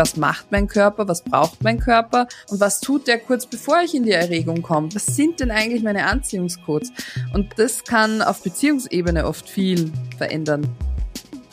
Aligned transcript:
was 0.00 0.16
macht 0.16 0.50
mein 0.50 0.66
Körper, 0.66 1.06
was 1.08 1.22
braucht 1.22 1.62
mein 1.62 1.78
Körper 1.78 2.26
und 2.48 2.58
was 2.58 2.80
tut 2.80 3.06
der 3.06 3.18
kurz 3.18 3.44
bevor 3.44 3.82
ich 3.82 3.94
in 3.94 4.04
die 4.04 4.12
Erregung 4.12 4.62
komme. 4.62 4.88
Was 4.94 5.04
sind 5.04 5.40
denn 5.40 5.50
eigentlich 5.50 5.82
meine 5.82 6.06
Anziehungscodes? 6.06 6.90
Und 7.34 7.58
das 7.58 7.84
kann 7.84 8.22
auf 8.22 8.42
Beziehungsebene 8.42 9.26
oft 9.26 9.46
viel 9.46 9.92
verändern. 10.16 10.66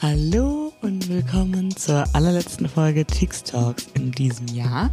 Hallo 0.02 0.72
und 0.82 1.10
willkommen 1.10 1.76
zur 1.76 2.06
allerletzten 2.14 2.70
Folge 2.70 3.06
Cheeks 3.06 3.44
Talks 3.44 3.88
in 3.96 4.12
diesem 4.14 4.48
Jahr. 4.48 4.92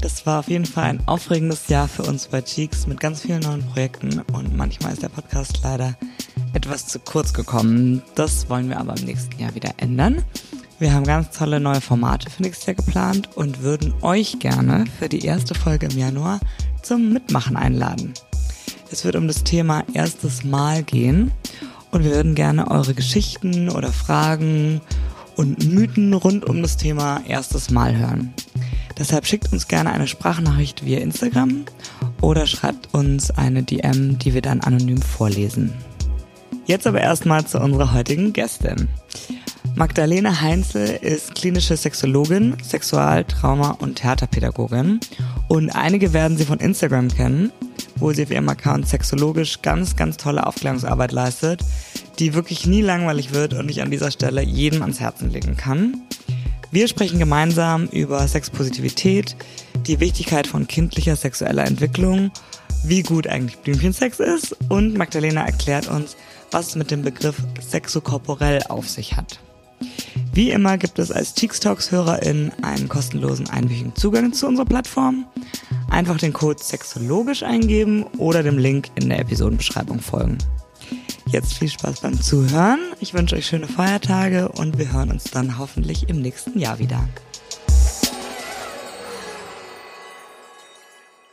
Das 0.00 0.24
war 0.24 0.40
auf 0.40 0.48
jeden 0.48 0.64
Fall 0.64 0.84
ein 0.84 1.06
aufregendes 1.06 1.68
Jahr 1.68 1.88
für 1.88 2.04
uns 2.04 2.28
bei 2.28 2.40
Cheeks 2.40 2.86
mit 2.86 3.00
ganz 3.00 3.20
vielen 3.20 3.40
neuen 3.40 3.66
Projekten 3.66 4.22
und 4.32 4.56
manchmal 4.56 4.94
ist 4.94 5.02
der 5.02 5.10
Podcast 5.10 5.60
leider 5.62 5.94
etwas 6.56 6.86
zu 6.86 6.98
kurz 6.98 7.34
gekommen. 7.34 8.02
Das 8.14 8.48
wollen 8.48 8.70
wir 8.70 8.80
aber 8.80 8.96
im 8.96 9.04
nächsten 9.04 9.38
Jahr 9.38 9.54
wieder 9.54 9.74
ändern. 9.76 10.24
Wir 10.78 10.94
haben 10.94 11.04
ganz 11.04 11.36
tolle 11.36 11.60
neue 11.60 11.82
Formate 11.82 12.30
für 12.30 12.42
nächstes 12.42 12.66
Jahr 12.66 12.76
geplant 12.76 13.28
und 13.36 13.62
würden 13.62 13.92
euch 14.00 14.38
gerne 14.38 14.86
für 14.98 15.10
die 15.10 15.24
erste 15.24 15.54
Folge 15.54 15.86
im 15.86 15.98
Januar 15.98 16.40
zum 16.82 17.12
Mitmachen 17.12 17.56
einladen. 17.56 18.14
Es 18.90 19.04
wird 19.04 19.16
um 19.16 19.28
das 19.28 19.44
Thema 19.44 19.84
erstes 19.92 20.44
Mal 20.44 20.82
gehen 20.82 21.30
und 21.90 22.04
wir 22.04 22.12
würden 22.12 22.34
gerne 22.34 22.70
eure 22.70 22.94
Geschichten 22.94 23.68
oder 23.68 23.92
Fragen 23.92 24.80
und 25.36 25.62
Mythen 25.70 26.14
rund 26.14 26.46
um 26.46 26.62
das 26.62 26.78
Thema 26.78 27.20
erstes 27.28 27.70
Mal 27.70 27.98
hören. 27.98 28.32
Deshalb 28.98 29.26
schickt 29.26 29.52
uns 29.52 29.68
gerne 29.68 29.92
eine 29.92 30.06
Sprachnachricht 30.06 30.86
via 30.86 31.00
Instagram 31.00 31.66
oder 32.22 32.46
schreibt 32.46 32.94
uns 32.94 33.30
eine 33.30 33.62
DM, 33.62 34.18
die 34.18 34.32
wir 34.32 34.40
dann 34.40 34.62
anonym 34.62 35.02
vorlesen. 35.02 35.74
Jetzt 36.66 36.86
aber 36.86 37.00
erstmal 37.00 37.46
zu 37.46 37.60
unserer 37.60 37.92
heutigen 37.92 38.32
Gästin. 38.32 38.88
Magdalena 39.76 40.40
Heinzel 40.40 40.98
ist 41.02 41.34
klinische 41.34 41.76
Sexologin, 41.76 42.56
Sexualtrauma- 42.62 43.78
und 43.78 43.96
Theaterpädagogin. 43.96 45.00
Und 45.48 45.70
einige 45.70 46.12
werden 46.14 46.38
sie 46.38 46.46
von 46.46 46.60
Instagram 46.60 47.08
kennen, 47.08 47.52
wo 47.96 48.10
sie 48.12 48.22
auf 48.22 48.30
ihrem 48.30 48.48
Account 48.48 48.88
sexologisch 48.88 49.60
ganz, 49.60 49.94
ganz 49.94 50.16
tolle 50.16 50.46
Aufklärungsarbeit 50.46 51.12
leistet, 51.12 51.60
die 52.18 52.32
wirklich 52.34 52.66
nie 52.66 52.80
langweilig 52.80 53.34
wird 53.34 53.52
und 53.52 53.70
ich 53.70 53.82
an 53.82 53.90
dieser 53.90 54.10
Stelle 54.10 54.42
jedem 54.42 54.82
ans 54.82 55.00
Herzen 55.00 55.30
legen 55.30 55.56
kann. 55.56 56.02
Wir 56.70 56.88
sprechen 56.88 57.18
gemeinsam 57.18 57.84
über 57.86 58.26
Sexpositivität, 58.26 59.36
die 59.86 60.00
Wichtigkeit 60.00 60.46
von 60.46 60.66
kindlicher 60.66 61.16
sexueller 61.16 61.64
Entwicklung, 61.64 62.30
wie 62.82 63.02
gut 63.02 63.26
eigentlich 63.26 63.58
Blümchensex 63.58 64.20
ist 64.20 64.56
und 64.68 64.96
Magdalena 64.96 65.44
erklärt 65.44 65.88
uns, 65.88 66.16
was 66.56 66.74
mit 66.74 66.90
dem 66.90 67.02
Begriff 67.02 67.36
sexokorporell 67.60 68.62
auf 68.70 68.88
sich 68.88 69.14
hat. 69.14 69.40
Wie 70.32 70.52
immer 70.52 70.78
gibt 70.78 70.98
es 70.98 71.12
als 71.12 71.34
Cheeks 71.34 71.60
Talks 71.60 71.90
HörerInnen 71.90 72.50
einen 72.62 72.88
kostenlosen 72.88 73.50
einwöchigen 73.50 73.94
Zugang 73.94 74.32
zu 74.32 74.46
unserer 74.46 74.64
Plattform. 74.64 75.26
Einfach 75.90 76.16
den 76.16 76.32
Code 76.32 76.62
sexologisch 76.62 77.42
eingeben 77.42 78.04
oder 78.16 78.42
dem 78.42 78.56
Link 78.56 78.88
in 78.94 79.10
der 79.10 79.18
Episodenbeschreibung 79.18 80.00
folgen. 80.00 80.38
Jetzt 81.26 81.58
viel 81.58 81.68
Spaß 81.68 82.00
beim 82.00 82.18
Zuhören. 82.18 82.80
Ich 83.00 83.12
wünsche 83.12 83.36
euch 83.36 83.44
schöne 83.44 83.68
Feiertage 83.68 84.48
und 84.48 84.78
wir 84.78 84.90
hören 84.90 85.10
uns 85.10 85.24
dann 85.24 85.58
hoffentlich 85.58 86.08
im 86.08 86.22
nächsten 86.22 86.58
Jahr 86.58 86.78
wieder. 86.78 87.06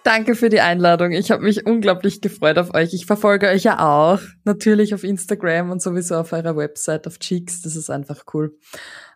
Danke 0.03 0.35
für 0.35 0.49
die 0.49 0.59
Einladung. 0.59 1.13
Ich 1.13 1.31
habe 1.31 1.43
mich 1.43 1.65
unglaublich 1.65 2.19
gefreut 2.19 2.57
auf 2.57 2.73
euch. 2.73 2.93
Ich 2.93 3.05
verfolge 3.05 3.47
euch 3.47 3.63
ja 3.63 3.79
auch. 3.79 4.19
Natürlich 4.43 4.93
auf 4.93 5.05
Instagram 5.05 5.71
und 5.71 5.81
sowieso 5.81 6.15
auf 6.15 6.33
eurer 6.33 6.57
Website, 6.57 7.07
auf 7.07 7.19
Cheeks. 7.19 7.61
Das 7.61 7.77
ist 7.77 7.89
einfach 7.89 8.25
cool. 8.33 8.57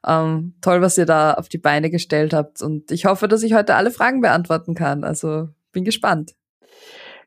Ähm, 0.08 0.54
toll, 0.62 0.82
was 0.82 0.98
ihr 0.98 1.06
da 1.06 1.34
auf 1.34 1.50
die 1.50 1.58
Beine 1.58 1.90
gestellt 1.90 2.34
habt. 2.34 2.62
Und 2.62 2.90
ich 2.92 3.06
hoffe, 3.06 3.28
dass 3.28 3.44
ich 3.44 3.54
heute 3.54 3.76
alle 3.76 3.92
Fragen 3.92 4.22
beantworten 4.22 4.76
kann. 4.76 5.04
Also 5.04 5.50
bin 5.74 5.84
gespannt. 5.84 6.36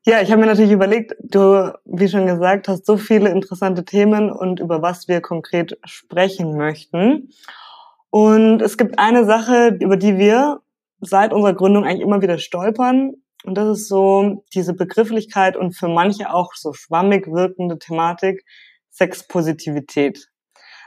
Ja, 0.06 0.22
ich 0.22 0.30
habe 0.30 0.40
mir 0.40 0.46
natürlich 0.46 0.72
überlegt, 0.72 1.14
du, 1.22 1.74
wie 1.84 2.08
schon 2.08 2.26
gesagt, 2.26 2.66
hast 2.66 2.86
so 2.86 2.96
viele 2.96 3.28
interessante 3.28 3.84
Themen 3.84 4.30
und 4.32 4.58
über 4.58 4.80
was 4.80 5.06
wir 5.06 5.20
konkret 5.20 5.78
sprechen 5.84 6.56
möchten. 6.56 7.28
Und 8.08 8.62
es 8.62 8.78
gibt 8.78 8.98
eine 8.98 9.26
Sache, 9.26 9.76
über 9.78 9.98
die 9.98 10.16
wir 10.16 10.62
seit 11.02 11.34
unserer 11.34 11.54
Gründung 11.54 11.84
eigentlich 11.84 12.00
immer 12.00 12.22
wieder 12.22 12.38
stolpern, 12.38 13.14
und 13.44 13.54
das 13.54 13.78
ist 13.78 13.88
so 13.88 14.44
diese 14.54 14.74
Begrifflichkeit 14.74 15.56
und 15.56 15.72
für 15.72 15.88
manche 15.88 16.32
auch 16.32 16.52
so 16.54 16.72
schwammig 16.72 17.26
wirkende 17.26 17.78
Thematik 17.78 18.44
Sexpositivität. 18.90 20.28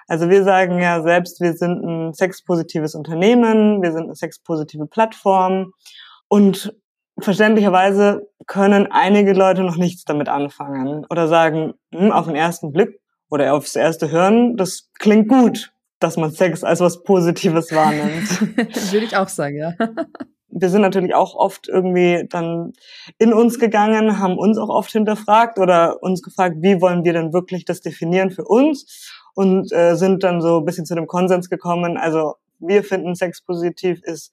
Also 0.08 0.30
wir 0.30 0.44
sagen 0.44 0.80
ja 0.80 1.02
selbst, 1.02 1.40
wir 1.40 1.54
sind 1.54 1.84
ein 1.84 2.14
sexpositives 2.14 2.94
Unternehmen, 2.94 3.82
wir 3.82 3.92
sind 3.92 4.04
eine 4.04 4.16
sexpositive 4.16 4.86
Plattform 4.86 5.72
und 6.28 6.76
verständlicherweise 7.20 8.28
können 8.46 8.92
einige 8.92 9.34
Leute 9.34 9.64
noch 9.64 9.78
nichts 9.78 10.04
damit 10.04 10.30
anfangen 10.30 11.06
oder 11.10 11.28
sagen, 11.28 11.74
hm, 11.94 12.12
auf 12.12 12.26
den 12.26 12.36
ersten 12.36 12.72
Blick 12.72 13.00
oder 13.30 13.54
aufs 13.54 13.76
erste 13.76 14.12
Hören, 14.12 14.58
das 14.58 14.90
klingt 15.00 15.30
gut, 15.30 15.72
dass 16.00 16.18
man 16.18 16.32
Sex 16.32 16.64
als 16.64 16.82
was 16.82 17.04
Positives 17.04 17.72
wahrnimmt. 17.72 18.42
Würde 18.92 19.06
ich 19.06 19.16
auch 19.16 19.30
sagen, 19.30 19.58
ja 19.58 19.74
wir 20.56 20.70
sind 20.70 20.82
natürlich 20.82 21.16
auch 21.16 21.36
oft 21.36 21.68
irgendwie 21.68 22.26
dann 22.30 22.74
in 23.18 23.34
uns 23.34 23.60
gegangen, 23.60 24.20
haben 24.20 24.38
uns 24.38 24.58
auch 24.58 24.70
oft 24.70 24.92
hinterfragt 24.92 25.60
oder 25.60 26.02
uns 26.02 26.22
gefragt, 26.22 26.58
wie 26.60 26.82
wollen 26.82 27.04
wir 27.04 27.14
denn 27.14 27.34
wirklich 27.34 27.66
das 27.66 27.82
definieren 27.82 28.32
für 28.32 28.46
uns 28.46 29.12
und 29.34 29.72
äh, 29.72 29.96
sind 29.96 30.24
dann 30.24 30.42
so 30.42 30.60
ein 30.60 30.66
bisschen 30.66 30.86
zu 30.86 30.96
dem 30.96 31.08
Konsens 31.08 31.50
gekommen. 31.50 31.98
Also 31.98 32.36
wir 32.60 32.84
finden 32.84 33.16
Sex 33.16 33.42
positiv 33.42 34.02
ist 34.04 34.32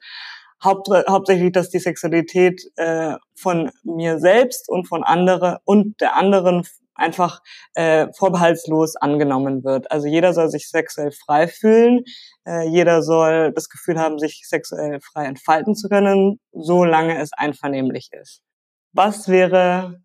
haupt, 0.63 0.89
hauptsächlich, 1.09 1.53
dass 1.53 1.71
die 1.71 1.79
Sexualität 1.79 2.71
äh, 2.77 3.15
von 3.35 3.71
mir 3.83 4.19
selbst 4.19 4.69
und 4.69 4.87
von 4.87 5.03
andere 5.03 5.61
und 5.65 6.01
der 6.01 6.17
anderen 6.17 6.67
einfach 7.01 7.41
äh, 7.75 8.07
vorbehaltslos 8.17 8.97
angenommen 8.97 9.65
wird. 9.65 9.91
Also 9.91 10.07
jeder 10.07 10.33
soll 10.33 10.49
sich 10.49 10.69
sexuell 10.69 11.11
frei 11.11 11.49
fühlen, 11.49 12.01
äh, 12.47 12.69
jeder 12.69 13.03
soll 13.03 13.53
das 13.53 13.69
Gefühl 13.69 13.99
haben, 13.99 14.19
sich 14.19 14.43
sexuell 14.47 15.01
frei 15.01 15.25
entfalten 15.25 15.75
zu 15.75 15.89
können, 15.89 16.39
solange 16.53 17.21
es 17.21 17.31
einvernehmlich 17.33 18.11
ist. 18.13 18.43
Was 18.93 19.29
wäre 19.29 20.01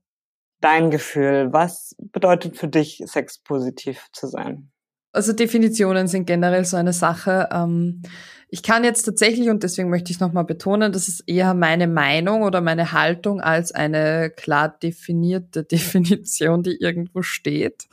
dein 0.61 0.91
Gefühl? 0.91 1.49
Was 1.51 1.95
bedeutet 1.99 2.57
für 2.57 2.67
dich, 2.67 3.01
sexpositiv 3.05 4.07
zu 4.13 4.27
sein? 4.27 4.71
Also 5.11 5.31
Definitionen 5.31 6.07
sind 6.07 6.25
generell 6.25 6.65
so 6.65 6.75
eine 6.75 6.91
Sache. 6.91 7.47
Ähm, 7.51 8.01
ich 8.49 8.63
kann 8.63 8.83
jetzt 8.83 9.03
tatsächlich, 9.03 9.49
und 9.49 9.63
deswegen 9.63 9.89
möchte 9.89 10.11
ich 10.11 10.19
nochmal 10.19 10.45
betonen, 10.45 10.91
das 10.91 11.07
ist 11.07 11.23
eher 11.27 11.53
meine 11.53 11.87
Meinung 11.87 12.43
oder 12.43 12.61
meine 12.61 12.91
Haltung 12.91 13.41
als 13.41 13.71
eine 13.71 14.29
klar 14.29 14.69
definierte 14.69 15.63
Definition, 15.71 16.63
die 16.63 16.77
irgendwo 16.79 17.21
steht. 17.21 17.87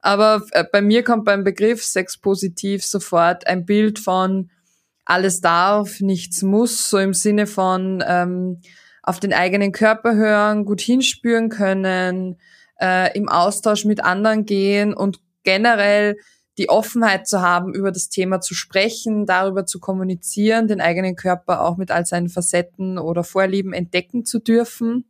Aber 0.00 0.42
äh, 0.52 0.64
bei 0.70 0.82
mir 0.82 1.02
kommt 1.02 1.24
beim 1.24 1.44
Begriff 1.44 1.82
sexpositiv 1.82 2.84
sofort 2.84 3.46
ein 3.46 3.64
Bild 3.64 3.98
von 3.98 4.50
alles 5.04 5.40
darf, 5.40 6.00
nichts 6.00 6.42
muss, 6.42 6.90
so 6.90 6.98
im 6.98 7.14
Sinne 7.14 7.46
von 7.46 8.02
ähm, 8.06 8.60
auf 9.02 9.20
den 9.20 9.32
eigenen 9.32 9.72
Körper 9.72 10.14
hören, 10.14 10.64
gut 10.64 10.80
hinspüren 10.80 11.50
können, 11.50 12.36
äh, 12.80 13.16
im 13.16 13.28
Austausch 13.28 13.84
mit 13.84 14.02
anderen 14.02 14.46
gehen 14.46 14.94
und 14.94 15.20
generell 15.42 16.16
die 16.58 16.68
Offenheit 16.68 17.26
zu 17.26 17.40
haben, 17.40 17.74
über 17.74 17.90
das 17.90 18.08
Thema 18.08 18.40
zu 18.40 18.54
sprechen, 18.54 19.26
darüber 19.26 19.66
zu 19.66 19.80
kommunizieren, 19.80 20.68
den 20.68 20.80
eigenen 20.80 21.16
Körper 21.16 21.62
auch 21.62 21.76
mit 21.76 21.90
all 21.90 22.06
seinen 22.06 22.28
Facetten 22.28 22.98
oder 22.98 23.24
Vorlieben 23.24 23.72
entdecken 23.72 24.24
zu 24.24 24.38
dürfen 24.38 25.04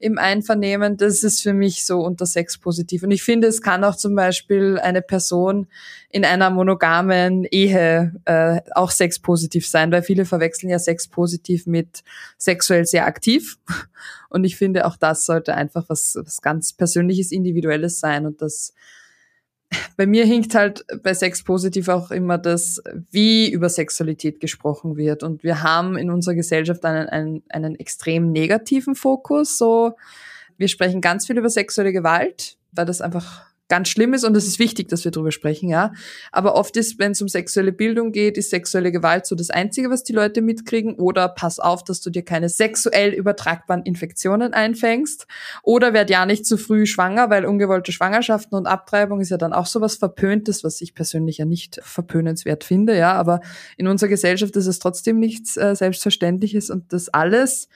im 0.00 0.16
Einvernehmen, 0.16 0.96
das 0.96 1.22
ist 1.22 1.42
für 1.42 1.52
mich 1.52 1.84
so 1.84 2.00
unter 2.00 2.24
Sex 2.24 2.56
positiv. 2.56 3.02
Und 3.02 3.10
ich 3.10 3.22
finde, 3.22 3.46
es 3.46 3.60
kann 3.60 3.84
auch 3.84 3.94
zum 3.94 4.14
Beispiel 4.14 4.78
eine 4.78 5.02
Person 5.02 5.66
in 6.08 6.24
einer 6.24 6.48
monogamen 6.48 7.44
Ehe 7.44 8.14
äh, 8.24 8.62
auch 8.74 8.90
Sex 8.90 9.18
positiv 9.18 9.68
sein, 9.68 9.92
weil 9.92 10.02
viele 10.02 10.24
verwechseln 10.24 10.70
ja 10.70 10.78
Sex 10.78 11.06
positiv 11.06 11.66
mit 11.66 12.02
sexuell 12.38 12.86
sehr 12.86 13.06
aktiv. 13.06 13.58
Und 14.30 14.44
ich 14.44 14.56
finde, 14.56 14.86
auch 14.86 14.96
das 14.96 15.26
sollte 15.26 15.54
einfach 15.54 15.84
was, 15.88 16.16
was 16.16 16.40
ganz 16.40 16.72
Persönliches, 16.72 17.30
Individuelles 17.30 18.00
sein 18.00 18.24
und 18.24 18.40
das 18.40 18.72
bei 19.96 20.06
mir 20.06 20.24
hinkt 20.24 20.54
halt 20.54 20.84
bei 21.02 21.14
Sex 21.14 21.42
positiv 21.44 21.88
auch 21.88 22.10
immer 22.10 22.38
das, 22.38 22.82
wie 23.10 23.50
über 23.50 23.68
Sexualität 23.68 24.40
gesprochen 24.40 24.96
wird. 24.96 25.22
Und 25.22 25.44
wir 25.44 25.62
haben 25.62 25.96
in 25.96 26.10
unserer 26.10 26.34
Gesellschaft 26.34 26.84
einen, 26.84 27.08
einen, 27.08 27.42
einen 27.50 27.74
extrem 27.78 28.32
negativen 28.32 28.94
Fokus. 28.94 29.58
So, 29.58 29.96
wir 30.56 30.68
sprechen 30.68 31.00
ganz 31.00 31.26
viel 31.26 31.38
über 31.38 31.50
sexuelle 31.50 31.92
Gewalt, 31.92 32.56
weil 32.72 32.86
das 32.86 33.00
einfach 33.00 33.49
ganz 33.70 33.88
schlimm 33.88 34.12
ist 34.12 34.24
und 34.24 34.36
es 34.36 34.46
ist 34.46 34.58
wichtig, 34.58 34.88
dass 34.88 35.04
wir 35.04 35.12
drüber 35.12 35.30
sprechen, 35.32 35.70
ja. 35.70 35.92
Aber 36.32 36.56
oft 36.56 36.76
ist, 36.76 36.98
wenn 36.98 37.12
es 37.12 37.22
um 37.22 37.28
sexuelle 37.28 37.72
Bildung 37.72 38.12
geht, 38.12 38.36
ist 38.36 38.50
sexuelle 38.50 38.92
Gewalt 38.92 39.24
so 39.24 39.34
das 39.34 39.48
Einzige, 39.48 39.88
was 39.88 40.02
die 40.04 40.12
Leute 40.12 40.42
mitkriegen. 40.42 40.96
Oder 40.96 41.28
pass 41.28 41.58
auf, 41.58 41.84
dass 41.84 42.02
du 42.02 42.10
dir 42.10 42.24
keine 42.24 42.48
sexuell 42.48 43.14
übertragbaren 43.14 43.84
Infektionen 43.84 44.52
einfängst. 44.52 45.26
Oder 45.62 45.94
werd 45.94 46.10
ja 46.10 46.26
nicht 46.26 46.44
zu 46.44 46.58
früh 46.58 46.84
schwanger, 46.84 47.30
weil 47.30 47.46
ungewollte 47.46 47.92
Schwangerschaften 47.92 48.58
und 48.58 48.66
Abtreibung 48.66 49.20
ist 49.20 49.30
ja 49.30 49.38
dann 49.38 49.52
auch 49.52 49.66
sowas 49.66 49.96
Verpöntes, 49.96 50.64
was 50.64 50.80
ich 50.80 50.94
persönlich 50.94 51.38
ja 51.38 51.44
nicht 51.44 51.80
verpönenswert 51.82 52.64
finde, 52.64 52.98
ja. 52.98 53.12
Aber 53.12 53.40
in 53.76 53.86
unserer 53.86 54.10
Gesellschaft 54.10 54.56
ist 54.56 54.66
es 54.66 54.80
trotzdem 54.80 55.18
nichts 55.18 55.56
äh, 55.56 55.74
Selbstverständliches 55.74 56.70
und 56.70 56.92
das 56.92 57.08
alles 57.08 57.68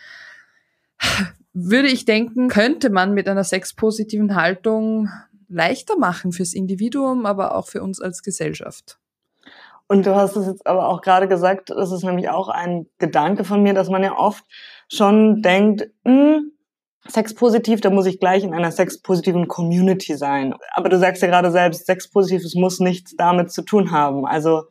würde 1.55 1.89
ich 1.89 2.05
denken, 2.05 2.49
könnte 2.49 2.91
man 2.91 3.15
mit 3.15 3.29
einer 3.29 3.45
sexpositiven 3.45 4.35
Haltung 4.35 5.09
leichter 5.49 5.97
machen 5.99 6.33
fürs 6.33 6.55
Individuum, 6.55 7.27
aber 7.27 7.55
auch 7.55 7.67
für 7.67 7.83
uns 7.83 8.01
als 8.01 8.23
Gesellschaft. 8.23 8.99
Und 9.87 10.07
du 10.07 10.15
hast 10.15 10.37
es 10.37 10.47
jetzt 10.47 10.67
aber 10.67 10.89
auch 10.89 11.03
gerade 11.03 11.29
gesagt, 11.29 11.71
das 11.71 11.93
ist 11.93 12.05
nämlich 12.05 12.31
auch 12.31 12.49
ein 12.49 12.87
Gedanke 12.99 13.45
von 13.45 13.63
mir, 13.63 13.75
dass 13.75 13.91
man 13.91 14.03
ja 14.03 14.17
oft 14.17 14.45
schon 14.89 15.43
denkt, 15.43 15.91
mh, 16.05 16.13
hm, 16.13 16.53
sexpositiv, 17.07 17.81
da 17.81 17.91
muss 17.91 18.07
ich 18.07 18.19
gleich 18.19 18.45
in 18.45 18.55
einer 18.55 18.73
sexpositiven 18.73 19.47
Community 19.47 20.17
sein. 20.17 20.55
Aber 20.73 20.89
du 20.89 20.99
sagst 20.99 21.23
ja 21.23 21.29
gerade 21.29 21.51
selbst, 21.51 21.87
sexpositives 21.87 22.55
muss 22.55 22.81
nichts 22.81 23.15
damit 23.17 23.53
zu 23.53 23.63
tun 23.63 23.91
haben. 23.91 24.27
Also 24.27 24.65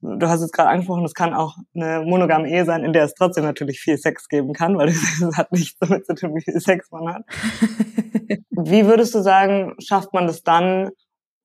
du 0.00 0.28
hast 0.28 0.42
es 0.42 0.52
gerade 0.52 0.70
angesprochen, 0.70 1.04
es 1.04 1.14
kann 1.14 1.34
auch 1.34 1.56
eine 1.74 2.02
monogame 2.04 2.48
Ehe 2.50 2.64
sein, 2.64 2.84
in 2.84 2.92
der 2.92 3.04
es 3.04 3.14
trotzdem 3.14 3.44
natürlich 3.44 3.80
viel 3.80 3.96
Sex 3.96 4.28
geben 4.28 4.52
kann, 4.52 4.76
weil 4.76 4.88
es 4.90 5.22
hat 5.36 5.52
nichts 5.52 5.78
damit 5.78 6.06
zu 6.06 6.14
tun, 6.14 6.34
wie 6.34 6.42
viel 6.42 6.60
Sex 6.60 6.90
man 6.90 7.14
hat. 7.14 7.22
wie 8.50 8.86
würdest 8.86 9.14
du 9.14 9.22
sagen, 9.22 9.74
schafft 9.78 10.12
man 10.12 10.26
das 10.26 10.42
dann, 10.42 10.90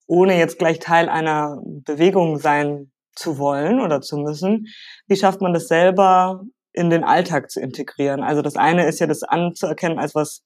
ohne 0.07 0.37
jetzt 0.37 0.59
gleich 0.59 0.79
Teil 0.79 1.09
einer 1.09 1.61
Bewegung 1.63 2.37
sein 2.37 2.91
zu 3.15 3.37
wollen 3.37 3.79
oder 3.79 4.01
zu 4.01 4.17
müssen? 4.17 4.67
Wie 5.07 5.15
schafft 5.15 5.41
man 5.41 5.53
das 5.53 5.67
selber 5.67 6.43
in 6.73 6.89
den 6.89 7.03
Alltag 7.03 7.49
zu 7.49 7.59
integrieren? 7.59 8.21
Also 8.23 8.41
das 8.41 8.55
eine 8.55 8.87
ist 8.87 8.99
ja 8.99 9.07
das 9.07 9.23
anzuerkennen 9.23 9.99
als 9.99 10.15
was 10.15 10.43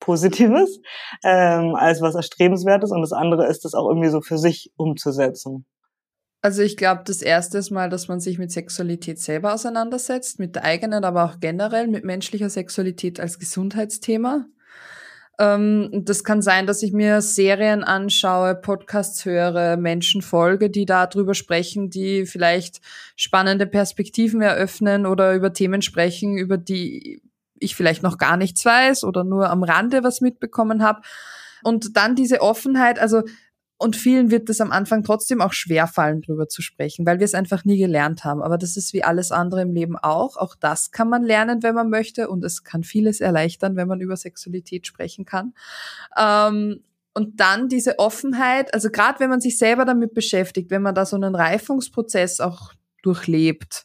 Positives, 0.00 0.80
ähm, 1.24 1.74
als 1.76 2.02
was 2.02 2.14
Erstrebenswertes 2.14 2.90
und 2.90 3.00
das 3.00 3.12
andere 3.12 3.46
ist 3.46 3.64
das 3.64 3.74
auch 3.74 3.88
irgendwie 3.88 4.10
so 4.10 4.20
für 4.20 4.38
sich 4.38 4.72
umzusetzen. 4.76 5.66
Also 6.44 6.60
ich 6.60 6.76
glaube, 6.76 7.04
das 7.06 7.22
erste 7.22 7.56
ist 7.56 7.70
mal, 7.70 7.88
dass 7.88 8.06
man 8.08 8.20
sich 8.20 8.36
mit 8.36 8.52
Sexualität 8.52 9.18
selber 9.18 9.54
auseinandersetzt, 9.54 10.38
mit 10.38 10.56
der 10.56 10.64
eigenen, 10.64 11.02
aber 11.02 11.24
auch 11.24 11.40
generell 11.40 11.86
mit 11.88 12.04
menschlicher 12.04 12.50
Sexualität 12.50 13.18
als 13.18 13.38
Gesundheitsthema. 13.38 14.44
Ähm, 15.38 16.02
das 16.04 16.22
kann 16.22 16.42
sein, 16.42 16.66
dass 16.66 16.82
ich 16.82 16.92
mir 16.92 17.22
Serien 17.22 17.82
anschaue, 17.82 18.54
Podcasts 18.56 19.24
höre, 19.24 19.78
Menschen 19.78 20.20
folge, 20.20 20.68
die 20.68 20.84
da 20.84 21.06
drüber 21.06 21.32
sprechen, 21.32 21.88
die 21.88 22.26
vielleicht 22.26 22.82
spannende 23.16 23.66
Perspektiven 23.66 24.42
eröffnen 24.42 25.06
oder 25.06 25.32
über 25.32 25.54
Themen 25.54 25.80
sprechen, 25.80 26.36
über 26.36 26.58
die 26.58 27.22
ich 27.58 27.74
vielleicht 27.74 28.02
noch 28.02 28.18
gar 28.18 28.36
nichts 28.36 28.66
weiß 28.66 29.04
oder 29.04 29.24
nur 29.24 29.48
am 29.48 29.62
Rande 29.62 30.04
was 30.04 30.20
mitbekommen 30.20 30.82
habe. 30.82 31.00
Und 31.62 31.96
dann 31.96 32.14
diese 32.14 32.42
Offenheit, 32.42 32.98
also 32.98 33.22
und 33.84 33.96
vielen 33.96 34.30
wird 34.30 34.48
es 34.48 34.62
am 34.62 34.72
Anfang 34.72 35.04
trotzdem 35.04 35.42
auch 35.42 35.52
schwerfallen, 35.52 36.22
drüber 36.22 36.48
zu 36.48 36.62
sprechen, 36.62 37.04
weil 37.04 37.18
wir 37.18 37.26
es 37.26 37.34
einfach 37.34 37.66
nie 37.66 37.76
gelernt 37.76 38.24
haben. 38.24 38.40
Aber 38.40 38.56
das 38.56 38.78
ist 38.78 38.94
wie 38.94 39.04
alles 39.04 39.30
andere 39.30 39.60
im 39.60 39.74
Leben 39.74 39.98
auch. 39.98 40.38
Auch 40.38 40.56
das 40.58 40.90
kann 40.90 41.10
man 41.10 41.22
lernen, 41.22 41.62
wenn 41.62 41.74
man 41.74 41.90
möchte. 41.90 42.30
Und 42.30 42.42
es 42.46 42.64
kann 42.64 42.82
vieles 42.82 43.20
erleichtern, 43.20 43.76
wenn 43.76 43.86
man 43.86 44.00
über 44.00 44.16
Sexualität 44.16 44.86
sprechen 44.86 45.26
kann. 45.26 45.52
Ähm, 46.18 46.80
und 47.12 47.40
dann 47.40 47.68
diese 47.68 47.98
Offenheit, 47.98 48.72
also 48.72 48.88
gerade 48.88 49.20
wenn 49.20 49.28
man 49.28 49.42
sich 49.42 49.58
selber 49.58 49.84
damit 49.84 50.14
beschäftigt, 50.14 50.70
wenn 50.70 50.80
man 50.80 50.94
da 50.94 51.04
so 51.04 51.16
einen 51.16 51.34
Reifungsprozess 51.34 52.40
auch 52.40 52.72
durchlebt, 53.02 53.84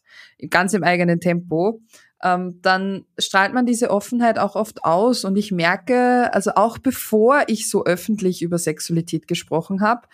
ganz 0.49 0.73
im 0.73 0.83
eigenen 0.85 1.19
Tempo, 1.19 1.81
ähm, 2.23 2.59
dann 2.61 3.05
strahlt 3.17 3.53
man 3.53 3.65
diese 3.65 3.89
Offenheit 3.91 4.39
auch 4.39 4.55
oft 4.55 4.83
aus. 4.83 5.23
Und 5.23 5.37
ich 5.37 5.51
merke, 5.51 6.33
also 6.33 6.51
auch 6.55 6.77
bevor 6.77 7.43
ich 7.47 7.69
so 7.69 7.85
öffentlich 7.85 8.41
über 8.41 8.57
Sexualität 8.57 9.27
gesprochen 9.27 9.81
habe, 9.81 10.07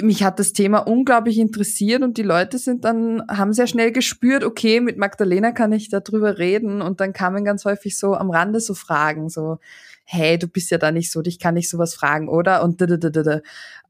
mich 0.00 0.22
hat 0.22 0.38
das 0.38 0.52
Thema 0.52 0.78
unglaublich 0.78 1.38
interessiert 1.38 2.02
und 2.02 2.16
die 2.16 2.22
Leute 2.22 2.58
sind 2.58 2.84
dann, 2.84 3.22
haben 3.28 3.52
sehr 3.52 3.66
schnell 3.66 3.92
gespürt, 3.92 4.44
okay, 4.44 4.80
mit 4.80 4.96
Magdalena 4.96 5.52
kann 5.52 5.72
ich 5.72 5.90
darüber 5.90 6.38
reden 6.38 6.80
und 6.80 7.00
dann 7.00 7.12
kamen 7.12 7.44
ganz 7.44 7.64
häufig 7.64 7.98
so 7.98 8.14
am 8.14 8.30
Rande 8.30 8.60
so 8.60 8.74
Fragen, 8.74 9.28
so, 9.28 9.58
hey, 10.04 10.38
du 10.38 10.46
bist 10.46 10.70
ja 10.70 10.78
da 10.78 10.92
nicht 10.92 11.10
so, 11.10 11.22
dich 11.22 11.38
kann 11.38 11.56
ich 11.56 11.68
sowas 11.68 11.94
fragen, 11.94 12.28
oder? 12.28 12.62
Und 12.62 12.80
da, 12.80 12.86
da, 12.86 12.96
da, 12.96 13.10
da. 13.10 13.40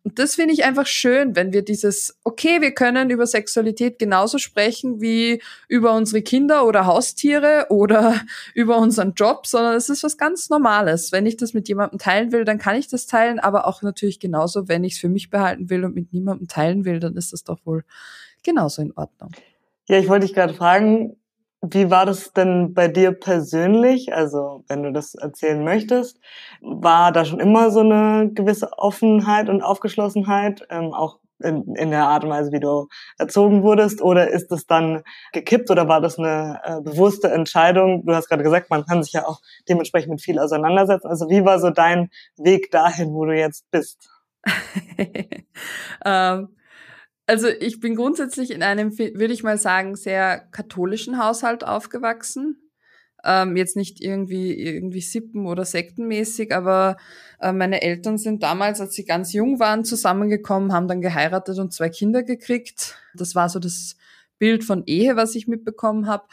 Und 0.04 0.18
das 0.18 0.34
finde 0.34 0.52
ich 0.52 0.64
einfach 0.64 0.86
schön, 0.86 1.34
wenn 1.34 1.54
wir 1.54 1.62
dieses, 1.62 2.18
okay, 2.24 2.60
wir 2.60 2.72
können 2.72 3.08
über 3.08 3.26
Sexualität 3.26 3.98
genauso 3.98 4.36
sprechen 4.36 5.00
wie 5.00 5.42
über 5.66 5.94
unsere 5.94 6.20
Kinder 6.20 6.66
oder 6.66 6.84
Haustiere 6.84 7.66
oder 7.70 8.20
über 8.54 8.76
unseren 8.76 9.14
Job, 9.14 9.46
sondern 9.46 9.74
es 9.74 9.88
ist 9.88 10.04
was 10.04 10.18
ganz 10.18 10.50
Normales. 10.50 11.10
Wenn 11.10 11.24
ich 11.24 11.38
das 11.38 11.54
mit 11.54 11.68
jemandem 11.68 11.98
teilen 11.98 12.32
will, 12.32 12.44
dann 12.44 12.58
kann 12.58 12.76
ich 12.76 12.86
das 12.88 13.06
teilen, 13.06 13.40
aber 13.40 13.66
auch 13.66 13.82
natürlich 13.82 14.20
genauso, 14.20 14.68
wenn 14.68 14.84
ich 14.84 14.94
es 14.94 14.98
für 14.98 15.08
mich 15.08 15.30
behalten 15.30 15.70
will 15.70 15.84
und 15.84 15.94
mit 15.94 16.12
niemandem 16.12 16.48
teilen 16.48 16.84
will, 16.84 17.00
dann 17.00 17.16
ist 17.16 17.32
das 17.32 17.42
doch 17.42 17.58
wohl 17.64 17.82
genauso 18.42 18.82
in 18.82 18.92
Ordnung. 18.92 19.30
Ja, 19.86 19.98
ich 19.98 20.08
wollte 20.08 20.26
dich 20.26 20.34
gerade 20.34 20.54
fragen, 20.54 21.16
wie 21.70 21.90
war 21.90 22.06
das 22.06 22.32
denn 22.32 22.74
bei 22.74 22.88
dir 22.88 23.12
persönlich? 23.12 24.14
Also, 24.14 24.64
wenn 24.68 24.82
du 24.82 24.92
das 24.92 25.14
erzählen 25.14 25.62
möchtest, 25.64 26.20
war 26.60 27.12
da 27.12 27.24
schon 27.24 27.40
immer 27.40 27.70
so 27.70 27.80
eine 27.80 28.30
gewisse 28.32 28.72
Offenheit 28.78 29.48
und 29.48 29.62
Aufgeschlossenheit, 29.62 30.66
ähm, 30.70 30.92
auch 30.92 31.18
in, 31.42 31.74
in 31.74 31.90
der 31.90 32.04
Art 32.04 32.24
und 32.24 32.30
Weise, 32.30 32.52
wie 32.52 32.60
du 32.60 32.88
erzogen 33.18 33.62
wurdest? 33.62 34.02
Oder 34.02 34.30
ist 34.30 34.52
es 34.52 34.66
dann 34.66 35.02
gekippt 35.32 35.70
oder 35.70 35.88
war 35.88 36.00
das 36.00 36.18
eine 36.18 36.60
äh, 36.64 36.80
bewusste 36.80 37.30
Entscheidung? 37.30 38.04
Du 38.06 38.14
hast 38.14 38.28
gerade 38.28 38.42
gesagt, 38.42 38.70
man 38.70 38.84
kann 38.84 39.02
sich 39.02 39.12
ja 39.12 39.26
auch 39.26 39.40
dementsprechend 39.68 40.10
mit 40.10 40.22
viel 40.22 40.38
auseinandersetzen. 40.38 41.08
Also, 41.08 41.28
wie 41.28 41.44
war 41.44 41.58
so 41.58 41.70
dein 41.70 42.10
Weg 42.36 42.70
dahin, 42.70 43.12
wo 43.12 43.24
du 43.24 43.36
jetzt 43.36 43.70
bist? 43.70 44.08
ähm 46.04 46.48
also 47.26 47.48
ich 47.48 47.80
bin 47.80 47.96
grundsätzlich 47.96 48.50
in 48.50 48.62
einem, 48.62 48.98
würde 48.98 49.32
ich 49.32 49.42
mal 49.42 49.58
sagen, 49.58 49.96
sehr 49.96 50.38
katholischen 50.50 51.18
Haushalt 51.18 51.64
aufgewachsen. 51.64 52.60
Ähm, 53.24 53.56
jetzt 53.56 53.76
nicht 53.76 54.02
irgendwie 54.02 54.52
irgendwie 54.52 55.00
Sippen- 55.00 55.46
oder 55.46 55.64
Sektenmäßig, 55.64 56.54
aber 56.54 56.98
äh, 57.40 57.52
meine 57.52 57.80
Eltern 57.80 58.18
sind 58.18 58.42
damals, 58.42 58.82
als 58.82 58.94
sie 58.94 59.06
ganz 59.06 59.32
jung 59.32 59.58
waren, 59.60 59.84
zusammengekommen, 59.84 60.74
haben 60.74 60.88
dann 60.88 61.00
geheiratet 61.00 61.58
und 61.58 61.72
zwei 61.72 61.88
Kinder 61.88 62.22
gekriegt. 62.22 62.98
Das 63.14 63.34
war 63.34 63.48
so 63.48 63.58
das 63.58 63.96
Bild 64.38 64.62
von 64.62 64.82
Ehe, 64.84 65.16
was 65.16 65.34
ich 65.34 65.48
mitbekommen 65.48 66.06
habe 66.06 66.24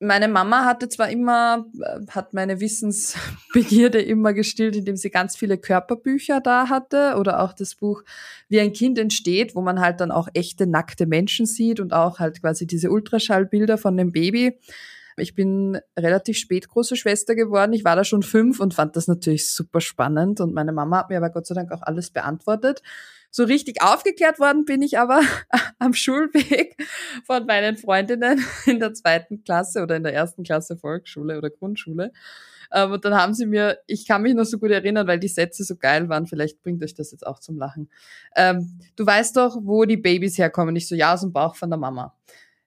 meine 0.00 0.28
Mama 0.28 0.64
hatte 0.64 0.88
zwar 0.88 1.10
immer, 1.10 1.66
äh, 1.78 2.06
hat 2.10 2.32
meine 2.32 2.60
Wissensbegierde 2.60 4.00
immer 4.00 4.32
gestillt, 4.32 4.74
indem 4.74 4.96
sie 4.96 5.10
ganz 5.10 5.36
viele 5.36 5.58
Körperbücher 5.58 6.40
da 6.40 6.68
hatte 6.68 7.16
oder 7.18 7.42
auch 7.42 7.52
das 7.52 7.74
Buch 7.74 8.02
Wie 8.48 8.60
ein 8.60 8.72
Kind 8.72 8.98
entsteht, 8.98 9.54
wo 9.54 9.60
man 9.60 9.80
halt 9.80 10.00
dann 10.00 10.10
auch 10.10 10.28
echte 10.34 10.66
nackte 10.66 11.06
Menschen 11.06 11.46
sieht 11.46 11.80
und 11.80 11.92
auch 11.92 12.18
halt 12.18 12.40
quasi 12.40 12.66
diese 12.66 12.90
Ultraschallbilder 12.90 13.78
von 13.78 13.96
dem 13.96 14.10
Baby. 14.10 14.58
Ich 15.16 15.34
bin 15.34 15.78
relativ 15.98 16.38
spät 16.38 16.68
große 16.68 16.96
Schwester 16.96 17.34
geworden. 17.34 17.74
Ich 17.74 17.84
war 17.84 17.94
da 17.94 18.04
schon 18.04 18.22
fünf 18.22 18.58
und 18.58 18.72
fand 18.72 18.96
das 18.96 19.06
natürlich 19.06 19.52
super 19.52 19.82
spannend 19.82 20.40
und 20.40 20.54
meine 20.54 20.72
Mama 20.72 20.98
hat 20.98 21.10
mir 21.10 21.18
aber 21.18 21.30
Gott 21.30 21.46
sei 21.46 21.54
Dank 21.54 21.72
auch 21.72 21.82
alles 21.82 22.10
beantwortet. 22.10 22.82
So 23.30 23.44
richtig 23.44 23.82
aufgeklärt 23.82 24.40
worden 24.40 24.64
bin 24.64 24.82
ich 24.82 24.98
aber 24.98 25.20
am 25.78 25.94
Schulweg 25.94 26.76
von 27.24 27.46
meinen 27.46 27.76
Freundinnen 27.76 28.44
in 28.66 28.80
der 28.80 28.92
zweiten 28.92 29.44
Klasse 29.44 29.82
oder 29.82 29.96
in 29.96 30.02
der 30.02 30.14
ersten 30.14 30.42
Klasse 30.42 30.76
Volksschule 30.76 31.38
oder 31.38 31.50
Grundschule. 31.50 32.12
Ähm, 32.72 32.92
und 32.92 33.04
dann 33.04 33.14
haben 33.14 33.34
sie 33.34 33.46
mir, 33.46 33.78
ich 33.86 34.06
kann 34.06 34.22
mich 34.22 34.34
noch 34.34 34.44
so 34.44 34.58
gut 34.58 34.70
erinnern, 34.70 35.06
weil 35.06 35.18
die 35.18 35.28
Sätze 35.28 35.64
so 35.64 35.76
geil 35.76 36.08
waren, 36.08 36.26
vielleicht 36.26 36.62
bringt 36.62 36.82
euch 36.82 36.94
das 36.94 37.12
jetzt 37.12 37.26
auch 37.26 37.38
zum 37.38 37.56
Lachen. 37.56 37.88
Ähm, 38.36 38.78
du 38.96 39.06
weißt 39.06 39.36
doch, 39.36 39.58
wo 39.62 39.84
die 39.84 39.96
Babys 39.96 40.38
herkommen. 40.38 40.74
Ich 40.76 40.88
so, 40.88 40.94
ja, 40.94 41.14
aus 41.14 41.20
dem 41.20 41.32
Bauch 41.32 41.54
von 41.54 41.70
der 41.70 41.78
Mama. 41.78 42.14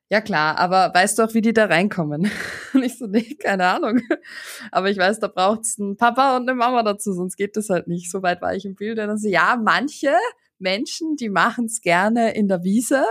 Ja 0.10 0.22
klar, 0.22 0.58
aber 0.60 0.93
weißt 0.93 1.17
du 1.17 1.24
auch, 1.24 1.34
wie 1.34 1.41
die 1.41 1.53
da 1.53 1.65
reinkommen? 1.65 2.29
Und 2.74 2.84
ich 2.84 2.98
so, 2.98 3.08
nee, 3.08 3.36
keine 3.36 3.65
Ahnung. 3.65 4.01
Aber 4.72 4.89
ich 4.89 4.98
weiß, 4.98 5.20
da 5.20 5.27
braucht's 5.27 5.79
einen 5.79 5.98
Papa 5.98 6.36
und 6.38 6.43
eine 6.43 6.55
Mama 6.55 6.84
dazu, 6.84 7.13
sonst 7.13 7.36
geht 7.36 7.58
das 7.58 7.70
halt 7.70 7.88
nicht. 7.88 8.12
So 8.12 8.22
weit 8.22 8.41
war 8.41 8.53
ich 8.53 8.65
im 8.65 8.75
Bild. 8.75 9.00
Und 9.00 9.08
dann 9.08 9.17
so, 9.17 9.27
ja, 9.27 9.60
manche 9.62 10.12
Menschen, 10.63 11.15
die 11.15 11.29
machen 11.29 11.65
es 11.65 11.82
gerne 11.82 12.34
in 12.34 12.48
der 12.48 12.63
Wiese. 12.63 13.05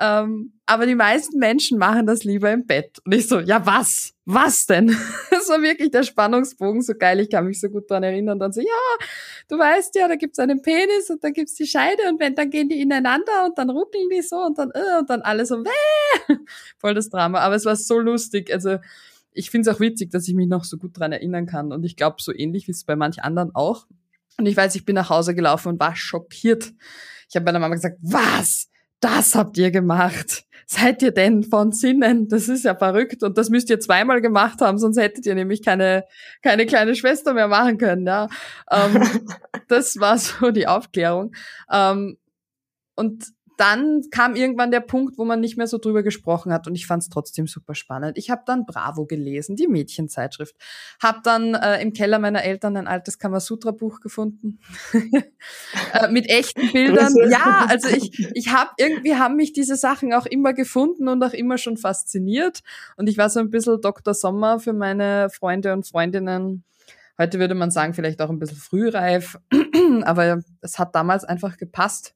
Ähm, 0.00 0.54
aber 0.66 0.86
die 0.86 0.94
meisten 0.94 1.38
Menschen 1.38 1.78
machen 1.78 2.06
das 2.06 2.24
lieber 2.24 2.50
im 2.50 2.66
Bett. 2.66 2.98
Und 3.04 3.14
ich 3.14 3.28
so, 3.28 3.38
ja 3.38 3.64
was? 3.66 4.14
Was 4.24 4.66
denn? 4.66 4.96
Das 5.30 5.48
war 5.48 5.60
wirklich 5.60 5.90
der 5.90 6.04
Spannungsbogen 6.04 6.82
so 6.82 6.94
geil. 6.94 7.18
Ich 7.18 7.28
kann 7.28 7.46
mich 7.46 7.60
so 7.60 7.68
gut 7.68 7.90
dran 7.90 8.04
erinnern. 8.04 8.34
Und 8.34 8.38
dann 8.38 8.52
so, 8.52 8.60
ja, 8.60 9.06
du 9.48 9.58
weißt 9.58 9.94
ja, 9.96 10.06
da 10.06 10.14
gibt's 10.14 10.38
einen 10.38 10.62
Penis 10.62 11.10
und 11.10 11.22
da 11.24 11.30
gibt's 11.30 11.54
die 11.56 11.66
Scheide 11.66 12.04
und 12.08 12.20
wenn, 12.20 12.36
dann 12.36 12.48
gehen 12.48 12.68
die 12.68 12.80
ineinander 12.80 13.44
und 13.44 13.58
dann 13.58 13.68
ruckeln 13.68 14.08
die 14.08 14.22
so 14.22 14.36
und 14.36 14.56
dann, 14.56 14.70
äh, 14.70 15.00
und 15.00 15.10
dann 15.10 15.22
alle 15.22 15.44
so, 15.44 15.56
Wäh! 15.64 16.36
voll 16.78 16.94
das 16.94 17.10
Drama. 17.10 17.40
Aber 17.40 17.56
es 17.56 17.64
war 17.64 17.74
so 17.74 17.98
lustig. 17.98 18.52
Also, 18.52 18.78
ich 19.32 19.50
finde 19.50 19.68
es 19.68 19.76
auch 19.76 19.80
witzig, 19.80 20.10
dass 20.10 20.28
ich 20.28 20.34
mich 20.34 20.46
noch 20.46 20.64
so 20.64 20.76
gut 20.76 20.98
dran 20.98 21.10
erinnern 21.10 21.46
kann. 21.46 21.72
Und 21.72 21.84
ich 21.84 21.96
glaube, 21.96 22.16
so 22.20 22.32
ähnlich 22.32 22.68
wie 22.68 22.72
es 22.72 22.84
bei 22.84 22.94
manch 22.94 23.24
anderen 23.24 23.52
auch, 23.54 23.86
Und 24.38 24.46
ich 24.46 24.56
weiß, 24.56 24.74
ich 24.74 24.84
bin 24.84 24.94
nach 24.94 25.10
Hause 25.10 25.34
gelaufen 25.34 25.68
und 25.68 25.80
war 25.80 25.94
schockiert. 25.94 26.72
Ich 27.28 27.36
habe 27.36 27.44
meiner 27.44 27.58
Mama 27.58 27.74
gesagt, 27.74 27.98
was? 28.02 28.68
Das 29.00 29.34
habt 29.34 29.58
ihr 29.58 29.70
gemacht? 29.70 30.44
Seid 30.66 31.02
ihr 31.02 31.10
denn 31.10 31.42
von 31.42 31.72
Sinnen? 31.72 32.28
Das 32.28 32.48
ist 32.48 32.64
ja 32.64 32.74
verrückt. 32.74 33.22
Und 33.22 33.36
das 33.36 33.50
müsst 33.50 33.68
ihr 33.68 33.80
zweimal 33.80 34.20
gemacht 34.20 34.60
haben, 34.60 34.78
sonst 34.78 34.98
hättet 34.98 35.26
ihr 35.26 35.34
nämlich 35.34 35.62
keine, 35.62 36.04
keine 36.42 36.66
kleine 36.66 36.94
Schwester 36.94 37.34
mehr 37.34 37.48
machen 37.48 37.78
können. 37.78 38.06
Ja. 38.06 38.28
Ähm, 38.70 39.02
das 39.68 39.98
war 39.98 40.16
so 40.18 40.50
die 40.50 40.68
Aufklärung. 40.68 41.34
Ähm, 41.70 42.16
und 42.94 43.26
dann 43.56 44.02
kam 44.10 44.34
irgendwann 44.34 44.70
der 44.70 44.80
Punkt, 44.80 45.18
wo 45.18 45.24
man 45.24 45.40
nicht 45.40 45.56
mehr 45.56 45.66
so 45.66 45.78
drüber 45.78 46.02
gesprochen 46.02 46.52
hat 46.52 46.66
und 46.66 46.74
ich 46.74 46.86
fand 46.86 47.02
es 47.02 47.08
trotzdem 47.08 47.46
super 47.46 47.74
spannend. 47.74 48.18
Ich 48.18 48.30
habe 48.30 48.42
dann 48.46 48.66
Bravo 48.66 49.06
gelesen, 49.06 49.56
die 49.56 49.66
Mädchenzeitschrift. 49.66 50.54
Habe 51.02 51.20
dann 51.22 51.54
äh, 51.54 51.80
im 51.80 51.92
Keller 51.92 52.18
meiner 52.18 52.42
Eltern 52.44 52.76
ein 52.76 52.86
altes 52.86 53.18
Kamasutra-Buch 53.18 54.00
gefunden 54.00 54.60
äh, 55.92 56.08
mit 56.10 56.28
echten 56.28 56.72
Bildern. 56.72 57.14
Ja, 57.30 57.66
also 57.68 57.88
ich, 57.88 58.28
ich 58.34 58.52
habe 58.52 58.70
irgendwie 58.78 59.16
haben 59.16 59.36
mich 59.36 59.52
diese 59.52 59.76
Sachen 59.76 60.12
auch 60.12 60.26
immer 60.26 60.52
gefunden 60.52 61.08
und 61.08 61.22
auch 61.22 61.32
immer 61.32 61.58
schon 61.58 61.76
fasziniert 61.76 62.60
und 62.96 63.08
ich 63.08 63.18
war 63.18 63.30
so 63.30 63.40
ein 63.40 63.50
bisschen 63.50 63.80
Dr. 63.80 64.14
Sommer 64.14 64.58
für 64.60 64.72
meine 64.72 65.28
Freunde 65.30 65.72
und 65.72 65.86
Freundinnen. 65.86 66.64
Heute 67.18 67.38
würde 67.38 67.54
man 67.54 67.70
sagen, 67.70 67.94
vielleicht 67.94 68.20
auch 68.22 68.30
ein 68.30 68.38
bisschen 68.38 68.56
frühreif, 68.56 69.38
aber 70.02 70.42
es 70.60 70.78
hat 70.78 70.94
damals 70.94 71.24
einfach 71.24 71.56
gepasst. 71.56 72.14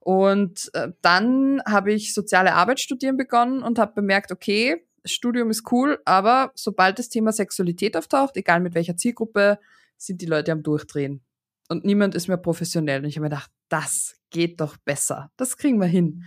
Und 0.00 0.70
äh, 0.74 0.88
dann 1.02 1.62
habe 1.66 1.92
ich 1.92 2.14
soziale 2.14 2.54
Arbeit 2.54 2.80
studieren 2.80 3.16
begonnen 3.16 3.62
und 3.62 3.78
habe 3.78 3.92
bemerkt, 3.94 4.32
okay, 4.32 4.84
Studium 5.04 5.50
ist 5.50 5.70
cool, 5.72 5.98
aber 6.04 6.52
sobald 6.54 6.98
das 6.98 7.08
Thema 7.08 7.32
Sexualität 7.32 7.96
auftaucht, 7.96 8.36
egal 8.36 8.60
mit 8.60 8.74
welcher 8.74 8.96
Zielgruppe, 8.96 9.58
sind 9.96 10.20
die 10.20 10.26
Leute 10.26 10.52
am 10.52 10.62
Durchdrehen. 10.62 11.22
Und 11.68 11.84
niemand 11.84 12.14
ist 12.14 12.28
mehr 12.28 12.36
professionell. 12.36 13.02
Und 13.02 13.08
ich 13.08 13.16
habe 13.16 13.24
mir 13.24 13.30
gedacht, 13.30 13.50
das 13.68 14.16
geht 14.30 14.60
doch 14.60 14.76
besser. 14.78 15.30
Das 15.36 15.56
kriegen 15.56 15.78
wir 15.78 15.86
hin. 15.86 16.24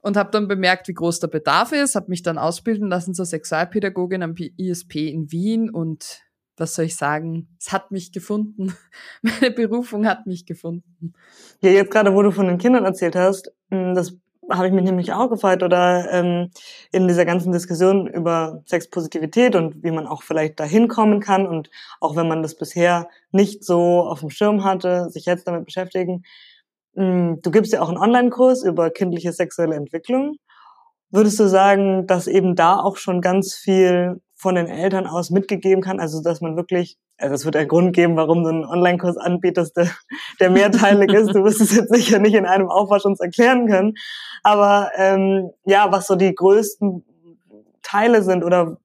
Und 0.00 0.16
habe 0.16 0.30
dann 0.30 0.48
bemerkt, 0.48 0.88
wie 0.88 0.94
groß 0.94 1.20
der 1.20 1.28
Bedarf 1.28 1.72
ist, 1.72 1.94
habe 1.94 2.08
mich 2.08 2.22
dann 2.22 2.38
ausbilden 2.38 2.88
lassen 2.88 3.14
zur 3.14 3.26
Sexualpädagogin 3.26 4.22
am 4.22 4.34
ISP 4.34 5.08
in 5.08 5.30
Wien 5.30 5.70
und 5.70 6.22
was 6.56 6.74
soll 6.74 6.86
ich 6.86 6.96
sagen, 6.96 7.48
es 7.58 7.72
hat 7.72 7.90
mich 7.90 8.12
gefunden. 8.12 8.74
Meine 9.22 9.50
Berufung 9.50 10.06
hat 10.06 10.26
mich 10.26 10.46
gefunden. 10.46 11.14
Ja, 11.60 11.70
jetzt 11.70 11.90
gerade, 11.90 12.14
wo 12.14 12.22
du 12.22 12.30
von 12.30 12.46
den 12.46 12.58
Kindern 12.58 12.84
erzählt 12.84 13.16
hast, 13.16 13.52
hm, 13.70 13.94
das 13.94 14.16
habe 14.50 14.66
ich 14.66 14.72
mich 14.72 14.84
nämlich 14.84 15.12
auch 15.12 15.30
gefreut 15.30 15.62
oder 15.62 16.10
ähm, 16.10 16.50
in 16.90 17.06
dieser 17.06 17.24
ganzen 17.24 17.52
Diskussion 17.52 18.06
über 18.06 18.62
Sexpositivität 18.66 19.54
und 19.54 19.82
wie 19.82 19.92
man 19.92 20.06
auch 20.06 20.22
vielleicht 20.22 20.58
dahin 20.58 20.88
kommen 20.88 21.20
kann 21.20 21.46
und 21.46 21.70
auch 22.00 22.16
wenn 22.16 22.28
man 22.28 22.42
das 22.42 22.56
bisher 22.56 23.08
nicht 23.30 23.64
so 23.64 24.02
auf 24.02 24.20
dem 24.20 24.30
Schirm 24.30 24.64
hatte, 24.64 25.10
sich 25.10 25.26
jetzt 25.26 25.46
damit 25.46 25.64
beschäftigen. 25.64 26.24
Hm, 26.94 27.40
du 27.40 27.50
gibst 27.50 27.72
ja 27.72 27.80
auch 27.82 27.88
einen 27.88 27.98
Online-Kurs 27.98 28.64
über 28.64 28.90
kindliche 28.90 29.32
sexuelle 29.32 29.76
Entwicklung. 29.76 30.36
Würdest 31.10 31.38
du 31.38 31.46
sagen, 31.46 32.06
dass 32.06 32.26
eben 32.26 32.56
da 32.56 32.80
auch 32.80 32.96
schon 32.96 33.20
ganz 33.20 33.54
viel 33.54 34.20
von 34.42 34.56
den 34.56 34.66
Eltern 34.66 35.06
aus 35.06 35.30
mitgegeben 35.30 35.82
kann. 35.82 36.00
Also 36.00 36.20
dass 36.20 36.40
man 36.40 36.56
wirklich, 36.56 36.98
also 37.16 37.34
es 37.34 37.44
wird 37.44 37.54
einen 37.54 37.68
Grund 37.68 37.94
geben, 37.94 38.16
warum 38.16 38.42
du 38.42 38.48
einen 38.50 38.64
Online-Kurs 38.64 39.16
anbietest, 39.16 39.76
der, 39.76 39.88
der 40.40 40.50
mehrteilig 40.50 41.12
ist. 41.12 41.32
Du 41.32 41.44
wirst 41.44 41.60
es 41.60 41.74
jetzt 41.74 41.94
sicher 41.94 42.18
nicht 42.18 42.34
in 42.34 42.44
einem 42.44 42.68
Aufwasch 42.68 43.04
uns 43.04 43.20
erklären 43.20 43.68
können. 43.68 43.94
Aber 44.42 44.90
ähm, 44.96 45.50
ja, 45.64 45.92
was 45.92 46.08
so 46.08 46.16
die 46.16 46.34
größten 46.34 47.04
Teile 47.82 48.22
sind 48.22 48.42
oder 48.42 48.78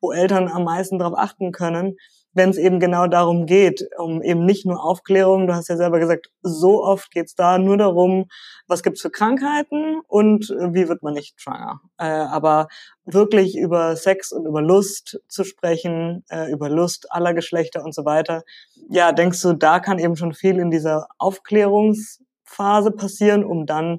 wo 0.00 0.12
Eltern 0.12 0.48
am 0.48 0.62
meisten 0.62 0.98
darauf 1.00 1.18
achten 1.18 1.50
können, 1.50 1.96
wenn 2.32 2.50
es 2.50 2.58
eben 2.58 2.78
genau 2.78 3.06
darum 3.06 3.46
geht, 3.46 3.88
um 3.98 4.22
eben 4.22 4.44
nicht 4.44 4.64
nur 4.64 4.84
Aufklärung, 4.84 5.46
du 5.46 5.54
hast 5.54 5.68
ja 5.68 5.76
selber 5.76 5.98
gesagt, 5.98 6.30
so 6.42 6.82
oft 6.84 7.10
geht's 7.10 7.34
da 7.34 7.58
nur 7.58 7.76
darum, 7.76 8.26
was 8.68 8.82
gibt's 8.82 9.02
für 9.02 9.10
Krankheiten 9.10 10.00
und 10.06 10.50
äh, 10.50 10.72
wie 10.72 10.88
wird 10.88 11.02
man 11.02 11.14
nicht 11.14 11.40
schwanger. 11.40 11.80
Äh, 11.98 12.04
aber 12.04 12.68
wirklich 13.04 13.56
über 13.56 13.96
Sex 13.96 14.30
und 14.30 14.46
über 14.46 14.62
Lust 14.62 15.20
zu 15.28 15.44
sprechen, 15.44 16.24
äh, 16.28 16.50
über 16.52 16.68
Lust 16.68 17.10
aller 17.10 17.34
Geschlechter 17.34 17.84
und 17.84 17.94
so 17.94 18.04
weiter. 18.04 18.42
Ja, 18.88 19.12
denkst 19.12 19.42
du, 19.42 19.52
da 19.54 19.80
kann 19.80 19.98
eben 19.98 20.16
schon 20.16 20.32
viel 20.32 20.58
in 20.58 20.70
dieser 20.70 21.08
Aufklärungsphase 21.18 22.92
passieren, 22.92 23.44
um 23.44 23.66
dann 23.66 23.98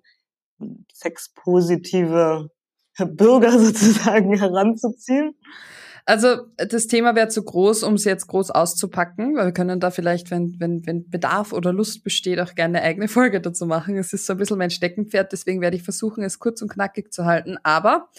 sexpositive 0.94 2.50
Bürger 2.98 3.52
sozusagen 3.60 4.38
heranzuziehen? 4.38 5.36
Also 6.06 6.48
das 6.58 6.88
Thema 6.88 7.16
wäre 7.16 7.28
zu 7.28 7.44
groß, 7.44 7.84
um 7.84 7.94
es 7.94 8.06
jetzt 8.06 8.28
groß 8.28 8.52
auszupacken, 8.52 9.36
weil 9.36 9.46
wir 9.46 9.54
können 9.54 9.80
da 9.80 9.92
vielleicht, 9.92 10.32
wenn, 10.32 10.60
wenn, 10.60 10.86
wenn 10.86 11.10
Bedarf 11.10 11.54
oder 11.54 11.72
Lust 11.72 12.04
besteht, 12.04 12.40
auch 12.40 12.56
gerne 12.56 12.80
eine 12.80 12.88
eigene 12.88 13.08
Folge 13.08 13.40
dazu 13.40 13.66
machen. 13.66 13.98
Es 13.98 14.14
ist 14.14 14.26
so 14.26 14.34
ein 14.34 14.38
bisschen 14.38 14.58
mein 14.58 14.72
Steckenpferd, 14.72 15.32
deswegen 15.32 15.62
werde 15.62 15.78
ich 15.78 15.84
versuchen, 15.84 16.24
es 16.24 16.40
kurz 16.40 16.62
und 16.62 16.72
knackig 16.72 17.14
zu 17.14 17.26
halten. 17.26 17.58
Aber 17.64 18.10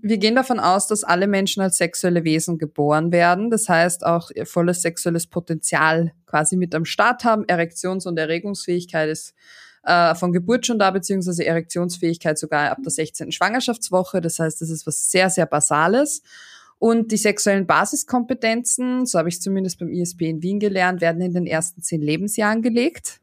wir 0.00 0.18
gehen 0.18 0.34
davon 0.34 0.58
aus, 0.58 0.86
dass 0.86 1.04
alle 1.04 1.26
Menschen 1.26 1.62
als 1.62 1.76
sexuelle 1.76 2.24
Wesen 2.24 2.58
geboren 2.58 3.12
werden. 3.12 3.50
Das 3.50 3.68
heißt, 3.68 4.06
auch 4.06 4.30
ihr 4.30 4.46
volles 4.46 4.82
sexuelles 4.82 5.26
Potenzial 5.26 6.12
quasi 6.26 6.56
mit 6.56 6.74
am 6.74 6.84
Start 6.84 7.24
haben. 7.24 7.44
Erektions- 7.44 8.06
und 8.06 8.18
Erregungsfähigkeit 8.18 9.10
ist 9.10 9.34
äh, 9.84 10.14
von 10.14 10.32
Geburt 10.32 10.66
schon 10.66 10.78
da, 10.78 10.90
beziehungsweise 10.90 11.44
Erektionsfähigkeit 11.44 12.38
sogar 12.38 12.70
ab 12.70 12.78
der 12.82 12.90
16. 12.90 13.32
Schwangerschaftswoche. 13.32 14.20
Das 14.20 14.38
heißt, 14.38 14.60
das 14.60 14.70
ist 14.70 14.86
was 14.86 15.10
sehr, 15.10 15.28
sehr 15.28 15.46
Basales. 15.46 16.22
Und 16.82 17.12
die 17.12 17.16
sexuellen 17.16 17.64
Basiskompetenzen, 17.64 19.06
so 19.06 19.16
habe 19.16 19.28
ich 19.28 19.40
zumindest 19.40 19.78
beim 19.78 19.92
ISP 19.92 20.28
in 20.28 20.42
Wien 20.42 20.58
gelernt, 20.58 21.00
werden 21.00 21.22
in 21.22 21.32
den 21.32 21.46
ersten 21.46 21.80
zehn 21.80 22.02
Lebensjahren 22.02 22.60
gelegt. 22.60 23.20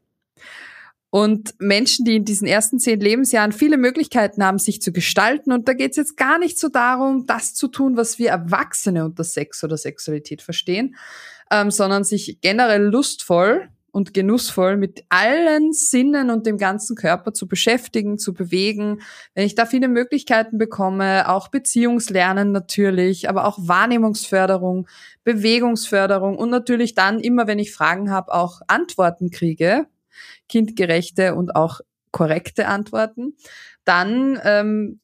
Und 1.10 1.56
Menschen, 1.58 2.06
die 2.06 2.16
in 2.16 2.24
diesen 2.24 2.48
ersten 2.48 2.78
zehn 2.78 2.98
Lebensjahren 3.00 3.52
viele 3.52 3.76
Möglichkeiten 3.76 4.42
haben, 4.42 4.58
sich 4.58 4.80
zu 4.80 4.92
gestalten, 4.92 5.52
und 5.52 5.68
da 5.68 5.74
geht 5.74 5.90
es 5.90 5.98
jetzt 5.98 6.16
gar 6.16 6.38
nicht 6.38 6.58
so 6.58 6.70
darum, 6.70 7.26
das 7.26 7.52
zu 7.52 7.68
tun, 7.68 7.98
was 7.98 8.18
wir 8.18 8.30
Erwachsene 8.30 9.04
unter 9.04 9.24
Sex 9.24 9.62
oder 9.62 9.76
Sexualität 9.76 10.40
verstehen, 10.40 10.96
ähm, 11.50 11.70
sondern 11.70 12.02
sich 12.02 12.38
generell 12.40 12.84
lustvoll 12.84 13.68
und 13.92 14.14
genussvoll 14.14 14.76
mit 14.76 15.04
allen 15.08 15.72
Sinnen 15.72 16.30
und 16.30 16.46
dem 16.46 16.58
ganzen 16.58 16.96
Körper 16.96 17.32
zu 17.32 17.48
beschäftigen, 17.48 18.18
zu 18.18 18.34
bewegen. 18.34 19.00
Wenn 19.34 19.46
ich 19.46 19.54
da 19.54 19.66
viele 19.66 19.88
Möglichkeiten 19.88 20.58
bekomme, 20.58 21.28
auch 21.28 21.48
Beziehungslernen 21.48 22.52
natürlich, 22.52 23.28
aber 23.28 23.46
auch 23.46 23.58
Wahrnehmungsförderung, 23.60 24.88
Bewegungsförderung 25.24 26.36
und 26.36 26.50
natürlich 26.50 26.94
dann 26.94 27.20
immer, 27.20 27.46
wenn 27.46 27.58
ich 27.58 27.72
Fragen 27.72 28.10
habe, 28.10 28.32
auch 28.32 28.60
Antworten 28.66 29.30
kriege, 29.30 29.86
kindgerechte 30.48 31.34
und 31.34 31.56
auch 31.56 31.80
korrekte 32.12 32.66
Antworten, 32.66 33.34
dann 33.84 34.40
ähm, 34.44 35.00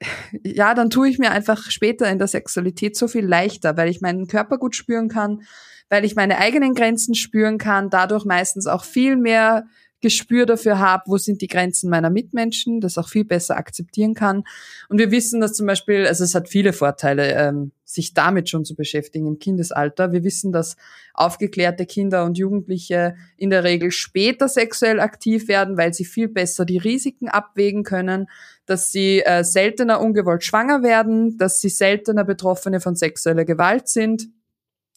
ja, 0.44 0.74
dann 0.74 0.90
tue 0.90 1.08
ich 1.08 1.18
mir 1.18 1.30
einfach 1.30 1.70
später 1.70 2.10
in 2.10 2.18
der 2.18 2.28
Sexualität 2.28 2.96
so 2.96 3.08
viel 3.08 3.26
leichter, 3.26 3.76
weil 3.76 3.88
ich 3.88 4.00
meinen 4.00 4.26
Körper 4.26 4.58
gut 4.58 4.76
spüren 4.76 5.08
kann, 5.08 5.42
weil 5.90 6.06
ich 6.06 6.16
meine 6.16 6.38
eigenen 6.38 6.74
Grenzen 6.74 7.14
spüren 7.14 7.58
kann, 7.58 7.90
dadurch 7.90 8.24
meistens 8.24 8.66
auch 8.66 8.84
viel 8.84 9.16
mehr 9.16 9.66
Gespür 10.00 10.46
dafür 10.46 10.78
habe, 10.78 11.02
wo 11.06 11.18
sind 11.18 11.42
die 11.42 11.46
Grenzen 11.46 11.90
meiner 11.90 12.08
Mitmenschen, 12.08 12.80
das 12.80 12.96
auch 12.96 13.08
viel 13.08 13.24
besser 13.24 13.56
akzeptieren 13.56 14.14
kann. 14.14 14.44
Und 14.88 14.98
wir 14.98 15.10
wissen, 15.10 15.40
dass 15.40 15.52
zum 15.52 15.66
Beispiel, 15.66 16.06
also 16.06 16.24
es 16.24 16.34
hat 16.34 16.48
viele 16.48 16.72
Vorteile, 16.72 17.34
ähm, 17.34 17.72
sich 17.84 18.14
damit 18.14 18.48
schon 18.48 18.64
zu 18.64 18.74
beschäftigen 18.74 19.26
im 19.26 19.38
Kindesalter. 19.38 20.12
Wir 20.12 20.24
wissen, 20.24 20.52
dass 20.52 20.76
aufgeklärte 21.12 21.84
Kinder 21.84 22.24
und 22.24 22.38
Jugendliche 22.38 23.14
in 23.36 23.50
der 23.50 23.64
Regel 23.64 23.90
später 23.90 24.48
sexuell 24.48 25.00
aktiv 25.00 25.48
werden, 25.48 25.76
weil 25.76 25.92
sie 25.92 26.04
viel 26.06 26.28
besser 26.28 26.64
die 26.64 26.78
Risiken 26.78 27.28
abwägen 27.28 27.82
können, 27.82 28.26
dass 28.64 28.92
sie 28.92 29.20
äh, 29.20 29.44
seltener 29.44 30.00
ungewollt 30.00 30.44
schwanger 30.44 30.82
werden, 30.82 31.36
dass 31.36 31.60
sie 31.60 31.68
seltener 31.68 32.24
Betroffene 32.24 32.80
von 32.80 32.94
sexueller 32.94 33.44
Gewalt 33.44 33.88
sind 33.88 34.28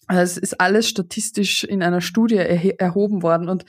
es 0.07 0.37
ist 0.37 0.59
alles 0.59 0.87
statistisch 0.87 1.63
in 1.63 1.81
einer 1.81 2.01
Studie 2.01 2.37
erhoben 2.37 3.23
worden. 3.23 3.49
Und 3.49 3.65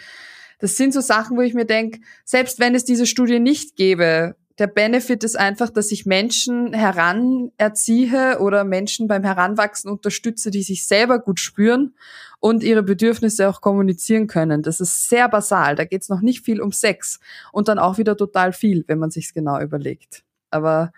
das 0.58 0.76
sind 0.76 0.92
so 0.92 1.00
Sachen, 1.00 1.36
wo 1.36 1.42
ich 1.42 1.54
mir 1.54 1.66
denke, 1.66 2.00
selbst 2.24 2.58
wenn 2.58 2.74
es 2.74 2.84
diese 2.84 3.06
Studie 3.06 3.40
nicht 3.40 3.76
gäbe, 3.76 4.36
der 4.58 4.68
Benefit 4.68 5.24
ist 5.24 5.36
einfach, 5.36 5.70
dass 5.70 5.90
ich 5.90 6.06
Menschen 6.06 6.72
heranerziehe 6.72 8.38
oder 8.38 8.62
Menschen 8.62 9.08
beim 9.08 9.24
Heranwachsen 9.24 9.90
unterstütze, 9.90 10.52
die 10.52 10.62
sich 10.62 10.86
selber 10.86 11.18
gut 11.18 11.40
spüren 11.40 11.94
und 12.38 12.62
ihre 12.62 12.84
Bedürfnisse 12.84 13.48
auch 13.48 13.60
kommunizieren 13.60 14.28
können. 14.28 14.62
Das 14.62 14.80
ist 14.80 15.08
sehr 15.08 15.28
basal. 15.28 15.74
Da 15.74 15.84
geht 15.84 16.02
es 16.02 16.08
noch 16.08 16.20
nicht 16.20 16.44
viel 16.44 16.60
um 16.60 16.70
Sex 16.70 17.18
und 17.52 17.66
dann 17.66 17.80
auch 17.80 17.98
wieder 17.98 18.16
total 18.16 18.52
viel, 18.52 18.84
wenn 18.86 19.00
man 19.00 19.10
sich's 19.10 19.34
genau 19.34 19.60
überlegt. 19.60 20.22
Aber 20.50 20.92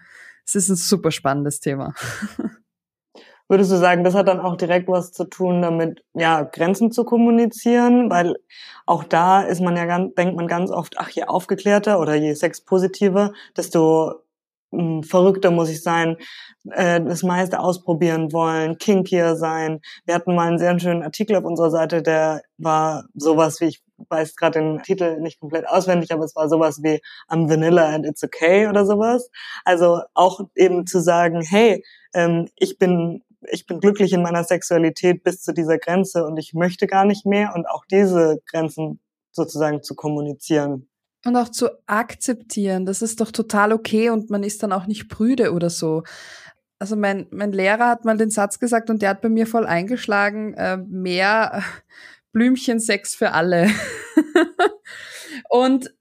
es 0.44 0.54
ist 0.54 0.68
ein 0.68 0.76
super 0.76 1.10
spannendes 1.10 1.60
Thema. 1.60 1.94
Würdest 3.48 3.70
du 3.70 3.76
sagen, 3.76 4.02
das 4.02 4.14
hat 4.14 4.26
dann 4.28 4.40
auch 4.40 4.56
direkt 4.56 4.88
was 4.88 5.12
zu 5.12 5.24
tun 5.24 5.62
damit, 5.62 6.02
ja, 6.14 6.42
Grenzen 6.42 6.90
zu 6.90 7.04
kommunizieren? 7.04 8.10
Weil 8.10 8.34
auch 8.86 9.04
da 9.04 9.42
ist 9.42 9.60
man 9.60 9.76
ja 9.76 9.86
ganz, 9.86 10.14
denkt 10.14 10.36
man 10.36 10.48
ganz 10.48 10.70
oft, 10.70 10.98
ach, 10.98 11.10
je 11.10 11.24
aufgeklärter 11.24 12.00
oder 12.00 12.14
je 12.16 12.34
sexpositiver, 12.34 13.32
desto 13.56 14.14
hm, 14.72 15.04
verrückter 15.04 15.50
muss 15.52 15.70
ich 15.70 15.82
sein, 15.82 16.16
äh, 16.72 17.00
das 17.00 17.22
meiste 17.22 17.60
ausprobieren 17.60 18.32
wollen, 18.32 18.78
kinkier 18.78 19.36
sein. 19.36 19.80
Wir 20.06 20.14
hatten 20.16 20.34
mal 20.34 20.48
einen 20.48 20.58
sehr 20.58 20.78
schönen 20.80 21.02
Artikel 21.04 21.36
auf 21.36 21.44
unserer 21.44 21.70
Seite, 21.70 22.02
der 22.02 22.42
war 22.58 23.06
sowas 23.14 23.60
wie, 23.60 23.66
ich 23.66 23.82
weiß 24.08 24.36
gerade 24.36 24.58
den 24.60 24.82
Titel 24.82 25.20
nicht 25.20 25.40
komplett 25.40 25.68
auswendig, 25.68 26.12
aber 26.12 26.24
es 26.24 26.34
war 26.36 26.48
sowas 26.48 26.82
wie 26.82 27.00
I'm 27.30 27.48
Vanilla 27.48 27.86
and 27.94 28.06
It's 28.06 28.24
Okay 28.24 28.66
oder 28.68 28.84
sowas. 28.86 29.30
Also 29.64 30.02
auch 30.14 30.40
eben 30.56 30.86
zu 30.86 31.00
sagen, 31.00 31.42
hey, 31.42 31.82
ähm, 32.12 32.48
ich 32.56 32.78
bin 32.78 33.22
ich 33.50 33.66
bin 33.66 33.80
glücklich 33.80 34.12
in 34.12 34.22
meiner 34.22 34.44
Sexualität 34.44 35.22
bis 35.22 35.42
zu 35.42 35.52
dieser 35.52 35.78
Grenze 35.78 36.24
und 36.24 36.36
ich 36.36 36.54
möchte 36.54 36.86
gar 36.86 37.04
nicht 37.04 37.26
mehr 37.26 37.52
und 37.54 37.66
auch 37.66 37.84
diese 37.90 38.38
Grenzen 38.46 39.00
sozusagen 39.32 39.82
zu 39.82 39.94
kommunizieren. 39.94 40.88
Und 41.24 41.36
auch 41.36 41.48
zu 41.48 41.68
akzeptieren, 41.86 42.86
das 42.86 43.02
ist 43.02 43.20
doch 43.20 43.32
total 43.32 43.72
okay 43.72 44.10
und 44.10 44.30
man 44.30 44.42
ist 44.42 44.62
dann 44.62 44.72
auch 44.72 44.86
nicht 44.86 45.08
prüde 45.08 45.52
oder 45.52 45.70
so. 45.70 46.04
Also 46.78 46.94
mein, 46.94 47.26
mein 47.30 47.52
Lehrer 47.52 47.88
hat 47.88 48.04
mal 48.04 48.16
den 48.16 48.30
Satz 48.30 48.58
gesagt 48.58 48.90
und 48.90 49.02
der 49.02 49.10
hat 49.10 49.22
bei 49.22 49.28
mir 49.28 49.46
voll 49.46 49.66
eingeschlagen, 49.66 50.54
äh, 50.54 50.76
mehr 50.76 51.62
Blümchensex 52.32 53.14
für 53.14 53.32
alle. 53.32 53.70
und 55.48 55.95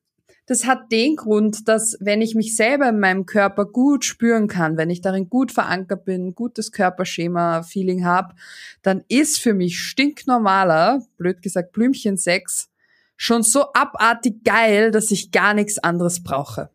das 0.46 0.66
hat 0.66 0.92
den 0.92 1.16
Grund, 1.16 1.68
dass 1.68 1.98
wenn 2.00 2.22
ich 2.22 2.36
mich 2.36 2.56
selber 2.56 2.90
in 2.90 3.00
meinem 3.00 3.26
Körper 3.26 3.66
gut 3.66 4.06
spüren 4.06 4.48
kann, 4.48 4.78
wenn 4.78 4.90
ich 4.90 5.02
darin 5.02 5.30
gut 5.30 5.52
verankert 5.52 6.06
bin, 6.06 6.36
gutes 6.36 6.72
Körperschema-Feeling 6.72 8.06
habe, 8.06 8.36
dann 8.84 9.04
ist 9.08 9.40
für 9.40 9.54
mich 9.54 9.80
stinknormaler, 9.80 11.02
blöd 11.18 11.42
gesagt, 11.42 11.72
Blümchensex 11.72 12.70
schon 13.18 13.44
so 13.44 13.74
abartig 13.74 14.44
geil, 14.44 14.92
dass 14.92 15.10
ich 15.12 15.32
gar 15.32 15.54
nichts 15.54 15.80
anderes 15.80 16.22
brauche. 16.24 16.70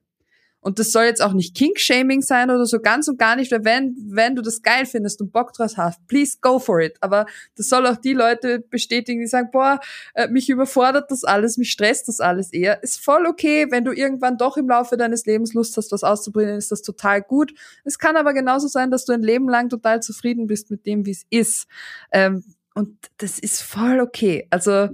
Und 0.61 0.79
das 0.79 0.93
soll 0.93 1.05
jetzt 1.05 1.23
auch 1.23 1.33
nicht 1.33 1.57
Kink-Shaming 1.57 2.21
sein 2.21 2.51
oder 2.51 2.67
so, 2.67 2.81
ganz 2.81 3.09
und 3.09 3.19
gar 3.19 3.37
nicht, 3.37 3.51
weil 3.51 3.65
wenn, 3.65 3.97
wenn 4.11 4.37
du 4.37 4.43
das 4.43 4.63
geil 4.63 4.85
findest 4.87 5.21
und 5.21 5.33
Bock 5.33 5.53
drauf 5.53 5.73
hast, 5.77 6.07
please 6.07 6.37
go 6.41 6.59
for 6.59 6.81
it. 6.81 6.97
Aber 7.01 7.27
das 7.57 7.69
soll 7.69 7.87
auch 7.87 7.97
die 7.97 8.13
Leute 8.13 8.61
bestätigen, 8.61 9.21
die 9.21 9.27
sagen, 9.27 9.49
boah, 9.51 9.81
äh, 10.15 10.29
mich 10.29 10.51
überfordert 10.51 11.11
das 11.11 11.25
alles, 11.25 11.57
mich 11.57 11.71
stresst 11.71 12.09
das 12.09 12.21
alles 12.21 12.53
eher. 12.53 12.83
Ist 12.83 13.03
voll 13.03 13.27
okay, 13.27 13.67
wenn 13.71 13.85
du 13.85 13.93
irgendwann 13.93 14.37
doch 14.37 14.57
im 14.57 14.69
Laufe 14.69 14.97
deines 14.97 15.25
Lebens 15.25 15.55
Lust 15.55 15.77
hast, 15.77 15.93
was 15.93 16.05
auszubringen, 16.05 16.57
ist 16.57 16.71
das 16.71 16.83
total 16.83 17.23
gut. 17.23 17.55
Es 17.85 17.99
kann 17.99 18.17
aber 18.17 18.35
genauso 18.35 18.69
sein, 18.69 18.91
dass 18.91 19.07
du 19.07 19.13
ein 19.13 19.23
Leben 19.23 19.49
lang 19.49 19.69
total 19.71 20.03
zufrieden 20.03 20.47
bist 20.47 20.71
mit 20.71 20.85
dem, 20.87 21.07
wie 21.07 21.13
es 21.13 21.25
ist. 21.31 21.67
Ähm, 22.13 22.45
und 22.75 22.97
das 23.19 23.39
ist 23.39 23.63
voll 23.63 24.01
okay. 24.01 24.47
Also, 24.51 24.89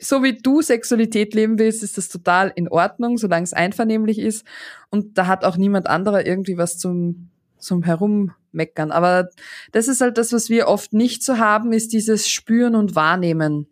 so 0.00 0.22
wie 0.22 0.38
du 0.38 0.62
Sexualität 0.62 1.34
leben 1.34 1.58
willst, 1.58 1.82
ist 1.82 1.98
das 1.98 2.08
total 2.08 2.52
in 2.54 2.68
Ordnung, 2.68 3.18
solange 3.18 3.44
es 3.44 3.52
einvernehmlich 3.52 4.18
ist. 4.18 4.44
Und 4.90 5.18
da 5.18 5.26
hat 5.26 5.44
auch 5.44 5.56
niemand 5.56 5.86
anderer 5.86 6.26
irgendwie 6.26 6.56
was 6.56 6.78
zum, 6.78 7.30
zum 7.58 7.82
Herummeckern. 7.82 8.90
Aber 8.90 9.28
das 9.72 9.88
ist 9.88 10.00
halt 10.00 10.18
das, 10.18 10.32
was 10.32 10.48
wir 10.48 10.68
oft 10.68 10.92
nicht 10.92 11.22
so 11.22 11.38
haben, 11.38 11.72
ist 11.72 11.92
dieses 11.92 12.28
Spüren 12.28 12.74
und 12.74 12.94
Wahrnehmen. 12.94 13.66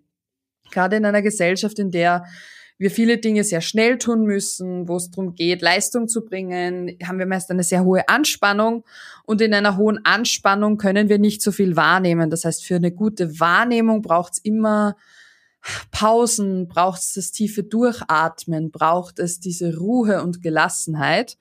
Gerade 0.71 0.97
in 0.97 1.07
einer 1.07 1.23
Gesellschaft, 1.23 1.79
in 1.79 1.91
der 1.91 2.25
wir 2.81 2.91
viele 2.91 3.19
Dinge 3.19 3.45
sehr 3.45 3.61
schnell 3.61 3.99
tun 3.99 4.23
müssen, 4.25 4.89
wo 4.89 4.97
es 4.97 5.11
darum 5.11 5.35
geht, 5.35 5.61
Leistung 5.61 6.09
zu 6.09 6.25
bringen, 6.25 6.97
haben 7.07 7.19
wir 7.19 7.27
meist 7.27 7.51
eine 7.51 7.63
sehr 7.63 7.85
hohe 7.85 8.09
Anspannung 8.09 8.85
und 9.27 9.43
in 9.43 9.53
einer 9.53 9.77
hohen 9.77 10.03
Anspannung 10.05 10.79
können 10.79 11.11
wir 11.11 11.19
nicht 11.19 11.43
so 11.43 11.53
viel 11.53 11.77
wahrnehmen. 11.77 12.31
Das 12.31 12.47
heißt, 12.47 12.65
für 12.65 12.77
eine 12.77 12.91
gute 12.91 13.39
Wahrnehmung 13.39 14.01
braucht 14.01 14.33
es 14.33 14.39
immer 14.39 14.97
Pausen, 15.91 16.69
braucht 16.69 17.01
es 17.01 17.15
das 17.15 17.33
tiefe 17.33 17.63
Durchatmen, 17.63 18.71
braucht 18.71 19.19
es 19.19 19.41
diese 19.41 19.77
Ruhe 19.77 20.23
und 20.23 20.43
Gelassenheit. 20.43 21.37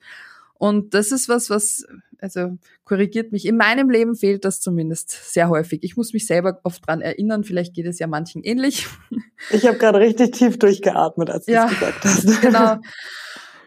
Und 0.54 0.92
das 0.94 1.10
ist 1.10 1.28
was, 1.28 1.48
was, 1.48 1.86
also 2.20 2.58
korrigiert 2.84 3.32
mich, 3.32 3.46
in 3.46 3.56
meinem 3.56 3.88
Leben 3.88 4.14
fehlt 4.14 4.44
das 4.44 4.60
zumindest 4.60 5.10
sehr 5.10 5.48
häufig. 5.48 5.82
Ich 5.82 5.96
muss 5.96 6.12
mich 6.12 6.26
selber 6.26 6.60
oft 6.64 6.86
dran 6.86 7.00
erinnern, 7.00 7.44
vielleicht 7.44 7.74
geht 7.74 7.86
es 7.86 7.98
ja 7.98 8.06
manchen 8.06 8.42
ähnlich. 8.42 8.86
Ich 9.50 9.66
habe 9.66 9.78
gerade 9.78 10.00
richtig 10.00 10.32
tief 10.32 10.58
durchgeatmet, 10.58 11.30
als 11.30 11.46
du 11.46 11.52
ja, 11.52 11.66
gesagt 11.66 12.04
hast. 12.04 12.42
Genau. 12.42 12.76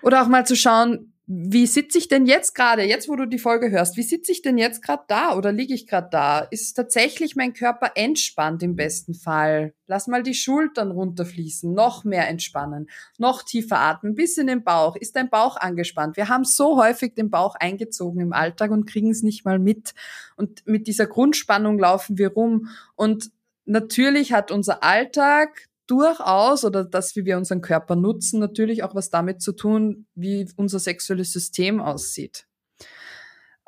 Oder 0.04 0.22
auch 0.22 0.28
mal 0.28 0.46
zu 0.46 0.56
schauen, 0.56 1.13
wie 1.26 1.68
sitze 1.68 1.98
ich 1.98 2.10
denn 2.10 2.26
jetzt 2.26 2.54
gerade, 2.54 2.84
jetzt 2.84 3.08
wo 3.08 3.16
du 3.16 3.26
die 3.26 3.40
Folge 3.40 3.72
hörst, 3.72 3.96
wie 3.96 4.04
sitze 4.04 4.34
ich 4.34 4.42
denn 4.42 4.58
jetzt 4.58 4.82
gerade 4.82 5.04
da 5.08 5.38
oder 5.38 5.54
liege 5.54 5.74
ich 5.74 5.88
gerade 5.88 6.10
da? 6.12 6.40
Ist 6.40 6.74
tatsächlich 6.74 7.38
mein 7.38 7.54
Körper 7.54 7.92
entspannt 7.96 8.62
im 8.62 8.76
besten 8.76 9.14
Fall? 9.14 9.74
Lass 9.88 10.08
mal 10.08 10.22
die 10.22 10.34
Schultern 10.34 10.92
runterfließen, 10.92 11.74
noch 11.74 12.04
mehr 12.04 12.28
entspannen, 12.28 12.90
noch 13.18 13.44
tiefer 13.44 13.80
atmen, 13.80 14.16
bis 14.16 14.38
in 14.38 14.48
den 14.48 14.66
Bauch. 14.66 14.98
Ist 14.98 15.16
dein 15.16 15.30
Bauch 15.30 15.56
angespannt? 15.56 16.18
Wir 16.18 16.28
haben 16.28 16.44
so 16.44 16.78
häufig 16.78 17.14
den 17.14 17.30
Bauch 17.30 17.56
eingezogen 17.56 18.20
im 18.20 18.34
Alltag 18.34 18.72
und 18.72 18.86
kriegen 18.86 19.10
es 19.10 19.24
nicht 19.24 19.46
mal 19.46 19.60
mit. 19.60 19.94
Und 20.36 20.68
mit 20.68 20.88
dieser 20.88 21.08
Grundspannung 21.08 21.80
laufen 21.80 22.18
wir 22.18 22.34
rum. 22.34 22.68
Und 22.96 23.32
natürlich 23.64 24.34
hat 24.34 24.52
unser 24.52 24.84
Alltag 24.84 25.70
durchaus 25.88 26.64
oder 26.66 26.84
das, 26.84 27.16
wie 27.16 27.26
wir 27.26 27.38
unseren 27.38 27.62
Körper 27.62 27.96
nutzen, 27.96 28.40
natürlich 28.40 28.84
auch 28.84 28.96
was 28.96 29.10
damit 29.10 29.42
zu 29.42 29.54
tun, 29.54 30.08
wie 30.16 30.48
unser 30.56 30.80
sexuelles 30.80 31.32
System 31.32 31.82
aussieht. 31.82 32.48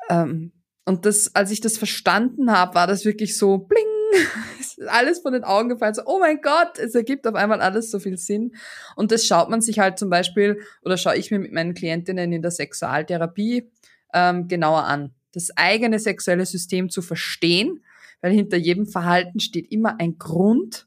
Ähm, 0.08 0.52
und 0.84 1.04
das, 1.04 1.34
als 1.34 1.50
ich 1.50 1.60
das 1.60 1.78
verstanden 1.78 2.52
habe, 2.52 2.74
war 2.74 2.86
das 2.86 3.04
wirklich 3.04 3.36
so 3.36 3.58
bling, 3.58 3.84
alles 4.88 5.20
von 5.20 5.32
den 5.32 5.44
Augen 5.44 5.68
gefallen, 5.68 5.94
so, 5.94 6.02
oh 6.06 6.18
mein 6.18 6.40
Gott, 6.40 6.78
es 6.78 6.94
ergibt 6.94 7.26
auf 7.26 7.34
einmal 7.34 7.60
alles 7.60 7.90
so 7.90 7.98
viel 7.98 8.16
Sinn. 8.16 8.54
Und 8.94 9.10
das 9.10 9.26
schaut 9.26 9.50
man 9.50 9.60
sich 9.60 9.78
halt 9.78 9.98
zum 9.98 10.10
Beispiel, 10.10 10.60
oder 10.82 10.96
schaue 10.96 11.16
ich 11.16 11.30
mir 11.30 11.38
mit 11.38 11.52
meinen 11.52 11.74
Klientinnen 11.74 12.32
in 12.32 12.42
der 12.42 12.50
Sexualtherapie 12.50 13.70
ähm, 14.14 14.48
genauer 14.48 14.84
an. 14.84 15.14
Das 15.32 15.50
eigene 15.56 15.98
sexuelle 15.98 16.46
System 16.46 16.88
zu 16.88 17.02
verstehen, 17.02 17.84
weil 18.20 18.32
hinter 18.32 18.56
jedem 18.56 18.86
Verhalten 18.86 19.40
steht 19.40 19.70
immer 19.70 19.98
ein 20.00 20.18
Grund, 20.18 20.86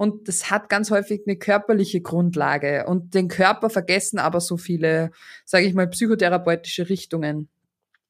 und 0.00 0.28
das 0.28 0.50
hat 0.50 0.70
ganz 0.70 0.90
häufig 0.90 1.24
eine 1.26 1.36
körperliche 1.36 2.00
Grundlage. 2.00 2.86
Und 2.86 3.12
den 3.12 3.28
Körper 3.28 3.68
vergessen 3.68 4.18
aber 4.18 4.40
so 4.40 4.56
viele, 4.56 5.10
sage 5.44 5.66
ich 5.66 5.74
mal, 5.74 5.88
psychotherapeutische 5.88 6.88
Richtungen. 6.88 7.50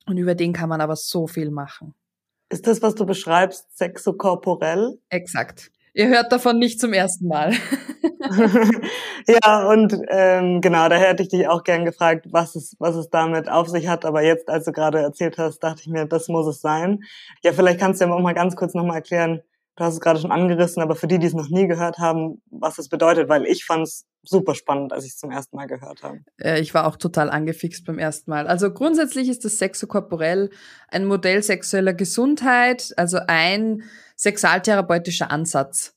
Und 0.07 0.16
über 0.16 0.37
den 0.37 0.53
kann 0.53 0.68
man 0.68 0.81
aber 0.81 0.94
so 0.94 1.26
viel 1.26 1.50
machen. 1.50 1.96
Ist 2.48 2.68
das, 2.68 2.81
was 2.81 2.94
du 2.94 3.07
beschreibst, 3.07 3.76
sexokorporell? 3.76 5.00
Exakt. 5.09 5.72
Ihr 5.92 6.07
hört 6.07 6.31
davon 6.31 6.61
nicht 6.61 6.81
zum 6.81 6.92
ersten 6.92 7.26
Mal. 7.26 7.55
ja, 9.26 9.68
und 9.68 9.92
ähm, 10.11 10.61
genau, 10.61 10.88
daher 10.88 11.09
hätte 11.09 11.24
ich 11.24 11.31
dich 11.31 11.48
auch 11.48 11.64
gern 11.64 11.85
gefragt, 11.85 12.26
was 12.31 12.55
es, 12.55 12.76
was 12.79 12.94
es 12.94 13.11
damit 13.11 13.48
auf 13.48 13.68
sich 13.68 13.88
hat. 13.88 14.05
Aber 14.05 14.22
jetzt, 14.22 14.48
als 14.48 14.64
du 14.64 14.70
gerade 14.70 15.00
erzählt 15.00 15.38
hast, 15.38 15.59
dachte 15.59 15.81
ich 15.81 15.88
mir, 15.88 16.07
das 16.07 16.29
muss 16.29 16.46
es 16.46 16.61
sein. 16.61 17.03
Ja, 17.42 17.53
vielleicht 17.53 17.81
kannst 17.81 18.00
du 18.00 18.05
ja 18.05 18.12
auch 18.12 18.20
mal 18.20 18.33
ganz 18.33 18.55
kurz 18.55 18.74
nochmal 18.74 18.98
erklären, 18.98 19.42
du 19.76 19.85
hast 19.85 19.94
es 19.94 20.00
gerade 20.00 20.20
schon 20.20 20.33
angerissen, 20.33 20.83
aber 20.83 20.94
für 20.94 21.06
die, 21.06 21.18
die 21.18 21.26
es 21.26 21.35
noch 21.35 21.48
nie 21.48 21.66
gehört 21.66 21.98
haben, 21.98 22.42
was 22.50 22.78
es 22.78 22.88
bedeutet, 22.88 23.28
weil 23.28 23.46
ich 23.46 23.64
fand 23.64 23.85
es 23.85 24.06
super 24.22 24.54
spannend, 24.54 24.92
als 24.92 25.04
ich 25.04 25.12
es 25.12 25.18
zum 25.18 25.30
ersten 25.30 25.56
Mal 25.56 25.66
gehört 25.66 26.02
habe. 26.02 26.20
Äh, 26.40 26.61
ich 26.61 26.74
war 26.74 26.87
auch 26.87 26.96
total 26.96 27.30
angefixt 27.30 27.87
beim 27.87 27.98
ersten 27.98 28.30
Mal. 28.30 28.46
Also 28.46 28.72
grundsätzlich 28.72 29.28
ist 29.28 29.44
das 29.44 29.59
Sexokorporell 29.59 30.50
ein 30.88 31.06
Modell 31.06 31.42
sexueller 31.42 31.94
Gesundheit, 31.94 32.92
also 32.96 33.18
ein 33.26 33.83
sexualtherapeutischer 34.16 35.30
Ansatz. 35.30 35.94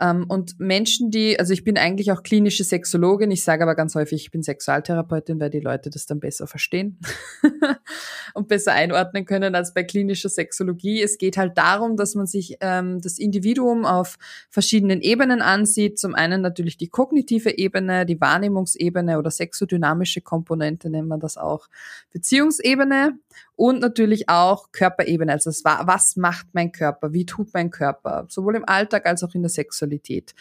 Ähm, 0.00 0.26
und 0.28 0.58
Menschen, 0.58 1.10
die, 1.10 1.38
also 1.38 1.52
ich 1.52 1.64
bin 1.64 1.78
eigentlich 1.78 2.12
auch 2.12 2.22
klinische 2.22 2.64
Sexologin, 2.64 3.30
ich 3.30 3.44
sage 3.44 3.62
aber 3.62 3.74
ganz 3.74 3.94
häufig, 3.94 4.22
ich 4.22 4.30
bin 4.30 4.42
Sexualtherapeutin, 4.42 5.40
weil 5.40 5.50
die 5.50 5.60
Leute 5.60 5.90
das 5.90 6.06
dann 6.06 6.20
besser 6.20 6.46
verstehen 6.46 6.98
und 8.34 8.48
besser 8.48 8.72
einordnen 8.72 9.24
können 9.24 9.54
als 9.54 9.74
bei 9.74 9.82
klinischer 9.82 10.28
Sexologie. 10.28 11.02
Es 11.02 11.18
geht 11.18 11.36
halt 11.36 11.56
darum, 11.58 11.96
dass 11.96 12.14
man 12.14 12.26
sich 12.26 12.56
ähm, 12.60 13.00
das 13.00 13.18
Individuum 13.18 13.84
auf 13.84 14.18
verschiedenen 14.48 15.00
Ebenen 15.00 15.42
ansieht. 15.42 15.98
Zum 15.98 16.14
einen 16.14 16.40
natürlich 16.42 16.76
die 16.76 16.88
kognitive 16.88 17.58
Ebene, 17.58 18.06
die 18.06 18.20
Wahrnehmungsebene 18.20 19.18
oder 19.18 19.30
sexodynamische 19.30 20.20
Komponente 20.20 20.90
nennt 20.90 21.08
man 21.08 21.20
das 21.20 21.36
auch, 21.36 21.68
Beziehungsebene 22.12 23.18
und 23.56 23.80
natürlich 23.80 24.28
auch 24.28 24.72
Körperebene. 24.72 25.32
Also 25.32 25.50
was 25.64 26.16
macht 26.16 26.46
mein 26.52 26.72
Körper? 26.72 27.12
Wie 27.12 27.26
tut 27.26 27.52
mein 27.52 27.70
Körper? 27.70 28.26
Sowohl 28.28 28.56
im 28.56 28.64
Alltag 28.66 29.06
als 29.06 29.22
auch 29.22 29.34
in 29.34 29.42
der 29.42 29.50
Sexualität. 29.50 30.34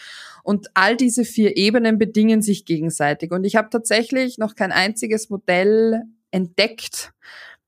Und 0.43 0.67
all 0.73 0.95
diese 0.95 1.25
vier 1.25 1.57
Ebenen 1.57 1.97
bedingen 1.97 2.41
sich 2.41 2.65
gegenseitig. 2.65 3.31
Und 3.31 3.43
ich 3.43 3.55
habe 3.55 3.69
tatsächlich 3.69 4.37
noch 4.37 4.55
kein 4.55 4.71
einziges 4.71 5.29
Modell 5.29 6.03
entdeckt, 6.31 7.13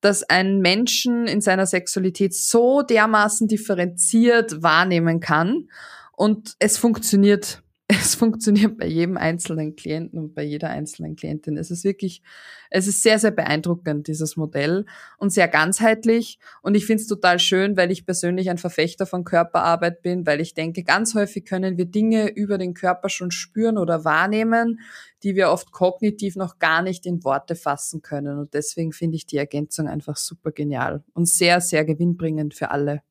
das 0.02 0.24
einen 0.24 0.62
Menschen 0.62 1.28
in 1.28 1.42
seiner 1.42 1.66
Sexualität 1.66 2.34
so 2.34 2.82
dermaßen 2.82 3.48
differenziert 3.48 4.64
wahrnehmen 4.64 5.20
kann. 5.20 5.70
Und 6.14 6.56
es 6.60 6.78
funktioniert 6.78 7.62
es 8.00 8.16
funktioniert 8.16 8.78
bei 8.78 8.86
jedem 8.86 9.18
einzelnen 9.18 9.76
Klienten 9.76 10.20
und 10.20 10.34
bei 10.34 10.44
jeder 10.44 10.70
einzelnen 10.70 11.16
Klientin. 11.16 11.58
Es 11.58 11.72
ist 11.72 11.84
wirklich, 11.84 12.22
es 12.70 12.88
ist 12.88 13.04
sehr, 13.04 13.20
sehr 13.20 13.32
beeindruckend, 13.32 14.08
dieses 14.08 14.38
Modell 14.38 14.86
und 15.18 15.32
sehr 15.32 15.48
ganzheitlich. 15.48 16.40
Und 16.62 16.76
ich 16.76 16.86
finde 16.86 17.02
es 17.02 17.08
total 17.08 17.40
schön, 17.40 17.76
weil 17.78 17.92
ich 17.92 18.06
persönlich 18.06 18.50
ein 18.50 18.58
Verfechter 18.58 19.06
von 19.06 19.24
Körperarbeit 19.24 20.02
bin, 20.02 20.26
weil 20.26 20.42
ich 20.42 20.54
denke, 20.54 20.84
ganz 20.84 21.16
häufig 21.16 21.46
können 21.46 21.78
wir 21.78 21.86
Dinge 21.86 22.30
über 22.30 22.58
den 22.58 22.74
Körper 22.74 23.10
schon 23.10 23.32
spüren 23.32 23.78
oder 23.78 24.06
wahrnehmen, 24.06 24.80
die 25.24 25.36
wir 25.36 25.50
oft 25.50 25.72
kognitiv 25.72 26.36
noch 26.36 26.60
gar 26.60 26.82
nicht 26.82 27.06
in 27.06 27.24
Worte 27.24 27.56
fassen 27.56 28.02
können. 28.02 28.40
Und 28.40 28.54
deswegen 28.54 28.94
finde 28.94 29.18
ich 29.18 29.26
die 29.26 29.38
Ergänzung 29.38 29.88
einfach 29.88 30.18
super 30.18 30.52
genial 30.52 31.04
und 31.14 31.28
sehr, 31.28 31.62
sehr 31.62 31.84
gewinnbringend 31.84 32.54
für 32.54 32.72
alle. 32.72 33.02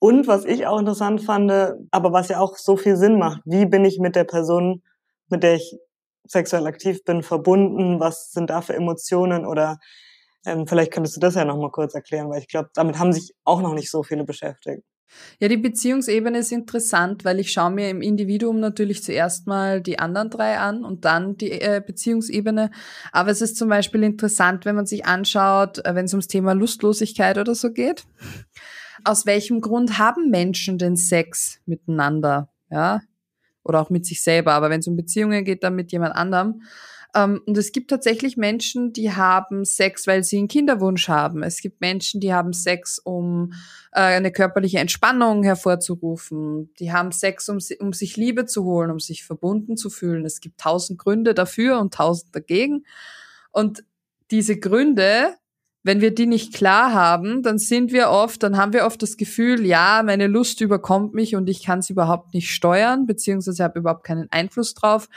Und 0.00 0.26
was 0.26 0.46
ich 0.46 0.66
auch 0.66 0.78
interessant 0.78 1.22
fand, 1.22 1.52
aber 1.90 2.12
was 2.12 2.28
ja 2.28 2.40
auch 2.40 2.56
so 2.56 2.76
viel 2.76 2.96
Sinn 2.96 3.18
macht, 3.18 3.42
wie 3.44 3.66
bin 3.66 3.84
ich 3.84 3.98
mit 4.00 4.16
der 4.16 4.24
Person, 4.24 4.82
mit 5.28 5.42
der 5.42 5.56
ich 5.56 5.76
sexuell 6.26 6.66
aktiv 6.66 7.04
bin, 7.04 7.22
verbunden? 7.22 8.00
Was 8.00 8.32
sind 8.32 8.48
da 8.48 8.62
für 8.62 8.74
Emotionen? 8.74 9.44
Oder 9.44 9.78
ähm, 10.46 10.66
vielleicht 10.66 10.92
könntest 10.92 11.16
du 11.16 11.20
das 11.20 11.34
ja 11.34 11.44
noch 11.44 11.58
mal 11.58 11.70
kurz 11.70 11.94
erklären, 11.94 12.30
weil 12.30 12.40
ich 12.40 12.48
glaube, 12.48 12.70
damit 12.74 12.98
haben 12.98 13.12
sich 13.12 13.34
auch 13.44 13.60
noch 13.60 13.74
nicht 13.74 13.90
so 13.90 14.02
viele 14.02 14.24
beschäftigt. 14.24 14.82
Ja, 15.38 15.48
die 15.48 15.56
Beziehungsebene 15.56 16.38
ist 16.38 16.52
interessant, 16.52 17.24
weil 17.24 17.40
ich 17.40 17.50
schaue 17.52 17.70
mir 17.70 17.90
im 17.90 18.00
Individuum 18.00 18.60
natürlich 18.60 19.02
zuerst 19.02 19.46
mal 19.46 19.82
die 19.82 19.98
anderen 19.98 20.30
drei 20.30 20.58
an 20.58 20.84
und 20.84 21.04
dann 21.04 21.36
die 21.36 21.50
äh, 21.50 21.82
Beziehungsebene. 21.84 22.70
Aber 23.12 23.30
es 23.30 23.42
ist 23.42 23.56
zum 23.56 23.68
Beispiel 23.68 24.02
interessant, 24.04 24.64
wenn 24.64 24.76
man 24.76 24.86
sich 24.86 25.04
anschaut, 25.06 25.84
äh, 25.84 25.94
wenn 25.94 26.04
es 26.04 26.12
ums 26.12 26.28
Thema 26.28 26.52
Lustlosigkeit 26.52 27.38
oder 27.38 27.54
so 27.54 27.72
geht. 27.72 28.04
Aus 29.04 29.26
welchem 29.26 29.60
Grund 29.60 29.98
haben 29.98 30.30
Menschen 30.30 30.78
den 30.78 30.96
Sex 30.96 31.60
miteinander? 31.66 32.50
Ja, 32.70 33.00
oder 33.64 33.80
auch 33.80 33.90
mit 33.90 34.06
sich 34.06 34.22
selber. 34.22 34.52
Aber 34.52 34.70
wenn 34.70 34.80
es 34.80 34.88
um 34.88 34.96
Beziehungen 34.96 35.44
geht, 35.44 35.62
dann 35.62 35.74
mit 35.74 35.92
jemand 35.92 36.14
anderem. 36.14 36.62
Ähm, 37.14 37.40
und 37.46 37.58
es 37.58 37.72
gibt 37.72 37.90
tatsächlich 37.90 38.36
Menschen, 38.36 38.92
die 38.92 39.12
haben 39.12 39.64
Sex, 39.64 40.06
weil 40.06 40.22
sie 40.22 40.38
einen 40.38 40.48
Kinderwunsch 40.48 41.08
haben. 41.08 41.42
Es 41.42 41.60
gibt 41.60 41.80
Menschen, 41.80 42.20
die 42.20 42.32
haben 42.32 42.52
Sex, 42.52 42.98
um 42.98 43.52
äh, 43.92 44.00
eine 44.00 44.32
körperliche 44.32 44.78
Entspannung 44.78 45.42
hervorzurufen. 45.42 46.72
Die 46.78 46.92
haben 46.92 47.12
Sex, 47.12 47.48
um, 47.48 47.58
um 47.80 47.92
sich 47.92 48.16
Liebe 48.16 48.46
zu 48.46 48.64
holen, 48.64 48.90
um 48.90 49.00
sich 49.00 49.24
verbunden 49.24 49.76
zu 49.76 49.90
fühlen. 49.90 50.24
Es 50.24 50.40
gibt 50.40 50.60
tausend 50.60 50.98
Gründe 50.98 51.34
dafür 51.34 51.80
und 51.80 51.94
tausend 51.94 52.34
dagegen. 52.34 52.84
Und 53.50 53.84
diese 54.30 54.58
Gründe 54.58 55.34
wenn 55.82 56.02
wir 56.02 56.14
die 56.14 56.26
nicht 56.26 56.52
klar 56.52 56.92
haben, 56.92 57.42
dann 57.42 57.58
sind 57.58 57.90
wir 57.90 58.10
oft, 58.10 58.42
dann 58.42 58.58
haben 58.58 58.74
wir 58.74 58.84
oft 58.84 59.00
das 59.00 59.16
Gefühl, 59.16 59.64
ja, 59.64 60.02
meine 60.04 60.26
Lust 60.26 60.60
überkommt 60.60 61.14
mich 61.14 61.36
und 61.36 61.48
ich 61.48 61.64
kann 61.64 61.78
es 61.78 61.88
überhaupt 61.88 62.34
nicht 62.34 62.50
steuern, 62.50 63.06
beziehungsweise 63.06 63.64
habe 63.64 63.78
überhaupt 63.78 64.04
keinen 64.04 64.30
Einfluss 64.30 64.74
drauf. 64.74 65.08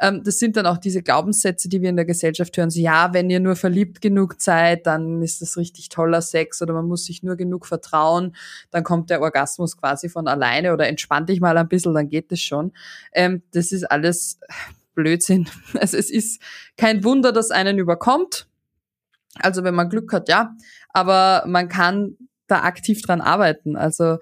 Ähm, 0.00 0.22
das 0.24 0.40
sind 0.40 0.56
dann 0.56 0.66
auch 0.66 0.78
diese 0.78 1.02
Glaubenssätze, 1.02 1.68
die 1.68 1.82
wir 1.82 1.90
in 1.90 1.96
der 1.96 2.04
Gesellschaft 2.04 2.56
hören. 2.56 2.70
So, 2.70 2.80
ja, 2.80 3.14
wenn 3.14 3.30
ihr 3.30 3.38
nur 3.38 3.54
verliebt 3.54 4.00
genug 4.00 4.34
seid, 4.38 4.88
dann 4.88 5.22
ist 5.22 5.40
das 5.40 5.56
richtig 5.56 5.88
toller 5.88 6.20
Sex 6.20 6.60
oder 6.62 6.74
man 6.74 6.86
muss 6.86 7.04
sich 7.04 7.22
nur 7.22 7.36
genug 7.36 7.64
vertrauen, 7.64 8.34
dann 8.72 8.82
kommt 8.82 9.10
der 9.10 9.20
Orgasmus 9.20 9.76
quasi 9.76 10.08
von 10.08 10.26
alleine 10.26 10.72
oder 10.72 10.88
entspann 10.88 11.26
dich 11.26 11.40
mal 11.40 11.56
ein 11.56 11.68
bisschen, 11.68 11.94
dann 11.94 12.08
geht 12.08 12.32
es 12.32 12.40
schon. 12.40 12.72
Ähm, 13.12 13.42
das 13.52 13.70
ist 13.70 13.84
alles 13.84 14.40
Blödsinn. 14.94 15.48
Also 15.78 15.96
es 15.96 16.10
ist 16.10 16.42
kein 16.76 17.04
Wunder, 17.04 17.30
dass 17.30 17.52
einen 17.52 17.78
überkommt 17.78 18.47
also 19.34 19.64
wenn 19.64 19.74
man 19.74 19.88
Glück 19.88 20.12
hat, 20.12 20.28
ja. 20.28 20.54
Aber 20.90 21.44
man 21.46 21.68
kann 21.68 22.16
da 22.46 22.62
aktiv 22.62 23.02
dran 23.02 23.20
arbeiten. 23.20 23.76
Also 23.76 24.18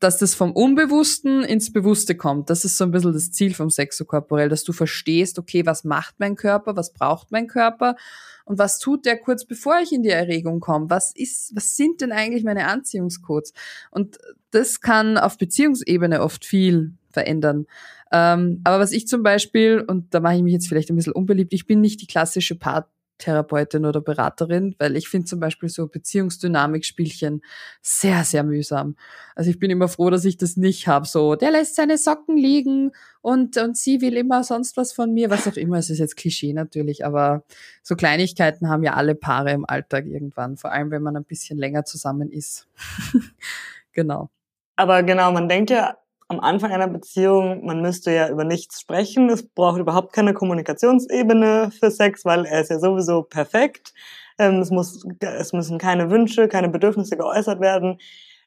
dass 0.00 0.18
das 0.18 0.34
vom 0.34 0.52
Unbewussten 0.52 1.42
ins 1.42 1.72
Bewusste 1.72 2.14
kommt. 2.14 2.50
Das 2.50 2.64
ist 2.64 2.76
so 2.76 2.84
ein 2.84 2.90
bisschen 2.90 3.12
das 3.12 3.32
Ziel 3.32 3.54
vom 3.54 3.70
Sexokorporell, 3.70 4.48
dass 4.48 4.64
du 4.64 4.72
verstehst, 4.72 5.38
okay, 5.38 5.66
was 5.66 5.84
macht 5.84 6.16
mein 6.18 6.36
Körper, 6.36 6.76
was 6.76 6.92
braucht 6.92 7.32
mein 7.32 7.46
Körper 7.46 7.96
und 8.44 8.58
was 8.58 8.78
tut 8.78 9.06
der 9.06 9.18
kurz 9.18 9.44
bevor 9.44 9.80
ich 9.80 9.92
in 9.92 10.02
die 10.02 10.10
Erregung 10.10 10.60
komme? 10.60 10.90
Was 10.90 11.14
ist, 11.14 11.54
was 11.56 11.76
sind 11.76 12.00
denn 12.00 12.12
eigentlich 12.12 12.44
meine 12.44 12.66
Anziehungscodes? 12.66 13.52
Und 13.90 14.18
das 14.50 14.80
kann 14.80 15.18
auf 15.18 15.38
Beziehungsebene 15.38 16.22
oft 16.22 16.44
viel 16.44 16.92
verändern. 17.10 17.66
Ähm, 18.12 18.60
aber 18.64 18.78
was 18.78 18.92
ich 18.92 19.06
zum 19.08 19.22
Beispiel, 19.22 19.84
und 19.86 20.14
da 20.14 20.20
mache 20.20 20.36
ich 20.36 20.42
mich 20.42 20.52
jetzt 20.52 20.68
vielleicht 20.68 20.90
ein 20.90 20.96
bisschen 20.96 21.12
unbeliebt, 21.12 21.52
ich 21.52 21.66
bin 21.66 21.80
nicht 21.80 22.00
die 22.00 22.06
klassische 22.06 22.54
Part 22.54 22.88
Therapeutin 23.18 23.84
oder 23.84 24.00
Beraterin, 24.00 24.74
weil 24.78 24.96
ich 24.96 25.08
finde 25.08 25.26
zum 25.26 25.40
Beispiel 25.40 25.68
so 25.68 25.86
Beziehungsdynamik-Spielchen 25.86 27.42
sehr, 27.82 28.24
sehr 28.24 28.44
mühsam. 28.44 28.96
Also 29.34 29.50
ich 29.50 29.58
bin 29.58 29.70
immer 29.70 29.88
froh, 29.88 30.10
dass 30.10 30.24
ich 30.24 30.36
das 30.36 30.56
nicht 30.56 30.88
habe. 30.88 31.06
So, 31.06 31.34
der 31.34 31.50
lässt 31.50 31.74
seine 31.74 31.98
Socken 31.98 32.36
liegen 32.36 32.92
und, 33.20 33.56
und 33.56 33.76
sie 33.76 34.00
will 34.00 34.16
immer 34.16 34.44
sonst 34.44 34.76
was 34.76 34.92
von 34.92 35.12
mir, 35.12 35.30
was 35.30 35.46
auch 35.46 35.56
immer. 35.56 35.78
Es 35.78 35.90
ist 35.90 35.98
jetzt 35.98 36.16
Klischee 36.16 36.52
natürlich, 36.52 37.04
aber 37.04 37.44
so 37.82 37.96
Kleinigkeiten 37.96 38.68
haben 38.68 38.82
ja 38.82 38.94
alle 38.94 39.14
Paare 39.14 39.52
im 39.52 39.64
Alltag 39.68 40.06
irgendwann, 40.06 40.56
vor 40.56 40.72
allem 40.72 40.90
wenn 40.90 41.02
man 41.02 41.16
ein 41.16 41.24
bisschen 41.24 41.58
länger 41.58 41.84
zusammen 41.84 42.30
ist. 42.30 42.68
genau. 43.92 44.30
Aber 44.76 45.02
genau, 45.02 45.32
man 45.32 45.48
denkt 45.48 45.70
ja 45.70 45.96
am 46.28 46.40
Anfang 46.40 46.72
einer 46.72 46.88
Beziehung, 46.88 47.64
man 47.64 47.80
müsste 47.80 48.12
ja 48.12 48.28
über 48.28 48.44
nichts 48.44 48.80
sprechen. 48.80 49.30
Es 49.30 49.48
braucht 49.48 49.80
überhaupt 49.80 50.12
keine 50.12 50.34
Kommunikationsebene 50.34 51.70
für 51.78 51.90
Sex, 51.90 52.24
weil 52.24 52.44
er 52.44 52.60
ist 52.60 52.70
ja 52.70 52.78
sowieso 52.78 53.22
perfekt. 53.22 53.94
Ähm, 54.38 54.60
es, 54.60 54.70
muss, 54.70 55.04
es 55.20 55.52
müssen 55.54 55.78
keine 55.78 56.10
Wünsche, 56.10 56.48
keine 56.48 56.68
Bedürfnisse 56.68 57.16
geäußert 57.16 57.60
werden. 57.60 57.98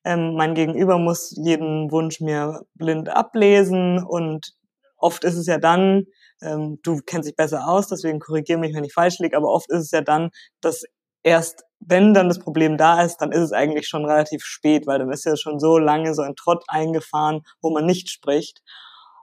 Ähm, 0.03 0.35
mein 0.35 0.53
Gegenüber 0.55 0.99
muss 0.99 1.33
jeden 1.35 1.91
Wunsch 1.91 2.21
mir 2.21 2.61
blind 2.75 3.09
ablesen 3.09 4.03
und 4.03 4.53
oft 4.97 5.23
ist 5.23 5.35
es 5.35 5.47
ja 5.47 5.57
dann, 5.57 6.05
ähm, 6.41 6.79
du 6.83 6.99
kennst 7.05 7.27
dich 7.29 7.35
besser 7.35 7.67
aus, 7.67 7.87
deswegen 7.87 8.19
korrigiere 8.19 8.59
mich, 8.59 8.75
wenn 8.75 8.83
ich 8.83 8.93
falsch 8.93 9.19
liege, 9.19 9.37
aber 9.37 9.49
oft 9.49 9.69
ist 9.71 9.85
es 9.85 9.91
ja 9.91 10.01
dann, 10.01 10.29
dass 10.61 10.83
erst 11.23 11.63
wenn 11.81 12.13
dann 12.13 12.27
das 12.27 12.39
Problem 12.39 12.77
da 12.77 13.01
ist, 13.01 13.17
dann 13.17 13.31
ist 13.31 13.41
es 13.41 13.51
eigentlich 13.51 13.87
schon 13.87 14.05
relativ 14.05 14.43
spät, 14.43 14.85
weil 14.85 14.99
dann 14.99 15.11
ist 15.11 15.25
ja 15.25 15.35
schon 15.35 15.59
so 15.59 15.79
lange 15.79 16.13
so 16.13 16.21
ein 16.21 16.35
Trott 16.35 16.63
eingefahren, 16.67 17.41
wo 17.61 17.71
man 17.71 17.87
nicht 17.87 18.09
spricht. 18.09 18.61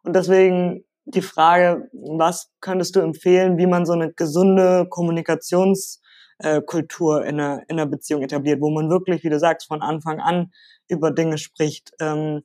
Und 0.02 0.16
deswegen 0.16 0.84
die 1.04 1.22
Frage, 1.22 1.88
was 1.92 2.50
könntest 2.60 2.96
du 2.96 3.00
empfehlen, 3.00 3.58
wie 3.58 3.66
man 3.66 3.86
so 3.86 3.92
eine 3.92 4.12
gesunde 4.12 4.86
Kommunikationskultur 4.90 7.24
in, 7.24 7.40
einer, 7.40 7.62
in 7.68 7.78
einer 7.78 7.86
Beziehung 7.86 8.22
etabliert, 8.22 8.60
wo 8.60 8.70
man 8.70 8.90
wirklich, 8.90 9.22
wie 9.24 9.30
du 9.30 9.38
sagst, 9.38 9.68
von 9.68 9.80
Anfang 9.80 10.20
an 10.20 10.50
über 10.88 11.12
Dinge 11.12 11.38
spricht 11.38 11.92
ähm, 12.00 12.42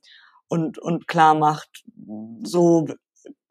und, 0.48 0.78
und 0.78 1.08
klar 1.08 1.34
macht, 1.34 1.84
so 2.44 2.86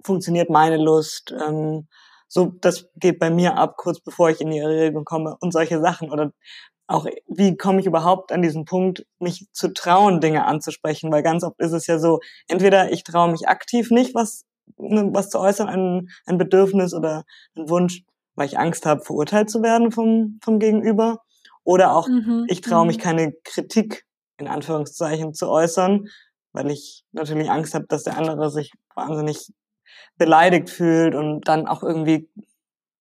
funktioniert 0.03 0.49
meine 0.49 0.77
Lust, 0.77 1.33
ähm, 1.45 1.87
so, 2.33 2.51
das 2.61 2.87
geht 2.95 3.19
bei 3.19 3.29
mir 3.29 3.57
ab, 3.57 3.77
kurz 3.77 3.99
bevor 3.99 4.31
ich 4.31 4.41
in 4.41 4.49
die 4.49 4.57
Erregung 4.57 5.05
komme 5.05 5.37
und 5.39 5.53
solche 5.53 5.79
Sachen. 5.79 6.09
Oder 6.09 6.31
auch, 6.87 7.05
wie 7.27 7.55
komme 7.55 7.79
ich 7.79 7.85
überhaupt 7.85 8.31
an 8.31 8.41
diesen 8.41 8.65
Punkt, 8.65 9.05
mich 9.19 9.45
zu 9.51 9.71
trauen, 9.71 10.19
Dinge 10.19 10.45
anzusprechen? 10.45 11.11
Weil 11.11 11.21
ganz 11.21 11.43
oft 11.43 11.59
ist 11.59 11.73
es 11.73 11.85
ja 11.85 11.99
so, 11.99 12.21
entweder 12.47 12.91
ich 12.91 13.03
traue 13.03 13.31
mich 13.31 13.47
aktiv 13.47 13.91
nicht, 13.91 14.15
was, 14.15 14.45
ne, 14.77 15.11
was 15.13 15.29
zu 15.29 15.39
äußern, 15.39 15.69
ein, 15.69 16.09
ein 16.25 16.39
Bedürfnis 16.39 16.95
oder 16.95 17.23
ein 17.55 17.69
Wunsch, 17.69 18.01
weil 18.33 18.47
ich 18.47 18.57
Angst 18.57 18.87
habe, 18.87 19.03
verurteilt 19.03 19.51
zu 19.51 19.61
werden 19.61 19.91
vom, 19.91 20.39
vom 20.43 20.57
Gegenüber. 20.57 21.19
Oder 21.63 21.95
auch, 21.95 22.07
mhm. 22.07 22.47
ich 22.47 22.61
traue 22.61 22.87
mich 22.87 22.97
mhm. 22.97 23.01
keine 23.01 23.33
Kritik 23.43 24.07
in 24.37 24.47
Anführungszeichen 24.47 25.35
zu 25.35 25.49
äußern, 25.49 26.07
weil 26.51 26.71
ich 26.71 27.03
natürlich 27.11 27.51
Angst 27.51 27.75
habe, 27.75 27.85
dass 27.87 28.01
der 28.01 28.17
andere 28.17 28.49
sich 28.49 28.71
wahnsinnig 28.95 29.53
beleidigt 30.17 30.69
fühlt 30.69 31.15
und 31.15 31.47
dann 31.47 31.67
auch 31.67 31.83
irgendwie 31.83 32.29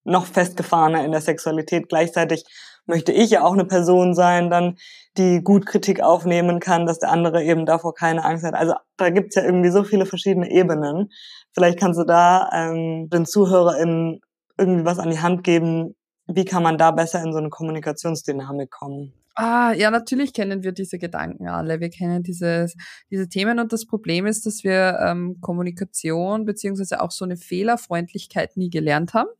noch 0.05 0.26
festgefahrener 0.26 1.05
in 1.05 1.12
der 1.12 1.20
Sexualität. 1.20 1.88
Gleichzeitig 1.88 2.44
möchte 2.87 3.12
ich 3.12 3.31
ja 3.31 3.44
auch 3.44 3.52
eine 3.52 3.64
Person 3.64 4.14
sein, 4.14 4.50
dann 4.50 4.76
die 5.16 5.42
gut 5.42 5.66
Kritik 5.66 6.00
aufnehmen 6.02 6.59
kann, 6.59 6.87
dass 6.87 6.98
der 6.98 7.11
andere 7.11 7.44
eben 7.44 7.66
davor 7.66 7.94
keine 7.94 8.24
Angst 8.24 8.44
hat. 8.44 8.55
Also 8.55 8.74
da 8.96 9.11
gibt's 9.11 9.37
ja 9.37 9.44
irgendwie 9.44 9.70
so 9.70 9.85
viele 9.85 10.07
verschiedene 10.07 10.50
Ebenen. 10.50 11.11
Vielleicht 11.52 11.78
kannst 11.78 12.00
du 12.00 12.05
da 12.05 12.50
ähm, 12.52 13.09
den 13.11 13.26
ZuhörerInnen 13.26 14.20
irgendwie 14.59 14.85
was 14.85 14.98
an 14.98 15.11
die 15.11 15.20
Hand 15.20 15.44
geben, 15.44 15.94
wie 16.26 16.44
kann 16.44 16.62
man 16.62 16.78
da 16.78 16.90
besser 16.90 17.22
in 17.22 17.33
so 17.33 17.38
eine 17.38 17.50
Kommunikationsdynamik 17.50 18.70
kommen? 18.70 19.12
Ah, 19.35 19.73
ja, 19.73 19.90
natürlich 19.90 20.35
kennen 20.35 20.62
wir 20.62 20.73
diese 20.73 20.99
Gedanken 20.99 21.49
alle. 21.49 21.81
Wir 21.81 21.88
kennen 21.88 22.23
diese, 22.23 22.66
diese 23.11 23.29
Themen 23.29 23.59
und 23.59 23.73
das 23.73 23.87
Problem 23.87 24.27
ist, 24.27 24.45
dass 24.45 24.62
wir 24.62 24.99
ähm, 25.01 25.38
Kommunikation 25.40 26.45
beziehungsweise 26.45 27.01
auch 27.01 27.11
so 27.11 27.25
eine 27.25 27.37
Fehlerfreundlichkeit 27.38 28.57
nie 28.59 28.68
gelernt 28.68 29.14
haben. 29.14 29.31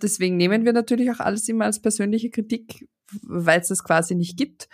Deswegen 0.00 0.38
nehmen 0.38 0.64
wir 0.64 0.72
natürlich 0.72 1.10
auch 1.10 1.20
alles 1.20 1.46
immer 1.48 1.66
als 1.66 1.82
persönliche 1.82 2.30
Kritik, 2.30 2.88
weil 3.22 3.60
es 3.60 3.68
das 3.68 3.84
quasi 3.84 4.14
nicht 4.14 4.38
gibt, 4.38 4.68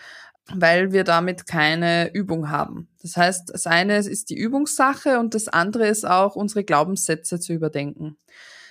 weil 0.54 0.92
wir 0.92 1.02
damit 1.02 1.46
keine 1.46 2.14
Übung 2.14 2.48
haben. 2.48 2.88
Das 3.02 3.16
heißt, 3.16 3.50
das 3.52 3.66
eine 3.66 3.98
ist 3.98 4.30
die 4.30 4.36
Übungssache 4.36 5.18
und 5.18 5.34
das 5.34 5.48
andere 5.48 5.88
ist 5.88 6.06
auch 6.06 6.36
unsere 6.36 6.62
Glaubenssätze 6.62 7.40
zu 7.40 7.52
überdenken. 7.52 8.16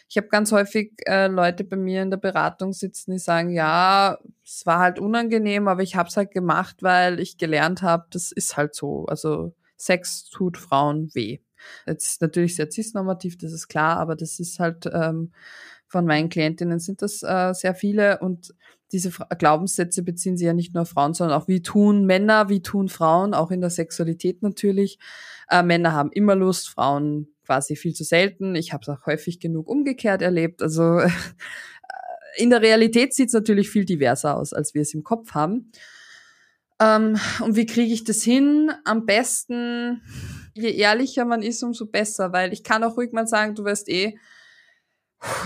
Ich 0.07 0.17
habe 0.17 0.27
ganz 0.27 0.51
häufig 0.51 0.93
äh, 1.07 1.27
Leute 1.27 1.63
bei 1.63 1.75
mir 1.77 2.03
in 2.03 2.11
der 2.11 2.17
Beratung 2.17 2.73
sitzen, 2.73 3.11
die 3.11 3.19
sagen, 3.19 3.49
ja, 3.49 4.17
es 4.43 4.65
war 4.65 4.79
halt 4.79 4.99
unangenehm, 4.99 5.67
aber 5.67 5.81
ich 5.83 5.95
habe 5.95 6.09
es 6.09 6.17
halt 6.17 6.31
gemacht, 6.31 6.77
weil 6.81 7.19
ich 7.19 7.37
gelernt 7.37 7.81
habe, 7.81 8.05
das 8.11 8.31
ist 8.31 8.55
halt 8.57 8.75
so. 8.75 9.05
Also 9.07 9.53
Sex 9.77 10.29
tut 10.29 10.57
Frauen 10.57 11.09
weh. 11.15 11.39
Jetzt 11.87 12.21
natürlich 12.21 12.55
sehr 12.55 12.69
cisnormativ, 12.69 13.37
das 13.37 13.51
ist 13.51 13.67
klar, 13.67 13.97
aber 13.97 14.15
das 14.15 14.39
ist 14.39 14.59
halt 14.59 14.85
ähm, 14.93 15.31
von 15.95 16.05
meinen 16.05 16.27
Klientinnen 16.27 16.79
sind 16.79 17.01
das 17.01 17.23
äh, 17.23 17.53
sehr 17.53 17.73
viele 17.73 18.19
und 18.19 18.53
diese 18.91 19.11
Glaubenssätze 19.39 20.03
beziehen 20.03 20.35
sich 20.35 20.45
ja 20.45 20.51
nicht 20.51 20.73
nur 20.73 20.81
auf 20.81 20.89
Frauen, 20.89 21.13
sondern 21.13 21.39
auch 21.39 21.47
wie 21.47 21.61
tun 21.61 22.05
Männer, 22.05 22.49
wie 22.49 22.61
tun 22.61 22.89
Frauen, 22.89 23.33
auch 23.33 23.49
in 23.49 23.61
der 23.61 23.69
Sexualität 23.69 24.43
natürlich. 24.43 24.99
Äh, 25.49 25.63
Männer 25.63 25.93
haben 25.93 26.11
immer 26.11 26.35
Lust, 26.35 26.67
Frauen 26.67 27.29
quasi 27.45 27.77
viel 27.77 27.93
zu 27.93 28.03
selten. 28.03 28.55
Ich 28.55 28.73
habe 28.73 28.81
es 28.81 28.89
auch 28.89 29.05
häufig 29.05 29.39
genug 29.39 29.69
umgekehrt 29.69 30.21
erlebt. 30.21 30.61
Also 30.61 30.99
in 32.35 32.49
der 32.49 32.61
Realität 32.61 33.13
sieht 33.13 33.27
es 33.27 33.33
natürlich 33.33 33.69
viel 33.69 33.85
diverser 33.85 34.35
aus, 34.35 34.51
als 34.51 34.73
wir 34.73 34.81
es 34.81 34.93
im 34.93 35.05
Kopf 35.05 35.31
haben. 35.31 35.71
Ähm, 36.81 37.17
und 37.41 37.55
wie 37.55 37.67
kriege 37.67 37.93
ich 37.93 38.03
das 38.03 38.21
hin? 38.21 38.69
Am 38.83 39.05
besten, 39.05 40.01
je 40.55 40.71
ehrlicher 40.71 41.23
man 41.23 41.41
ist, 41.41 41.63
umso 41.63 41.85
besser, 41.85 42.33
weil 42.33 42.51
ich 42.51 42.65
kann 42.65 42.83
auch 42.83 42.97
ruhig 42.97 43.13
mal 43.13 43.27
sagen, 43.27 43.55
du 43.55 43.63
wirst 43.63 43.87
eh, 43.87 44.17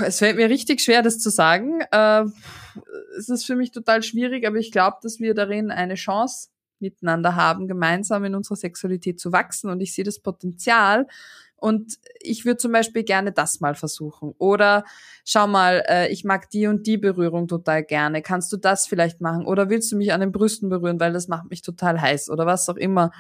es 0.06 0.20
fällt 0.20 0.38
mir 0.38 0.50
richtig 0.50 0.82
schwer, 0.82 1.02
das 1.02 1.20
zu 1.20 1.30
sagen. 1.30 1.82
Äh, 1.92 2.26
es 3.18 3.30
ist 3.30 3.46
für 3.46 3.56
mich 3.56 3.72
total 3.72 4.04
schwierig, 4.04 4.46
aber 4.46 4.58
ich 4.58 4.72
glaube, 4.72 4.98
dass 5.02 5.20
wir 5.20 5.34
darin 5.34 5.72
eine 5.72 5.96
Chance 5.96 6.50
miteinander 6.80 7.36
haben, 7.36 7.68
gemeinsam 7.68 8.24
in 8.24 8.36
unserer 8.36 8.56
Sexualität 8.56 9.20
zu 9.20 9.32
wachsen. 9.32 9.70
Und 9.70 9.82
ich 9.82 9.94
sehe 9.94 10.06
das 10.06 10.20
Potenzial. 10.20 11.08
Und 11.58 12.00
ich 12.22 12.46
würde 12.46 12.58
zum 12.58 12.72
Beispiel 12.72 13.04
gerne 13.04 13.34
das 13.34 13.60
mal 13.60 13.76
versuchen. 13.76 14.34
Oder 14.38 14.86
schau 15.26 15.46
mal, 15.46 15.84
äh, 15.88 16.08
ich 16.10 16.24
mag 16.24 16.50
die 16.50 16.68
und 16.68 16.88
die 16.88 16.98
Berührung 16.98 17.50
total 17.50 17.84
gerne. 17.84 18.22
Kannst 18.22 18.54
du 18.54 18.58
das 18.58 18.88
vielleicht 18.88 19.20
machen? 19.20 19.46
Oder 19.46 19.70
willst 19.70 19.92
du 19.92 19.98
mich 19.98 20.13
an 20.13 20.22
den 20.22 20.32
Brüsten 20.32 20.70
berühren, 20.70 21.00
weil 21.02 21.12
das 21.12 21.28
macht 21.28 21.50
mich 21.50 21.62
total 21.62 22.00
heiß 22.00 22.30
oder 22.30 22.46
was 22.46 22.70
auch 22.70 22.78
immer. 22.78 23.12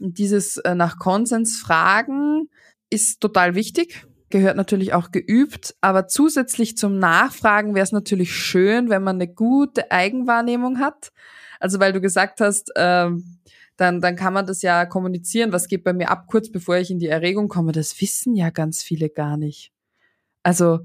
Dieses 0.00 0.56
äh, 0.58 0.74
nach 0.74 0.98
Konsens 0.98 1.58
fragen 1.58 2.50
ist 2.90 3.20
total 3.20 3.54
wichtig 3.54 4.06
gehört 4.36 4.56
natürlich 4.56 4.92
auch 4.92 5.12
geübt, 5.12 5.74
aber 5.80 6.08
zusätzlich 6.08 6.76
zum 6.76 6.98
Nachfragen 6.98 7.74
wäre 7.74 7.84
es 7.84 7.92
natürlich 7.92 8.34
schön, 8.34 8.90
wenn 8.90 9.02
man 9.02 9.16
eine 9.16 9.28
gute 9.28 9.90
Eigenwahrnehmung 9.90 10.78
hat. 10.78 11.10
Also 11.58 11.80
weil 11.80 11.94
du 11.94 12.02
gesagt 12.02 12.42
hast, 12.42 12.70
ähm, 12.76 13.38
dann, 13.78 14.02
dann 14.02 14.14
kann 14.14 14.34
man 14.34 14.46
das 14.46 14.60
ja 14.60 14.84
kommunizieren, 14.84 15.52
was 15.52 15.68
geht 15.68 15.84
bei 15.84 15.94
mir 15.94 16.10
ab, 16.10 16.26
kurz 16.26 16.50
bevor 16.50 16.76
ich 16.76 16.90
in 16.90 16.98
die 16.98 17.08
Erregung 17.08 17.48
komme. 17.48 17.72
Das 17.72 17.98
wissen 18.00 18.34
ja 18.34 18.50
ganz 18.50 18.82
viele 18.82 19.08
gar 19.08 19.38
nicht. 19.38 19.72
Also, 20.42 20.80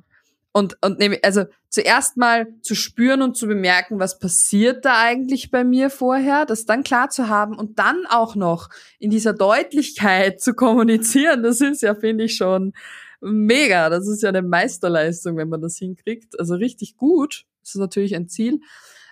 und, 0.53 0.77
und 0.81 0.99
nehme, 0.99 1.19
also 1.21 1.43
zuerst 1.69 2.15
mal 2.15 2.47
zu 2.61 2.73
spüren 2.73 3.21
und 3.21 3.35
zu 3.35 3.47
bemerken, 3.47 3.99
was 3.99 4.19
passiert 4.19 4.85
da 4.85 5.01
eigentlich 5.01 5.51
bei 5.51 5.65
mir 5.65 5.89
vorher, 5.89 6.45
das 6.45 6.65
dann 6.65 6.83
klar 6.83 7.09
zu 7.09 7.27
haben 7.27 7.57
und 7.57 7.79
dann 7.79 8.05
auch 8.09 8.35
noch 8.35 8.69
in 8.97 9.09
dieser 9.09 9.33
Deutlichkeit 9.33 10.39
zu 10.41 10.53
kommunizieren, 10.53 11.43
das 11.43 11.59
ist 11.59 11.81
ja, 11.81 11.95
finde 11.95 12.25
ich, 12.25 12.35
schon 12.37 12.73
mega. 13.21 13.89
Das 13.89 14.07
ist 14.07 14.23
ja 14.23 14.29
eine 14.29 14.41
Meisterleistung, 14.41 15.37
wenn 15.37 15.49
man 15.49 15.61
das 15.61 15.77
hinkriegt. 15.77 16.39
Also 16.39 16.55
richtig 16.55 16.97
gut. 16.97 17.45
Das 17.61 17.75
ist 17.75 17.79
natürlich 17.79 18.15
ein 18.15 18.27
Ziel. 18.27 18.59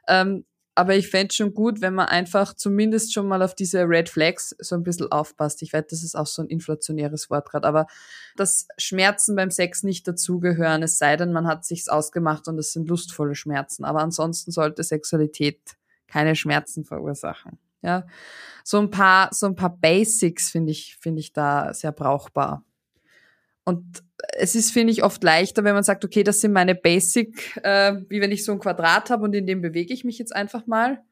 Ähm, 0.08 0.46
aber 0.80 0.96
ich 0.96 1.10
fände 1.10 1.34
schon 1.34 1.54
gut, 1.54 1.82
wenn 1.82 1.94
man 1.94 2.08
einfach 2.08 2.54
zumindest 2.54 3.14
schon 3.14 3.28
mal 3.28 3.42
auf 3.42 3.54
diese 3.54 3.82
Red 3.82 4.08
Flags 4.08 4.56
so 4.60 4.76
ein 4.76 4.84
bisschen 4.84 5.12
aufpasst. 5.12 5.62
Ich 5.62 5.74
weiß, 5.74 5.84
das 5.90 6.04
ist 6.04 6.16
auch 6.16 6.26
so 6.26 6.42
ein 6.42 6.48
inflationäres 6.48 7.30
Wort 7.30 7.50
gerade, 7.50 7.68
aber 7.68 7.86
dass 8.38 8.66
Schmerzen 8.78 9.36
beim 9.36 9.52
Sex 9.52 9.84
nicht 9.84 10.08
dazugehören, 10.08 10.82
es 10.82 10.98
sei 10.98 11.18
denn, 11.18 11.34
man 11.34 11.48
hat 11.48 11.66
sich's 11.66 11.90
ausgemacht 11.90 12.48
und 12.48 12.58
es 12.58 12.72
sind 12.72 12.88
lustvolle 12.88 13.36
Schmerzen. 13.36 13.84
Aber 13.84 14.00
ansonsten 14.00 14.52
sollte 14.52 14.84
Sexualität 14.84 15.60
keine 16.08 16.34
Schmerzen 16.36 16.86
verursachen. 16.86 17.60
Ja, 17.82 18.08
so 18.64 18.80
ein 18.80 18.90
paar, 18.90 19.34
so 19.34 19.48
ein 19.48 19.56
paar 19.56 19.76
Basics 19.76 20.50
finde 20.50 20.72
ich, 20.72 20.98
finde 21.02 21.20
ich 21.20 21.34
da 21.34 21.74
sehr 21.74 21.92
brauchbar. 21.92 22.64
Und 23.64 24.04
es 24.34 24.56
ist, 24.56 24.72
finde 24.72 24.92
ich, 24.92 25.04
oft 25.04 25.24
leichter, 25.24 25.64
wenn 25.64 25.76
man 25.76 25.84
sagt, 25.84 26.04
okay, 26.04 26.24
das 26.24 26.42
sind 26.42 26.52
meine 26.52 26.76
Basic, 26.76 27.58
äh, 27.64 27.96
wie 28.10 28.22
wenn 28.22 28.32
ich 28.32 28.44
so 28.44 28.52
ein 28.52 28.60
Quadrat 28.60 29.10
habe 29.10 29.24
und 29.24 29.34
in 29.34 29.46
dem 29.46 29.62
bewege 29.62 29.94
ich 29.94 30.04
mich 30.04 30.18
jetzt 30.18 30.36
einfach 30.36 30.68
mal. 30.68 31.04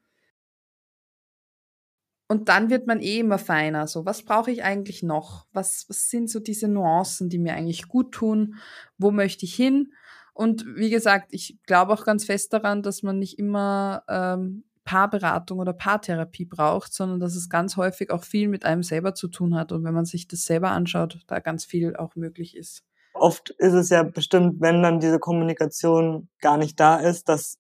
Und 2.29 2.49
dann 2.49 2.69
wird 2.69 2.87
man 2.87 3.01
eh 3.01 3.19
immer 3.19 3.37
feiner. 3.37 3.87
So, 3.87 4.05
was 4.05 4.23
brauche 4.23 4.51
ich 4.51 4.63
eigentlich 4.63 5.01
noch? 5.01 5.47
Was, 5.53 5.85
was 5.87 6.09
sind 6.09 6.29
so 6.29 6.39
diese 6.39 6.67
Nuancen, 6.67 7.29
die 7.29 7.39
mir 7.39 7.53
eigentlich 7.53 7.87
gut 7.87 8.11
tun? 8.11 8.55
Wo 8.97 9.11
möchte 9.11 9.45
ich 9.45 9.55
hin? 9.55 9.93
Und 10.33 10.65
wie 10.75 10.89
gesagt, 10.89 11.29
ich 11.31 11.57
glaube 11.65 11.93
auch 11.93 12.03
ganz 12.03 12.25
fest 12.25 12.53
daran, 12.53 12.83
dass 12.83 13.01
man 13.01 13.17
nicht 13.17 13.39
immer 13.39 14.03
ähm, 14.09 14.65
Paarberatung 14.87 15.59
oder 15.59 15.73
Paartherapie 15.73 16.45
braucht, 16.45 16.93
sondern 16.93 17.19
dass 17.19 17.35
es 17.35 17.49
ganz 17.49 17.75
häufig 17.75 18.09
auch 18.09 18.23
viel 18.23 18.47
mit 18.47 18.65
einem 18.65 18.83
selber 18.83 19.13
zu 19.13 19.27
tun 19.27 19.53
hat. 19.53 19.73
Und 19.73 19.83
wenn 19.83 19.93
man 19.93 20.05
sich 20.05 20.29
das 20.29 20.45
selber 20.45 20.71
anschaut, 20.71 21.19
da 21.27 21.39
ganz 21.39 21.65
viel 21.65 21.97
auch 21.97 22.15
möglich 22.15 22.55
ist. 22.55 22.83
Oft 23.13 23.49
ist 23.49 23.73
es 23.73 23.89
ja 23.89 24.03
bestimmt, 24.03 24.61
wenn 24.61 24.81
dann 24.81 25.01
diese 25.01 25.19
Kommunikation 25.19 26.29
gar 26.39 26.57
nicht 26.57 26.79
da 26.79 26.95
ist, 26.95 27.27
dass 27.27 27.57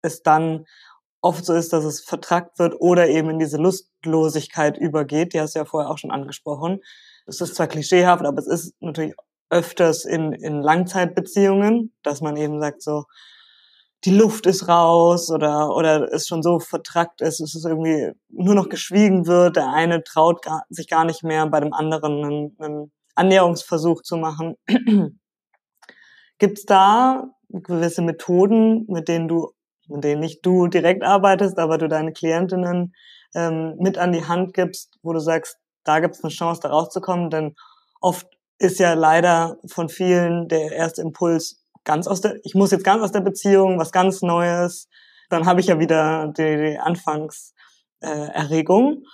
es 0.00 0.22
dann 0.22 0.64
oft 1.20 1.44
so 1.44 1.52
ist, 1.52 1.74
dass 1.74 1.84
es 1.84 2.00
vertrackt 2.00 2.58
wird 2.58 2.80
oder 2.80 3.08
eben 3.08 3.28
in 3.28 3.38
diese 3.38 3.58
Lustlosigkeit 3.58 4.78
übergeht. 4.78 5.34
Die 5.34 5.40
hast 5.40 5.54
du 5.54 5.58
ja 5.58 5.66
vorher 5.66 5.90
auch 5.90 5.98
schon 5.98 6.10
angesprochen. 6.10 6.80
Es 7.26 7.42
ist 7.42 7.56
zwar 7.56 7.66
klischeehaft, 7.66 8.24
aber 8.24 8.38
es 8.38 8.46
ist 8.46 8.74
natürlich 8.80 9.14
öfters 9.50 10.06
in, 10.06 10.32
in 10.32 10.62
Langzeitbeziehungen, 10.62 11.92
dass 12.02 12.22
man 12.22 12.36
eben 12.36 12.58
sagt 12.58 12.80
so, 12.80 13.04
die 14.04 14.10
Luft 14.16 14.46
ist 14.46 14.66
raus 14.66 15.30
oder, 15.30 15.74
oder 15.76 16.12
es 16.12 16.26
schon 16.26 16.42
so 16.42 16.58
vertrackt 16.58 17.20
ist, 17.20 17.40
dass 17.40 17.54
es 17.54 17.64
irgendwie 17.64 18.12
nur 18.30 18.54
noch 18.54 18.68
geschwiegen 18.68 19.26
wird. 19.26 19.56
Der 19.56 19.72
eine 19.72 20.02
traut 20.02 20.42
gar, 20.42 20.64
sich 20.70 20.88
gar 20.88 21.04
nicht 21.04 21.22
mehr, 21.22 21.46
bei 21.46 21.60
dem 21.60 21.72
anderen 21.74 22.24
einen, 22.24 22.56
einen 22.58 22.92
Annäherungsversuch 23.14 24.02
zu 24.02 24.16
machen. 24.16 24.56
Gibt 26.38 26.58
es 26.58 26.64
da 26.64 27.28
gewisse 27.50 28.00
Methoden, 28.00 28.86
mit 28.88 29.08
denen 29.08 29.28
du, 29.28 29.52
mit 29.88 30.04
denen 30.04 30.20
nicht 30.20 30.46
du 30.46 30.68
direkt 30.68 31.02
arbeitest, 31.02 31.58
aber 31.58 31.76
du 31.76 31.88
deine 31.88 32.12
Klientinnen 32.12 32.94
ähm, 33.34 33.76
mit 33.78 33.98
an 33.98 34.12
die 34.12 34.24
Hand 34.24 34.54
gibst, 34.54 34.98
wo 35.02 35.12
du 35.12 35.20
sagst, 35.20 35.58
da 35.84 36.00
gibt 36.00 36.14
es 36.14 36.24
eine 36.24 36.32
Chance, 36.32 36.60
da 36.62 36.70
rauszukommen? 36.70 37.28
Denn 37.28 37.54
oft 38.00 38.26
ist 38.58 38.78
ja 38.78 38.94
leider 38.94 39.58
von 39.66 39.88
vielen 39.88 40.48
der 40.48 40.72
erste 40.72 41.02
Impuls, 41.02 41.59
ganz 41.84 42.06
aus 42.06 42.20
der, 42.20 42.36
ich 42.42 42.54
muss 42.54 42.70
jetzt 42.70 42.84
ganz 42.84 43.02
aus 43.02 43.12
der 43.12 43.20
Beziehung, 43.20 43.78
was 43.78 43.92
ganz 43.92 44.22
Neues. 44.22 44.88
Dann 45.28 45.46
habe 45.46 45.60
ich 45.60 45.66
ja 45.66 45.78
wieder 45.78 46.32
die, 46.36 46.56
die 46.56 46.78
Anfangserregung, 46.78 49.04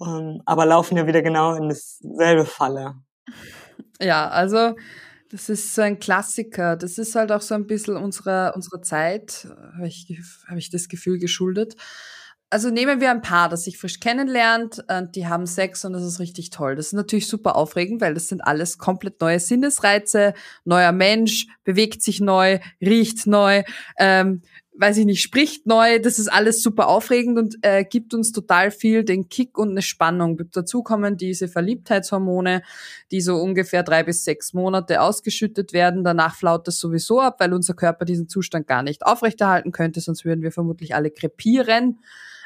äh, 0.00 0.04
ähm, 0.04 0.42
aber 0.44 0.66
laufen 0.66 0.96
ja 0.96 1.06
wieder 1.06 1.22
genau 1.22 1.54
in 1.54 1.68
dasselbe 1.68 2.44
Falle. 2.44 2.96
Ja, 4.00 4.28
also 4.28 4.74
das 5.30 5.48
ist 5.48 5.74
so 5.74 5.82
ein 5.82 5.98
Klassiker. 5.98 6.76
Das 6.76 6.98
ist 6.98 7.14
halt 7.14 7.32
auch 7.32 7.40
so 7.40 7.54
ein 7.54 7.66
bisschen 7.66 7.96
unserer, 7.96 8.52
unserer 8.54 8.82
Zeit, 8.82 9.48
habe 9.74 9.86
ich, 9.86 10.20
hab 10.46 10.58
ich 10.58 10.68
das 10.70 10.88
Gefühl, 10.88 11.18
geschuldet 11.18 11.76
also 12.52 12.68
nehmen 12.68 13.00
wir 13.00 13.10
ein 13.10 13.22
Paar, 13.22 13.48
das 13.48 13.64
sich 13.64 13.78
frisch 13.78 13.98
kennenlernt, 13.98 14.84
und 14.86 15.16
die 15.16 15.26
haben 15.26 15.46
Sex 15.46 15.86
und 15.86 15.94
das 15.94 16.04
ist 16.04 16.20
richtig 16.20 16.50
toll. 16.50 16.76
Das 16.76 16.88
ist 16.88 16.92
natürlich 16.92 17.26
super 17.26 17.56
aufregend, 17.56 18.02
weil 18.02 18.12
das 18.12 18.28
sind 18.28 18.42
alles 18.42 18.76
komplett 18.76 19.22
neue 19.22 19.40
Sinnesreize, 19.40 20.34
neuer 20.66 20.92
Mensch, 20.92 21.46
bewegt 21.64 22.02
sich 22.02 22.20
neu, 22.20 22.58
riecht 22.78 23.26
neu, 23.26 23.62
ähm, 23.98 24.42
weiß 24.76 24.98
ich 24.98 25.06
nicht, 25.06 25.22
spricht 25.22 25.66
neu. 25.66 25.98
Das 25.98 26.18
ist 26.18 26.28
alles 26.30 26.62
super 26.62 26.88
aufregend 26.88 27.38
und 27.38 27.56
äh, 27.62 27.84
gibt 27.84 28.12
uns 28.12 28.32
total 28.32 28.70
viel 28.70 29.02
den 29.02 29.30
Kick 29.30 29.56
und 29.56 29.70
eine 29.70 29.80
Spannung. 29.80 30.38
Dazu 30.52 30.82
kommen 30.82 31.16
diese 31.16 31.48
Verliebtheitshormone, 31.48 32.60
die 33.12 33.22
so 33.22 33.36
ungefähr 33.36 33.82
drei 33.82 34.02
bis 34.02 34.24
sechs 34.24 34.52
Monate 34.52 35.00
ausgeschüttet 35.00 35.72
werden. 35.72 36.04
Danach 36.04 36.36
flaut 36.36 36.68
das 36.68 36.78
sowieso 36.78 37.18
ab, 37.20 37.36
weil 37.38 37.54
unser 37.54 37.72
Körper 37.72 38.04
diesen 38.04 38.28
Zustand 38.28 38.66
gar 38.66 38.82
nicht 38.82 39.06
aufrechterhalten 39.06 39.72
könnte, 39.72 40.02
sonst 40.02 40.26
würden 40.26 40.42
wir 40.42 40.52
vermutlich 40.52 40.94
alle 40.94 41.10
krepieren. 41.10 42.00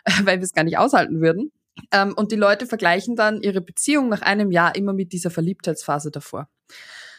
weil 0.25 0.39
wir 0.39 0.45
es 0.45 0.53
gar 0.53 0.65
nicht 0.65 0.79
aushalten 0.79 1.21
würden. 1.21 1.53
Ähm, 1.93 2.15
und 2.17 2.33
die 2.33 2.37
Leute 2.37 2.67
vergleichen 2.67 3.17
dann 3.17 3.43
ihre 3.43 3.61
Beziehung 3.61 4.09
nach 4.09 4.23
einem 4.23 4.51
Jahr 4.51 4.75
immer 4.77 4.93
mit 4.93 5.13
dieser 5.13 5.31
Verliebtheitsphase 5.31 6.11
davor. 6.11 6.49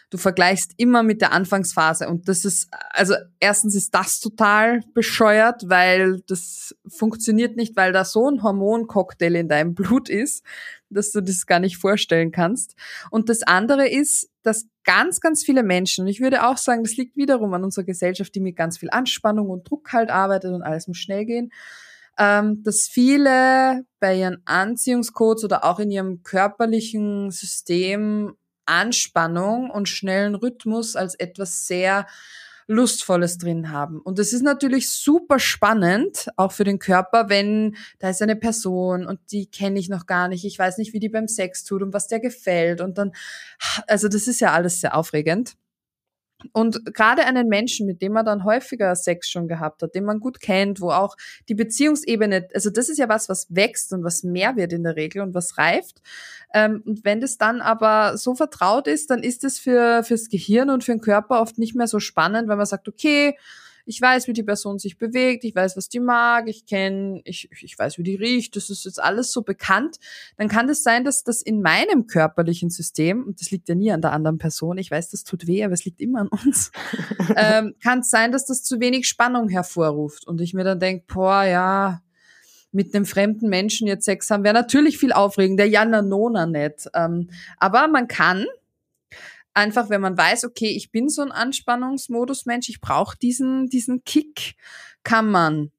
Du 0.09 0.17
vergleichst 0.17 0.71
immer 0.77 1.03
mit 1.03 1.19
der 1.19 1.33
Anfangsphase 1.33 2.07
und 2.07 2.29
das 2.29 2.45
ist, 2.45 2.69
also 2.91 3.13
erstens 3.41 3.75
ist 3.75 3.93
das 3.93 4.21
total 4.21 4.79
bescheuert, 4.93 5.63
weil 5.67 6.21
das 6.27 6.73
funktioniert 6.87 7.57
nicht, 7.57 7.75
weil 7.75 7.91
da 7.91 8.05
so 8.05 8.29
ein 8.29 8.41
Hormoncocktail 8.41 9.35
in 9.35 9.49
deinem 9.49 9.75
Blut 9.75 10.07
ist, 10.07 10.45
dass 10.89 11.11
du 11.11 11.19
das 11.19 11.45
gar 11.45 11.59
nicht 11.59 11.75
vorstellen 11.75 12.31
kannst. 12.31 12.75
Und 13.11 13.27
das 13.27 13.43
andere 13.43 13.89
ist, 13.89 14.29
dass 14.43 14.67
ganz, 14.85 15.19
ganz 15.19 15.43
viele 15.43 15.61
Menschen, 15.61 16.03
und 16.03 16.07
ich 16.07 16.21
würde 16.21 16.47
auch 16.47 16.55
sagen, 16.55 16.85
das 16.85 16.95
liegt 16.95 17.17
wiederum 17.17 17.53
an 17.53 17.65
unserer 17.65 17.83
Gesellschaft, 17.83 18.33
die 18.33 18.39
mit 18.39 18.55
ganz 18.55 18.77
viel 18.77 18.89
Anspannung 18.89 19.49
und 19.49 19.69
Druck 19.69 19.91
halt 19.91 20.09
arbeitet 20.09 20.53
und 20.53 20.61
alles 20.61 20.87
muss 20.87 20.99
schnell 20.99 21.25
gehen, 21.25 21.51
ähm, 22.17 22.63
dass 22.63 22.87
viele 22.87 23.85
bei 23.99 24.19
ihren 24.19 24.41
Anziehungscodes 24.45 25.43
oder 25.43 25.63
auch 25.65 25.79
in 25.79 25.91
ihrem 25.91 26.23
körperlichen 26.23 27.31
System 27.31 28.35
Anspannung 28.65 29.69
und 29.69 29.87
schnellen 29.87 30.35
Rhythmus 30.35 30.95
als 30.95 31.15
etwas 31.15 31.67
sehr 31.67 32.05
Lustvolles 32.67 33.37
drin 33.37 33.71
haben. 33.71 34.01
Und 34.01 34.19
es 34.19 34.33
ist 34.33 34.41
natürlich 34.41 34.89
super 34.89 35.39
spannend, 35.39 36.27
auch 36.35 36.51
für 36.51 36.65
den 36.65 36.79
Körper, 36.79 37.29
wenn 37.29 37.77
da 37.99 38.09
ist 38.09 38.21
eine 38.21 38.35
Person 38.35 39.05
und 39.05 39.19
die 39.31 39.49
kenne 39.49 39.79
ich 39.79 39.87
noch 39.87 40.05
gar 40.05 40.27
nicht. 40.27 40.43
Ich 40.43 40.59
weiß 40.59 40.77
nicht, 40.77 40.91
wie 40.91 40.99
die 40.99 41.07
beim 41.07 41.29
Sex 41.29 41.63
tut 41.63 41.81
und 41.81 41.93
was 41.93 42.07
der 42.07 42.19
gefällt. 42.19 42.81
Und 42.81 42.97
dann, 42.97 43.13
also 43.87 44.09
das 44.09 44.27
ist 44.27 44.41
ja 44.41 44.51
alles 44.51 44.81
sehr 44.81 44.95
aufregend. 44.95 45.55
Und 46.51 46.93
gerade 46.93 47.25
einen 47.25 47.47
Menschen, 47.47 47.87
mit 47.87 48.01
dem 48.01 48.13
man 48.13 48.25
dann 48.25 48.43
häufiger 48.43 48.95
Sex 48.95 49.29
schon 49.29 49.47
gehabt 49.47 49.81
hat, 49.81 49.95
den 49.95 50.05
man 50.05 50.19
gut 50.19 50.39
kennt, 50.39 50.81
wo 50.81 50.91
auch 50.91 51.15
die 51.49 51.55
Beziehungsebene, 51.55 52.47
also 52.53 52.69
das 52.69 52.89
ist 52.89 52.99
ja 52.99 53.09
was, 53.09 53.27
was 53.27 53.47
wächst 53.49 53.91
und 53.91 54.03
was 54.03 54.23
mehr 54.23 54.55
wird 54.55 54.71
in 54.71 54.83
der 54.83 54.95
Regel 54.95 55.23
und 55.23 55.33
was 55.33 55.57
reift. 55.57 56.01
Ähm, 56.53 56.83
und 56.85 57.03
wenn 57.03 57.21
das 57.21 57.37
dann 57.37 57.59
aber 57.59 58.17
so 58.17 58.35
vertraut 58.35 58.87
ist, 58.87 59.09
dann 59.09 59.23
ist 59.23 59.43
es 59.43 59.57
für 59.57 60.03
fürs 60.03 60.29
Gehirn 60.29 60.69
und 60.69 60.83
für 60.83 60.91
den 60.91 61.01
Körper 61.01 61.41
oft 61.41 61.57
nicht 61.57 61.75
mehr 61.75 61.87
so 61.87 61.99
spannend, 61.99 62.47
weil 62.47 62.57
man 62.57 62.65
sagt, 62.65 62.87
okay, 62.87 63.35
Ich 63.87 64.01
weiß, 64.01 64.27
wie 64.27 64.33
die 64.33 64.43
Person 64.43 64.79
sich 64.79 64.97
bewegt, 64.97 65.43
ich 65.43 65.55
weiß, 65.55 65.77
was 65.77 65.89
die 65.89 65.99
mag, 65.99 66.47
ich 66.47 66.65
kenne, 66.65 67.21
ich, 67.23 67.49
ich 67.63 67.79
weiß, 67.79 67.97
wie 67.97 68.03
die 68.03 68.15
riecht, 68.15 68.55
das 68.55 68.69
ist 68.69 68.85
jetzt 68.85 69.01
alles 69.01 69.31
so 69.31 69.41
bekannt. 69.41 69.97
Dann 70.37 70.49
kann 70.49 70.69
es 70.69 70.79
das 70.79 70.83
sein, 70.83 71.03
dass 71.03 71.23
das 71.23 71.41
in 71.41 71.61
meinem 71.61 72.05
körperlichen 72.07 72.69
System, 72.69 73.23
und 73.23 73.39
das 73.39 73.49
liegt 73.49 73.69
ja 73.69 73.75
nie 73.75 73.91
an 73.91 74.01
der 74.01 74.11
anderen 74.11 74.37
Person, 74.37 74.77
ich 74.77 74.91
weiß, 74.91 75.09
das 75.09 75.23
tut 75.23 75.47
weh, 75.47 75.63
aber 75.63 75.73
es 75.73 75.85
liegt 75.85 76.01
immer 76.01 76.21
an 76.21 76.27
uns, 76.27 76.71
ähm, 77.35 77.75
kann 77.81 77.99
es 77.99 78.09
sein, 78.09 78.31
dass 78.31 78.45
das 78.45 78.63
zu 78.63 78.79
wenig 78.79 79.07
Spannung 79.07 79.49
hervorruft. 79.49 80.27
Und 80.27 80.41
ich 80.41 80.53
mir 80.53 80.63
dann 80.63 80.79
denke, 80.79 81.05
boah, 81.07 81.43
ja, 81.43 82.01
mit 82.71 82.93
einem 82.93 83.05
fremden 83.05 83.49
Menschen 83.49 83.87
jetzt 83.87 84.05
Sex 84.05 84.29
haben, 84.29 84.43
wäre 84.43 84.53
natürlich 84.53 84.97
viel 84.97 85.13
aufregender. 85.13 85.65
Ja, 85.65 85.85
na, 85.85 86.01
nona 86.01 86.45
nicht. 86.45 86.89
Ähm, 86.93 87.29
aber 87.57 87.87
man 87.87 88.07
kann 88.07 88.45
einfach, 89.57 89.89
wenn 89.89 90.01
man 90.01 90.17
weiß, 90.17 90.45
okay, 90.45 90.69
ich 90.69 90.91
bin 90.91 91.09
so 91.09 91.21
ein 91.21 91.31
Anspannungsmodus-Mensch, 91.31 92.69
ich 92.69 92.79
brauche 92.79 93.17
diesen, 93.17 93.67
diesen 93.67 94.03
Kick, 94.03 94.55
kann 95.03 95.29
man 95.29 95.71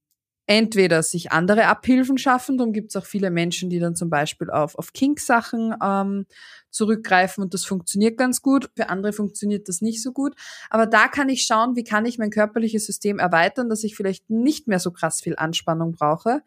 entweder 0.46 1.02
sich 1.02 1.30
andere 1.30 1.66
Abhilfen 1.66 2.16
schaffen, 2.16 2.56
darum 2.56 2.72
gibt 2.72 2.88
es 2.88 2.96
auch 2.96 3.04
viele 3.04 3.30
Menschen, 3.30 3.68
die 3.68 3.78
dann 3.78 3.94
zum 3.94 4.08
Beispiel 4.08 4.50
auf, 4.50 4.76
auf 4.76 4.94
Kink-Sachen 4.94 5.74
ähm, 5.82 6.26
zurückgreifen 6.70 7.44
und 7.44 7.52
das 7.52 7.66
funktioniert 7.66 8.16
ganz 8.16 8.40
gut. 8.40 8.70
Für 8.74 8.88
andere 8.88 9.12
funktioniert 9.12 9.68
das 9.68 9.82
nicht 9.82 10.02
so 10.02 10.12
gut. 10.12 10.34
Aber 10.70 10.86
da 10.86 11.06
kann 11.08 11.28
ich 11.28 11.44
schauen, 11.44 11.76
wie 11.76 11.84
kann 11.84 12.06
ich 12.06 12.18
mein 12.18 12.30
körperliches 12.30 12.86
System 12.86 13.18
erweitern, 13.18 13.68
dass 13.68 13.84
ich 13.84 13.94
vielleicht 13.94 14.30
nicht 14.30 14.68
mehr 14.68 14.78
so 14.78 14.90
krass 14.90 15.20
viel 15.20 15.36
Anspannung 15.36 15.92
brauche 15.92 16.42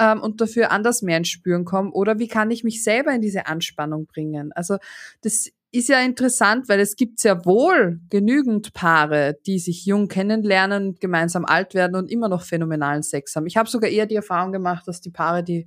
ähm, 0.00 0.20
und 0.20 0.40
dafür 0.40 0.72
anders 0.72 1.02
mehr 1.02 1.18
ins 1.18 1.28
Spüren 1.28 1.64
komme? 1.64 1.92
Oder 1.92 2.18
wie 2.18 2.28
kann 2.28 2.50
ich 2.50 2.64
mich 2.64 2.82
selber 2.82 3.12
in 3.12 3.22
diese 3.22 3.46
Anspannung 3.46 4.06
bringen? 4.06 4.50
Also 4.54 4.78
das 5.20 5.52
ist 5.76 5.88
ja 5.88 6.00
interessant, 6.00 6.68
weil 6.68 6.80
es 6.80 6.96
gibt 6.96 7.18
sehr 7.18 7.44
wohl 7.44 8.00
genügend 8.10 8.72
Paare, 8.72 9.38
die 9.46 9.58
sich 9.58 9.84
jung 9.86 10.08
kennenlernen, 10.08 10.96
gemeinsam 11.00 11.44
alt 11.44 11.74
werden 11.74 11.96
und 11.96 12.10
immer 12.10 12.28
noch 12.28 12.42
phänomenalen 12.42 13.02
Sex 13.02 13.34
haben. 13.36 13.46
Ich 13.46 13.56
habe 13.56 13.68
sogar 13.68 13.90
eher 13.90 14.06
die 14.06 14.16
Erfahrung 14.16 14.52
gemacht, 14.52 14.86
dass 14.86 15.00
die 15.00 15.10
Paare, 15.10 15.42
die 15.42 15.66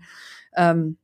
ähm, 0.55 0.97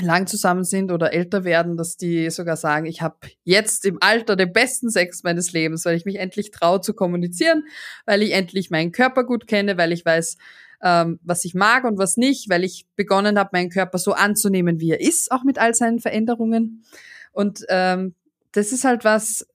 lang 0.00 0.26
zusammen 0.26 0.64
sind 0.64 0.92
oder 0.92 1.12
älter 1.12 1.44
werden, 1.44 1.76
dass 1.76 1.96
die 1.96 2.30
sogar 2.30 2.56
sagen, 2.56 2.86
ich 2.86 3.00
habe 3.00 3.16
jetzt 3.44 3.84
im 3.86 3.98
Alter 4.00 4.36
den 4.36 4.52
besten 4.52 4.90
Sex 4.90 5.22
meines 5.22 5.52
Lebens, 5.52 5.84
weil 5.84 5.96
ich 5.96 6.04
mich 6.04 6.16
endlich 6.16 6.50
traue 6.50 6.80
zu 6.80 6.94
kommunizieren, 6.94 7.64
weil 8.04 8.22
ich 8.22 8.32
endlich 8.32 8.70
meinen 8.70 8.92
Körper 8.92 9.24
gut 9.24 9.46
kenne, 9.46 9.78
weil 9.78 9.92
ich 9.92 10.04
weiß, 10.04 10.36
ähm, 10.82 11.18
was 11.22 11.44
ich 11.44 11.54
mag 11.54 11.84
und 11.84 11.98
was 11.98 12.16
nicht, 12.16 12.48
weil 12.50 12.64
ich 12.64 12.86
begonnen 12.94 13.38
habe, 13.38 13.50
meinen 13.52 13.70
Körper 13.70 13.98
so 13.98 14.12
anzunehmen, 14.12 14.80
wie 14.80 14.90
er 14.90 15.00
ist, 15.00 15.32
auch 15.32 15.44
mit 15.44 15.58
all 15.58 15.74
seinen 15.74 15.98
Veränderungen. 15.98 16.84
Und 17.32 17.64
ähm, 17.68 18.14
das 18.52 18.72
ist 18.72 18.84
halt 18.84 19.04
was, 19.04 19.46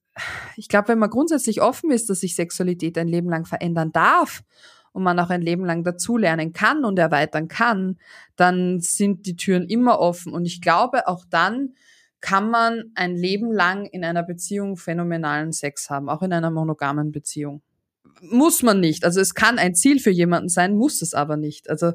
ich 0.55 0.67
glaube, 0.67 0.89
wenn 0.89 0.99
man 0.99 1.09
grundsätzlich 1.09 1.61
offen 1.61 1.91
ist, 1.91 2.09
dass 2.09 2.21
sich 2.21 2.35
Sexualität 2.35 2.97
ein 2.97 3.07
Leben 3.07 3.29
lang 3.29 3.45
verändern 3.45 3.91
darf 3.91 4.43
und 4.91 5.03
man 5.03 5.19
auch 5.19 5.29
ein 5.29 5.41
Leben 5.41 5.65
lang 5.65 5.83
dazulernen 5.83 6.53
kann 6.53 6.85
und 6.85 6.99
erweitern 6.99 7.47
kann, 7.47 7.97
dann 8.35 8.79
sind 8.79 9.25
die 9.25 9.35
Türen 9.35 9.67
immer 9.67 9.99
offen. 9.99 10.33
Und 10.33 10.45
ich 10.45 10.61
glaube, 10.61 11.07
auch 11.07 11.25
dann 11.29 11.73
kann 12.21 12.49
man 12.49 12.91
ein 12.95 13.15
Leben 13.15 13.51
lang 13.51 13.85
in 13.85 14.05
einer 14.05 14.23
Beziehung 14.23 14.77
phänomenalen 14.77 15.51
Sex 15.51 15.89
haben, 15.89 16.09
auch 16.09 16.21
in 16.21 16.31
einer 16.31 16.51
monogamen 16.51 17.11
Beziehung 17.11 17.61
muss 18.21 18.63
man 18.63 18.79
nicht. 18.79 19.03
Also 19.05 19.19
es 19.19 19.33
kann 19.33 19.59
ein 19.59 19.75
Ziel 19.75 19.99
für 19.99 20.09
jemanden 20.09 20.49
sein, 20.49 20.75
muss 20.75 21.01
es 21.01 21.13
aber 21.13 21.37
nicht. 21.37 21.69
Also 21.69 21.93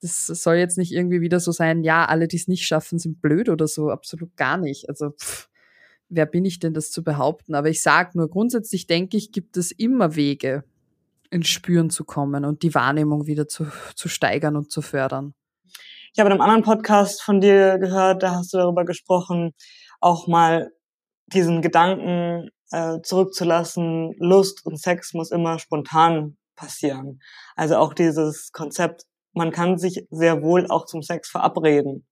das 0.00 0.26
soll 0.26 0.56
jetzt 0.56 0.76
nicht 0.76 0.92
irgendwie 0.92 1.20
wieder 1.20 1.40
so 1.40 1.52
sein, 1.52 1.82
ja, 1.82 2.04
alle, 2.04 2.28
die 2.28 2.36
es 2.36 2.48
nicht 2.48 2.66
schaffen, 2.66 2.98
sind 2.98 3.22
blöd 3.22 3.48
oder 3.48 3.66
so. 3.66 3.90
Absolut 3.90 4.36
gar 4.36 4.58
nicht. 4.58 4.88
Also 4.88 5.10
pff, 5.10 5.48
wer 6.08 6.26
bin 6.26 6.44
ich 6.44 6.58
denn, 6.58 6.74
das 6.74 6.90
zu 6.90 7.02
behaupten? 7.02 7.54
Aber 7.54 7.68
ich 7.68 7.82
sage 7.82 8.10
nur, 8.14 8.28
grundsätzlich 8.28 8.86
denke 8.86 9.16
ich, 9.16 9.32
gibt 9.32 9.56
es 9.56 9.70
immer 9.70 10.16
Wege, 10.16 10.64
ins 11.30 11.48
Spüren 11.48 11.90
zu 11.90 12.04
kommen 12.04 12.44
und 12.44 12.62
die 12.62 12.74
Wahrnehmung 12.74 13.26
wieder 13.26 13.48
zu, 13.48 13.66
zu 13.94 14.08
steigern 14.08 14.56
und 14.56 14.70
zu 14.70 14.82
fördern. 14.82 15.34
Ich 16.12 16.20
habe 16.20 16.28
in 16.28 16.32
einem 16.32 16.40
anderen 16.40 16.62
Podcast 16.62 17.22
von 17.22 17.40
dir 17.40 17.78
gehört, 17.78 18.22
da 18.22 18.36
hast 18.36 18.52
du 18.52 18.58
darüber 18.58 18.84
gesprochen, 18.84 19.52
auch 20.00 20.26
mal 20.28 20.70
diesen 21.26 21.60
Gedanken 21.60 22.48
äh, 22.70 23.00
zurückzulassen, 23.02 24.14
Lust 24.18 24.64
und 24.64 24.80
Sex 24.80 25.12
muss 25.12 25.30
immer 25.30 25.58
spontan 25.58 26.36
passieren. 26.54 27.20
Also 27.54 27.76
auch 27.76 27.92
dieses 27.92 28.50
Konzept, 28.52 29.02
man 29.34 29.50
kann 29.50 29.78
sich 29.78 30.06
sehr 30.10 30.42
wohl 30.42 30.66
auch 30.68 30.86
zum 30.86 31.02
Sex 31.02 31.28
verabreden. 31.28 32.06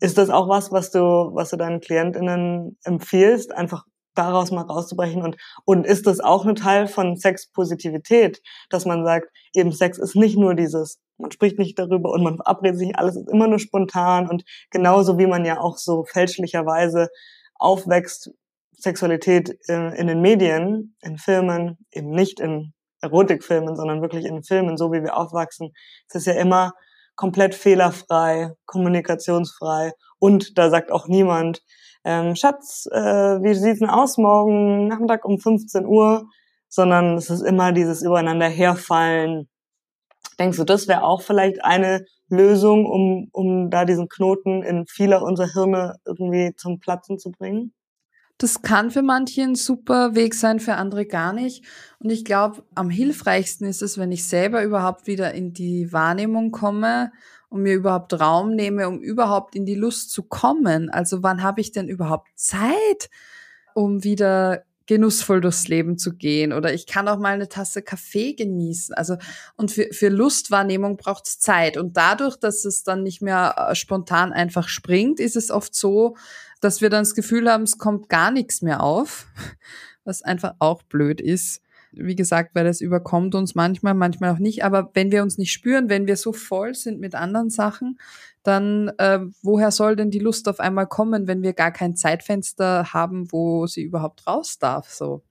Ist 0.00 0.18
das 0.18 0.30
auch 0.30 0.48
was, 0.48 0.72
was 0.72 0.90
du, 0.90 1.00
was 1.00 1.50
du 1.50 1.56
deinen 1.56 1.80
KlientInnen 1.80 2.78
empfiehlst, 2.84 3.52
einfach 3.52 3.84
daraus 4.14 4.50
mal 4.50 4.62
rauszubrechen? 4.62 5.22
Und, 5.22 5.36
und 5.64 5.86
ist 5.86 6.06
das 6.06 6.20
auch 6.20 6.44
ein 6.44 6.54
Teil 6.54 6.86
von 6.86 7.16
Sexpositivität, 7.16 8.42
dass 8.68 8.84
man 8.84 9.04
sagt, 9.04 9.28
eben 9.54 9.72
Sex 9.72 9.98
ist 9.98 10.14
nicht 10.14 10.36
nur 10.36 10.54
dieses, 10.54 10.98
man 11.18 11.30
spricht 11.30 11.58
nicht 11.58 11.78
darüber 11.78 12.10
und 12.10 12.22
man 12.22 12.36
verabredet 12.36 12.78
sich, 12.78 12.98
alles 12.98 13.16
ist 13.16 13.30
immer 13.30 13.48
nur 13.48 13.58
spontan 13.58 14.28
und 14.28 14.44
genauso 14.70 15.18
wie 15.18 15.26
man 15.26 15.44
ja 15.44 15.60
auch 15.60 15.78
so 15.78 16.04
fälschlicherweise 16.04 17.08
aufwächst 17.54 18.30
Sexualität 18.72 19.58
äh, 19.68 19.98
in 19.98 20.06
den 20.06 20.20
Medien, 20.20 20.94
in 21.00 21.16
Filmen, 21.16 21.78
eben 21.90 22.10
nicht 22.10 22.40
in 22.40 22.74
Erotikfilmen, 23.00 23.76
sondern 23.76 24.02
wirklich 24.02 24.26
in 24.26 24.42
Filmen, 24.42 24.76
so 24.76 24.92
wie 24.92 25.02
wir 25.02 25.16
aufwachsen, 25.16 25.72
es 26.08 26.16
ist 26.16 26.26
ja 26.26 26.34
immer 26.34 26.72
komplett 27.16 27.54
fehlerfrei, 27.54 28.52
kommunikationsfrei 28.66 29.92
und 30.18 30.56
da 30.58 30.70
sagt 30.70 30.92
auch 30.92 31.08
niemand, 31.08 31.62
ähm, 32.04 32.36
Schatz, 32.36 32.86
äh, 32.92 32.98
wie 33.42 33.54
sieht's 33.54 33.80
denn 33.80 33.90
aus 33.90 34.16
morgen 34.16 34.86
Nachmittag 34.86 35.24
um 35.24 35.40
15 35.40 35.86
Uhr, 35.86 36.28
sondern 36.68 37.16
es 37.16 37.30
ist 37.30 37.42
immer 37.42 37.72
dieses 37.72 38.02
übereinander 38.02 38.48
herfallen. 38.48 39.48
Denkst 40.38 40.58
du, 40.58 40.64
das 40.64 40.86
wäre 40.86 41.02
auch 41.02 41.22
vielleicht 41.22 41.64
eine 41.64 42.04
Lösung, 42.28 42.86
um, 42.86 43.28
um 43.32 43.70
da 43.70 43.84
diesen 43.84 44.08
Knoten 44.08 44.62
in 44.62 44.86
vieler 44.86 45.22
unserer 45.22 45.52
Hirne 45.52 45.96
irgendwie 46.04 46.54
zum 46.56 46.78
Platzen 46.78 47.18
zu 47.18 47.32
bringen? 47.32 47.72
Das 48.38 48.60
kann 48.60 48.90
für 48.90 49.02
manche 49.02 49.42
ein 49.42 49.54
super 49.54 50.14
Weg 50.14 50.34
sein, 50.34 50.60
für 50.60 50.74
andere 50.74 51.06
gar 51.06 51.32
nicht. 51.32 51.64
Und 51.98 52.10
ich 52.10 52.24
glaube, 52.24 52.64
am 52.74 52.90
hilfreichsten 52.90 53.66
ist 53.66 53.80
es, 53.80 53.96
wenn 53.96 54.12
ich 54.12 54.26
selber 54.26 54.62
überhaupt 54.62 55.06
wieder 55.06 55.32
in 55.32 55.54
die 55.54 55.92
Wahrnehmung 55.92 56.50
komme 56.50 57.12
und 57.48 57.62
mir 57.62 57.74
überhaupt 57.74 58.12
Raum 58.20 58.54
nehme, 58.54 58.88
um 58.88 59.00
überhaupt 59.00 59.54
in 59.54 59.64
die 59.64 59.74
Lust 59.74 60.10
zu 60.10 60.22
kommen. 60.22 60.90
Also 60.90 61.22
wann 61.22 61.42
habe 61.42 61.62
ich 61.62 61.72
denn 61.72 61.88
überhaupt 61.88 62.28
Zeit, 62.34 63.08
um 63.74 64.04
wieder 64.04 64.64
genussvoll 64.86 65.40
durchs 65.40 65.66
Leben 65.68 65.98
zu 65.98 66.14
gehen 66.14 66.52
oder 66.52 66.72
ich 66.72 66.86
kann 66.86 67.08
auch 67.08 67.18
mal 67.18 67.34
eine 67.34 67.48
Tasse 67.48 67.82
Kaffee 67.82 68.34
genießen. 68.34 68.94
Also 68.94 69.16
und 69.56 69.72
für, 69.72 69.88
für 69.90 70.08
Lustwahrnehmung 70.08 70.96
braucht 70.96 71.26
es 71.26 71.40
Zeit 71.40 71.76
und 71.76 71.96
dadurch, 71.96 72.36
dass 72.36 72.64
es 72.64 72.84
dann 72.84 73.02
nicht 73.02 73.20
mehr 73.20 73.54
äh, 73.56 73.74
spontan 73.74 74.32
einfach 74.32 74.68
springt, 74.68 75.18
ist 75.18 75.36
es 75.36 75.50
oft 75.50 75.74
so, 75.74 76.16
dass 76.66 76.80
wir 76.80 76.90
dann 76.90 77.02
das 77.02 77.14
Gefühl 77.14 77.48
haben, 77.48 77.62
es 77.62 77.78
kommt 77.78 78.08
gar 78.08 78.32
nichts 78.32 78.60
mehr 78.60 78.82
auf, 78.82 79.26
was 80.04 80.22
einfach 80.22 80.54
auch 80.58 80.82
blöd 80.82 81.20
ist. 81.20 81.62
Wie 81.92 82.16
gesagt, 82.16 82.54
weil 82.54 82.66
es 82.66 82.80
überkommt 82.80 83.36
uns 83.36 83.54
manchmal, 83.54 83.94
manchmal 83.94 84.34
auch 84.34 84.40
nicht. 84.40 84.64
Aber 84.64 84.90
wenn 84.92 85.12
wir 85.12 85.22
uns 85.22 85.38
nicht 85.38 85.52
spüren, 85.52 85.88
wenn 85.88 86.08
wir 86.08 86.16
so 86.16 86.32
voll 86.32 86.74
sind 86.74 86.98
mit 86.98 87.14
anderen 87.14 87.50
Sachen, 87.50 87.98
dann 88.42 88.88
äh, 88.98 89.20
woher 89.42 89.70
soll 89.70 89.94
denn 89.94 90.10
die 90.10 90.18
Lust 90.18 90.48
auf 90.48 90.58
einmal 90.58 90.88
kommen, 90.88 91.28
wenn 91.28 91.42
wir 91.42 91.52
gar 91.52 91.70
kein 91.70 91.94
Zeitfenster 91.94 92.92
haben, 92.92 93.30
wo 93.30 93.68
sie 93.68 93.82
überhaupt 93.82 94.26
raus 94.26 94.58
darf? 94.58 94.90
So. 94.90 95.22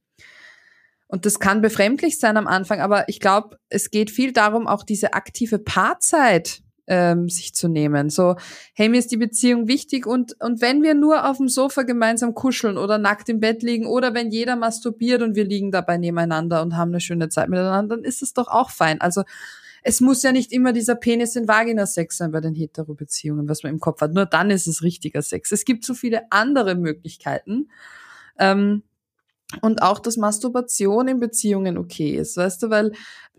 Und 1.07 1.25
das 1.25 1.39
kann 1.39 1.61
befremdlich 1.61 2.17
sein 2.17 2.37
am 2.37 2.47
Anfang, 2.47 2.79
aber 2.79 3.09
ich 3.09 3.19
glaube, 3.19 3.59
es 3.67 3.91
geht 3.91 4.09
viel 4.09 4.31
darum, 4.31 4.67
auch 4.67 4.83
diese 4.83 5.13
aktive 5.13 5.59
Paarzeit 5.59 6.63
ähm, 6.87 7.29
sich 7.29 7.53
zu 7.55 7.67
nehmen. 7.67 8.09
So, 8.09 8.35
hey, 8.73 8.89
mir 8.89 8.99
ist 8.99 9.11
die 9.11 9.17
Beziehung 9.17 9.67
wichtig 9.67 10.05
und, 10.05 10.35
und 10.41 10.61
wenn 10.61 10.83
wir 10.83 10.93
nur 10.93 11.29
auf 11.29 11.37
dem 11.37 11.49
Sofa 11.49 11.83
gemeinsam 11.83 12.33
kuscheln 12.33 12.77
oder 12.77 12.97
nackt 12.97 13.29
im 13.29 13.39
Bett 13.39 13.63
liegen 13.63 13.85
oder 13.87 14.13
wenn 14.13 14.31
jeder 14.31 14.55
masturbiert 14.55 15.21
und 15.21 15.35
wir 15.35 15.45
liegen 15.45 15.71
dabei 15.71 15.97
nebeneinander 15.97 16.61
und 16.61 16.77
haben 16.77 16.91
eine 16.91 16.99
schöne 16.99 17.29
Zeit 17.29 17.49
miteinander, 17.49 17.95
dann 17.95 18.05
ist 18.05 18.21
es 18.21 18.33
doch 18.33 18.47
auch 18.47 18.69
fein. 18.69 19.01
Also 19.01 19.23
es 19.87 20.01
muss 20.01 20.23
ja 20.23 20.31
nicht 20.31 20.51
immer 20.51 20.73
dieser 20.73 20.95
Penis 20.95 21.35
in 21.35 21.47
Vagina 21.47 21.85
Sex 21.85 22.17
sein 22.17 22.31
bei 22.31 22.41
den 22.41 22.55
Hetero-Beziehungen, 22.55 23.47
was 23.47 23.61
man 23.61 23.71
im 23.71 23.79
Kopf 23.79 24.01
hat. 24.01 24.13
Nur 24.13 24.25
dann 24.25 24.49
ist 24.49 24.65
es 24.65 24.81
richtiger 24.81 25.21
Sex. 25.21 25.51
Es 25.51 25.63
gibt 25.63 25.85
so 25.85 25.93
viele 25.93 26.23
andere 26.31 26.73
Möglichkeiten. 26.73 27.69
Ähm, 28.39 28.81
und 29.61 29.83
auch, 29.83 29.99
dass 29.99 30.17
Masturbation 30.17 31.07
in 31.07 31.19
Beziehungen 31.19 31.77
okay 31.77 32.17
ist, 32.17 32.35
weißt 32.35 32.63
du, 32.63 32.71
weil 32.71 32.93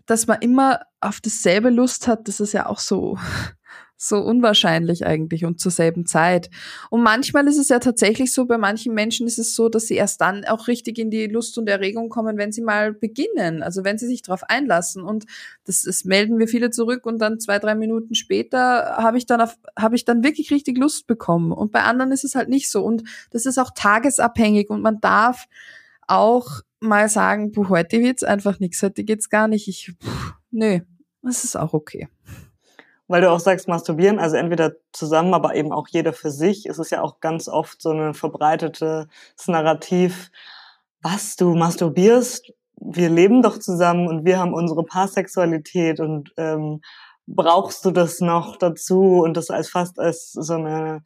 dass 0.07 0.25
man 0.25 0.39
immer 0.41 0.79
auf 0.99 1.21
dasselbe 1.21 1.69
Lust 1.69 2.07
hat, 2.07 2.27
das 2.27 2.39
ist 2.39 2.53
ja 2.53 2.65
auch 2.65 2.79
so, 2.79 3.19
so 3.99 4.17
unwahrscheinlich 4.17 5.05
eigentlich 5.05 5.43
und 5.43 5.59
zur 5.59 5.71
selben 5.71 6.05
Zeit. 6.05 6.49
Und 6.89 7.01
manchmal 7.01 7.47
ist 7.47 7.57
es 7.57 7.69
ja 7.69 7.79
tatsächlich 7.79 8.31
so, 8.31 8.45
bei 8.45 8.57
manchen 8.57 8.93
Menschen 8.93 9.27
ist 9.27 9.39
es 9.39 9.55
so, 9.55 9.69
dass 9.69 9.87
sie 9.87 9.95
erst 9.95 10.21
dann 10.21 10.45
auch 10.45 10.67
richtig 10.67 10.97
in 10.99 11.09
die 11.09 11.25
Lust 11.25 11.57
und 11.57 11.67
Erregung 11.67 12.09
kommen, 12.09 12.37
wenn 12.37 12.51
sie 12.51 12.61
mal 12.61 12.93
beginnen, 12.93 13.63
also 13.63 13.83
wenn 13.83 13.97
sie 13.97 14.07
sich 14.07 14.21
darauf 14.21 14.43
einlassen. 14.43 15.03
Und 15.03 15.25
das, 15.65 15.81
das 15.81 16.05
melden 16.05 16.37
wir 16.39 16.47
viele 16.47 16.69
zurück 16.69 17.05
und 17.05 17.19
dann 17.19 17.39
zwei, 17.39 17.59
drei 17.59 17.75
Minuten 17.75 18.15
später 18.15 18.97
habe 18.97 19.17
ich 19.17 19.25
dann 19.25 19.41
auf, 19.41 19.57
habe 19.77 19.95
ich 19.95 20.05
dann 20.05 20.23
wirklich 20.23 20.51
richtig 20.51 20.77
Lust 20.77 21.07
bekommen. 21.07 21.51
Und 21.51 21.71
bei 21.71 21.81
anderen 21.83 22.11
ist 22.11 22.23
es 22.23 22.35
halt 22.35 22.49
nicht 22.49 22.69
so. 22.69 22.83
Und 22.83 23.03
das 23.31 23.45
ist 23.45 23.57
auch 23.57 23.71
tagesabhängig 23.75 24.69
und 24.69 24.81
man 24.81 25.01
darf 25.01 25.47
auch 26.07 26.61
mal 26.79 27.09
sagen, 27.09 27.51
puh, 27.51 27.69
heute 27.69 27.99
wird's 27.99 28.23
einfach 28.23 28.59
nichts, 28.59 28.81
heute 28.83 29.03
geht's 29.03 29.29
gar 29.29 29.47
nicht. 29.47 29.67
Ich, 29.67 29.93
pff, 30.01 30.33
nö, 30.51 30.79
das 31.21 31.43
ist 31.43 31.55
auch 31.55 31.73
okay. 31.73 32.07
Weil 33.07 33.21
du 33.21 33.31
auch 33.31 33.39
sagst, 33.39 33.67
masturbieren, 33.67 34.19
also 34.19 34.35
entweder 34.35 34.73
zusammen, 34.91 35.33
aber 35.33 35.55
eben 35.55 35.71
auch 35.71 35.87
jeder 35.87 36.11
für 36.11 36.29
sich. 36.29 36.65
Es 36.65 36.77
ist 36.77 36.91
ja 36.91 37.01
auch 37.01 37.21
ganz 37.21 37.47
oft 37.47 37.81
so 37.81 37.91
ein 37.91 38.13
verbreitetes 38.13 39.07
Narrativ, 39.47 40.29
was 41.01 41.37
du 41.37 41.55
masturbierst, 41.55 42.51
wir 42.79 43.09
leben 43.09 43.41
doch 43.41 43.57
zusammen 43.57 44.07
und 44.07 44.25
wir 44.25 44.39
haben 44.39 44.53
unsere 44.53 44.83
Paarsexualität 44.83 45.99
und 45.99 46.31
ähm, 46.37 46.81
brauchst 47.25 47.83
du 47.85 47.91
das 47.91 48.21
noch 48.21 48.55
dazu 48.57 49.21
und 49.23 49.35
das 49.35 49.49
als 49.49 49.69
fast 49.69 49.99
als 49.99 50.31
so 50.31 50.53
eine, 50.53 51.01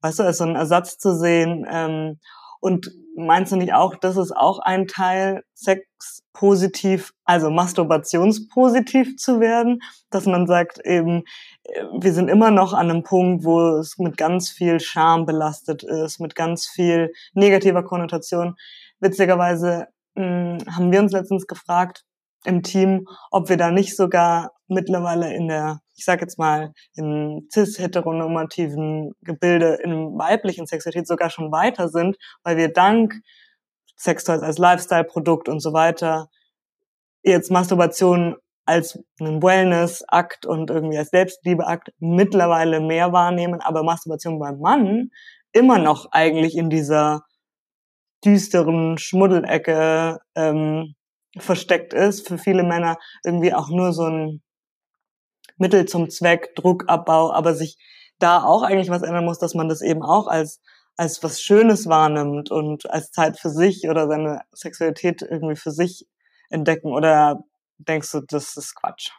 weißt 0.00 0.20
du, 0.20 0.22
als 0.22 0.38
so 0.38 0.44
ein 0.44 0.56
Ersatz 0.56 0.98
zu 0.98 1.14
sehen. 1.16 1.66
Ähm, 1.70 2.18
und 2.66 2.90
meinst 3.14 3.52
du 3.52 3.56
nicht 3.56 3.74
auch, 3.74 3.94
das 3.94 4.16
ist 4.16 4.36
auch 4.36 4.58
ein 4.58 4.88
Teil, 4.88 5.44
Sex 5.54 5.86
positiv, 6.32 7.12
also 7.24 7.48
masturbationspositiv 7.48 9.16
zu 9.18 9.38
werden, 9.38 9.78
dass 10.10 10.26
man 10.26 10.48
sagt 10.48 10.84
eben, 10.84 11.22
äh, 11.62 11.84
wir 12.00 12.12
sind 12.12 12.28
immer 12.28 12.50
noch 12.50 12.72
an 12.72 12.90
einem 12.90 13.04
Punkt, 13.04 13.44
wo 13.44 13.78
es 13.78 13.98
mit 13.98 14.16
ganz 14.16 14.50
viel 14.50 14.80
Scham 14.80 15.26
belastet 15.26 15.84
ist, 15.84 16.18
mit 16.18 16.34
ganz 16.34 16.66
viel 16.66 17.12
negativer 17.34 17.84
Konnotation. 17.84 18.56
Witzigerweise 18.98 19.86
mh, 20.16 20.58
hm, 20.58 20.74
haben 20.74 20.90
wir 20.90 20.98
uns 20.98 21.12
letztens 21.12 21.46
gefragt 21.46 22.04
im 22.46 22.62
Team, 22.62 23.06
ob 23.30 23.48
wir 23.48 23.56
da 23.56 23.70
nicht 23.70 23.96
sogar 23.96 24.52
mittlerweile 24.68 25.34
in 25.34 25.48
der, 25.48 25.80
ich 25.94 26.04
sag 26.04 26.20
jetzt 26.20 26.38
mal, 26.38 26.72
im 26.94 27.48
cis-heteronormativen 27.52 29.12
Gebilde, 29.22 29.78
in 29.82 30.18
weiblichen 30.18 30.66
Sexualität 30.66 31.06
sogar 31.06 31.30
schon 31.30 31.52
weiter 31.52 31.88
sind, 31.88 32.16
weil 32.42 32.56
wir 32.56 32.72
dank 32.72 33.14
Sextoys 33.96 34.42
als 34.42 34.58
Lifestyle-Produkt 34.58 35.48
und 35.48 35.60
so 35.60 35.72
weiter 35.72 36.28
jetzt 37.22 37.50
Masturbation 37.50 38.36
als 38.66 38.98
einen 39.20 39.42
Wellness-Akt 39.42 40.44
und 40.44 40.70
irgendwie 40.70 40.98
als 40.98 41.10
Selbstliebe-Akt 41.10 41.90
mittlerweile 41.98 42.80
mehr 42.80 43.12
wahrnehmen, 43.12 43.60
aber 43.60 43.82
Masturbation 43.82 44.38
beim 44.38 44.58
Mann 44.58 45.10
immer 45.52 45.78
noch 45.78 46.10
eigentlich 46.10 46.56
in 46.56 46.68
dieser 46.68 47.22
düsteren 48.24 48.98
Schmuddelecke 48.98 50.18
ähm, 50.34 50.95
versteckt 51.38 51.92
ist. 51.94 52.26
Für 52.26 52.38
viele 52.38 52.62
Männer 52.62 52.98
irgendwie 53.24 53.52
auch 53.54 53.68
nur 53.68 53.92
so 53.92 54.04
ein 54.04 54.42
Mittel 55.58 55.86
zum 55.86 56.10
Zweck, 56.10 56.54
Druckabbau, 56.54 57.32
aber 57.32 57.54
sich 57.54 57.78
da 58.18 58.42
auch 58.42 58.62
eigentlich 58.62 58.90
was 58.90 59.02
ändern 59.02 59.24
muss, 59.24 59.38
dass 59.38 59.54
man 59.54 59.68
das 59.68 59.82
eben 59.82 60.02
auch 60.02 60.26
als 60.26 60.60
als 60.96 61.22
was 61.22 61.42
Schönes 61.42 61.86
wahrnimmt 61.88 62.50
und 62.50 62.90
als 62.90 63.10
Zeit 63.10 63.38
für 63.38 63.50
sich 63.50 63.88
oder 63.88 64.08
seine 64.08 64.42
Sexualität 64.52 65.22
irgendwie 65.22 65.56
für 65.56 65.70
sich 65.70 66.06
entdecken 66.48 66.88
oder 66.88 67.44
denkst 67.78 68.12
du, 68.12 68.20
das 68.22 68.56
ist 68.56 68.74
Quatsch? 68.74 69.10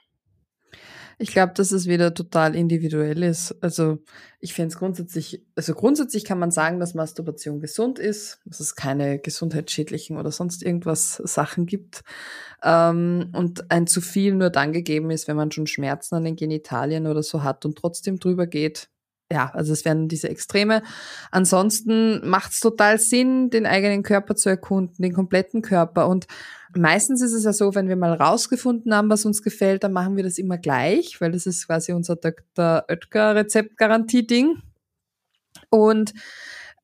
Ich 1.19 1.31
glaube, 1.31 1.53
dass 1.53 1.71
es 1.71 1.87
wieder 1.87 2.13
total 2.13 2.55
individuell 2.55 3.23
ist. 3.23 3.55
Also 3.61 3.97
ich 4.39 4.53
finde 4.53 4.67
es 4.69 4.77
grundsätzlich, 4.77 5.43
also 5.55 5.73
grundsätzlich 5.73 6.25
kann 6.25 6.37
man 6.37 6.51
sagen, 6.51 6.79
dass 6.79 6.93
Masturbation 6.93 7.59
gesund 7.59 7.97
ist, 7.97 8.39
dass 8.45 8.59
es 8.59 8.75
keine 8.75 9.17
gesundheitsschädlichen 9.17 10.17
oder 10.17 10.31
sonst 10.31 10.61
irgendwas 10.61 11.15
Sachen 11.15 11.65
gibt. 11.65 12.03
Ähm, 12.63 13.31
und 13.33 13.71
ein 13.71 13.87
zu 13.87 13.99
viel 13.99 14.35
nur 14.35 14.51
dann 14.51 14.73
gegeben 14.73 15.09
ist, 15.09 15.27
wenn 15.27 15.37
man 15.37 15.51
schon 15.51 15.65
Schmerzen 15.65 16.15
an 16.15 16.23
den 16.23 16.35
Genitalien 16.35 17.07
oder 17.07 17.23
so 17.23 17.43
hat 17.43 17.65
und 17.65 17.79
trotzdem 17.79 18.19
drüber 18.19 18.45
geht. 18.45 18.89
Ja, 19.31 19.49
also 19.53 19.73
es 19.73 19.85
werden 19.85 20.07
diese 20.07 20.29
Extreme. 20.29 20.83
Ansonsten 21.31 22.25
macht 22.29 22.53
es 22.53 22.59
total 22.59 22.99
Sinn, 22.99 23.49
den 23.49 23.65
eigenen 23.65 24.03
Körper 24.03 24.35
zu 24.35 24.49
erkunden, 24.49 25.01
den 25.01 25.13
kompletten 25.13 25.61
Körper 25.63 26.07
und 26.07 26.27
Meistens 26.75 27.21
ist 27.21 27.33
es 27.33 27.45
ja 27.45 27.53
so, 27.53 27.75
wenn 27.75 27.87
wir 27.87 27.95
mal 27.95 28.13
rausgefunden 28.13 28.93
haben, 28.93 29.09
was 29.09 29.25
uns 29.25 29.41
gefällt, 29.41 29.83
dann 29.83 29.93
machen 29.93 30.15
wir 30.17 30.23
das 30.23 30.37
immer 30.37 30.57
gleich, 30.57 31.19
weil 31.21 31.31
das 31.31 31.45
ist 31.45 31.67
quasi 31.67 31.93
unser 31.93 32.15
Dr. 32.15 32.85
Oetker 32.89 33.35
Rezeptgarantie-Ding. 33.35 34.61
Und 35.69 36.13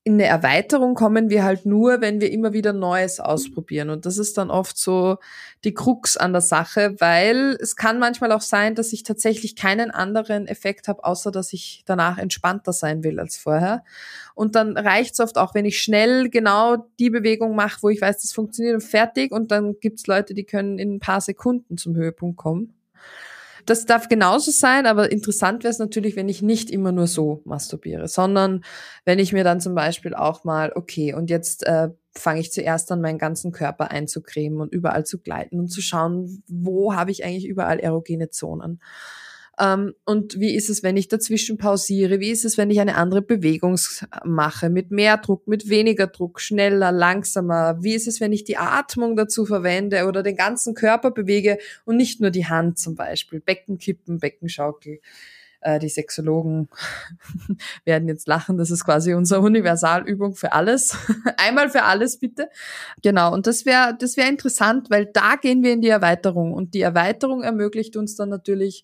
in 0.05 0.15
eine 0.15 0.25
Erweiterung 0.25 0.95
kommen 0.95 1.29
wir 1.29 1.45
halt 1.45 1.65
nur, 1.65 2.01
wenn 2.01 2.19
wir 2.19 2.29
immer 2.29 2.51
wieder 2.51 2.73
Neues 2.73 3.21
ausprobieren. 3.21 3.89
Und 3.89 4.05
das 4.05 4.17
ist 4.17 4.37
dann 4.37 4.51
oft 4.51 4.77
so 4.77 5.17
die 5.63 5.73
Krux 5.73 6.17
an 6.17 6.33
der 6.33 6.41
Sache, 6.41 6.95
weil 6.99 7.57
es 7.61 7.77
kann 7.77 7.99
manchmal 7.99 8.33
auch 8.33 8.41
sein, 8.41 8.75
dass 8.75 8.91
ich 8.91 9.03
tatsächlich 9.03 9.55
keinen 9.55 9.91
anderen 9.91 10.45
Effekt 10.45 10.89
habe, 10.89 11.05
außer 11.05 11.31
dass 11.31 11.53
ich 11.53 11.83
danach 11.85 12.17
entspannter 12.17 12.73
sein 12.73 13.05
will 13.05 13.17
als 13.17 13.37
vorher. 13.37 13.85
Und 14.35 14.55
dann 14.55 14.75
reicht 14.75 15.13
es 15.13 15.21
oft 15.21 15.37
auch, 15.37 15.55
wenn 15.55 15.65
ich 15.65 15.81
schnell 15.81 16.29
genau 16.29 16.85
die 16.99 17.09
Bewegung 17.09 17.55
mache, 17.55 17.81
wo 17.81 17.87
ich 17.87 18.01
weiß, 18.01 18.21
das 18.21 18.33
funktioniert 18.33 18.75
und 18.75 18.83
fertig. 18.83 19.31
Und 19.31 19.51
dann 19.51 19.79
gibt's 19.79 20.05
Leute, 20.07 20.33
die 20.33 20.43
können 20.43 20.79
in 20.79 20.95
ein 20.95 20.99
paar 20.99 21.21
Sekunden 21.21 21.77
zum 21.77 21.95
Höhepunkt 21.95 22.35
kommen. 22.35 22.73
Das 23.65 23.85
darf 23.85 24.09
genauso 24.09 24.51
sein, 24.51 24.85
aber 24.85 25.11
interessant 25.11 25.63
wäre 25.63 25.71
es 25.71 25.79
natürlich, 25.79 26.15
wenn 26.15 26.29
ich 26.29 26.41
nicht 26.41 26.69
immer 26.69 26.91
nur 26.91 27.07
so 27.07 27.41
masturbiere, 27.45 28.07
sondern 28.07 28.63
wenn 29.05 29.19
ich 29.19 29.33
mir 29.33 29.43
dann 29.43 29.61
zum 29.61 29.75
Beispiel 29.75 30.13
auch 30.13 30.43
mal, 30.43 30.71
okay, 30.75 31.13
und 31.13 31.29
jetzt 31.29 31.65
äh, 31.65 31.89
fange 32.15 32.41
ich 32.41 32.51
zuerst 32.51 32.91
an, 32.91 33.01
meinen 33.01 33.17
ganzen 33.17 33.51
Körper 33.51 33.91
einzucremen 33.91 34.59
und 34.59 34.73
überall 34.73 35.05
zu 35.05 35.19
gleiten 35.19 35.59
und 35.59 35.69
zu 35.69 35.81
schauen, 35.81 36.43
wo 36.47 36.93
habe 36.93 37.11
ich 37.11 37.23
eigentlich 37.23 37.47
überall 37.47 37.79
erogene 37.79 38.29
Zonen. 38.29 38.81
Ähm, 39.59 39.93
und 40.05 40.39
wie 40.39 40.55
ist 40.55 40.69
es, 40.69 40.81
wenn 40.81 40.97
ich 40.97 41.07
dazwischen 41.07 41.57
pausiere? 41.57 42.19
Wie 42.19 42.31
ist 42.31 42.45
es, 42.45 42.57
wenn 42.57 42.71
ich 42.71 42.79
eine 42.79 42.95
andere 42.95 43.21
Bewegung 43.21 43.77
mache? 44.25 44.69
Mit 44.69 44.91
mehr 44.91 45.17
Druck, 45.17 45.47
mit 45.47 45.69
weniger 45.69 46.07
Druck, 46.07 46.41
schneller, 46.41 46.91
langsamer? 46.91 47.77
Wie 47.81 47.93
ist 47.93 48.07
es, 48.07 48.19
wenn 48.19 48.33
ich 48.33 48.43
die 48.43 48.57
Atmung 48.57 49.15
dazu 49.15 49.45
verwende 49.45 50.05
oder 50.05 50.23
den 50.23 50.35
ganzen 50.35 50.73
Körper 50.73 51.11
bewege 51.11 51.59
und 51.85 51.97
nicht 51.97 52.19
nur 52.19 52.31
die 52.31 52.47
Hand 52.47 52.79
zum 52.79 52.95
Beispiel? 52.95 53.39
Beckenkippen, 53.41 54.17
Beckenschaukel 54.19 54.99
äh, 55.63 55.79
die 55.79 55.89
Sexologen 55.89 56.67
werden 57.85 58.07
jetzt 58.07 58.27
lachen, 58.27 58.57
das 58.57 58.71
ist 58.71 58.83
quasi 58.83 59.13
unsere 59.13 59.41
Universalübung 59.41 60.35
für 60.35 60.53
alles. 60.53 60.97
Einmal 61.37 61.69
für 61.69 61.83
alles 61.83 62.17
bitte. 62.17 62.49
Genau, 63.01 63.33
und 63.33 63.47
das 63.47 63.65
wäre 63.65 63.95
das 63.97 64.17
wäre 64.17 64.29
interessant, 64.29 64.89
weil 64.89 65.05
da 65.05 65.35
gehen 65.35 65.63
wir 65.63 65.73
in 65.73 65.81
die 65.81 65.89
Erweiterung 65.89 66.53
und 66.53 66.73
die 66.73 66.81
Erweiterung 66.81 67.43
ermöglicht 67.43 67.95
uns 67.95 68.15
dann 68.15 68.29
natürlich 68.29 68.83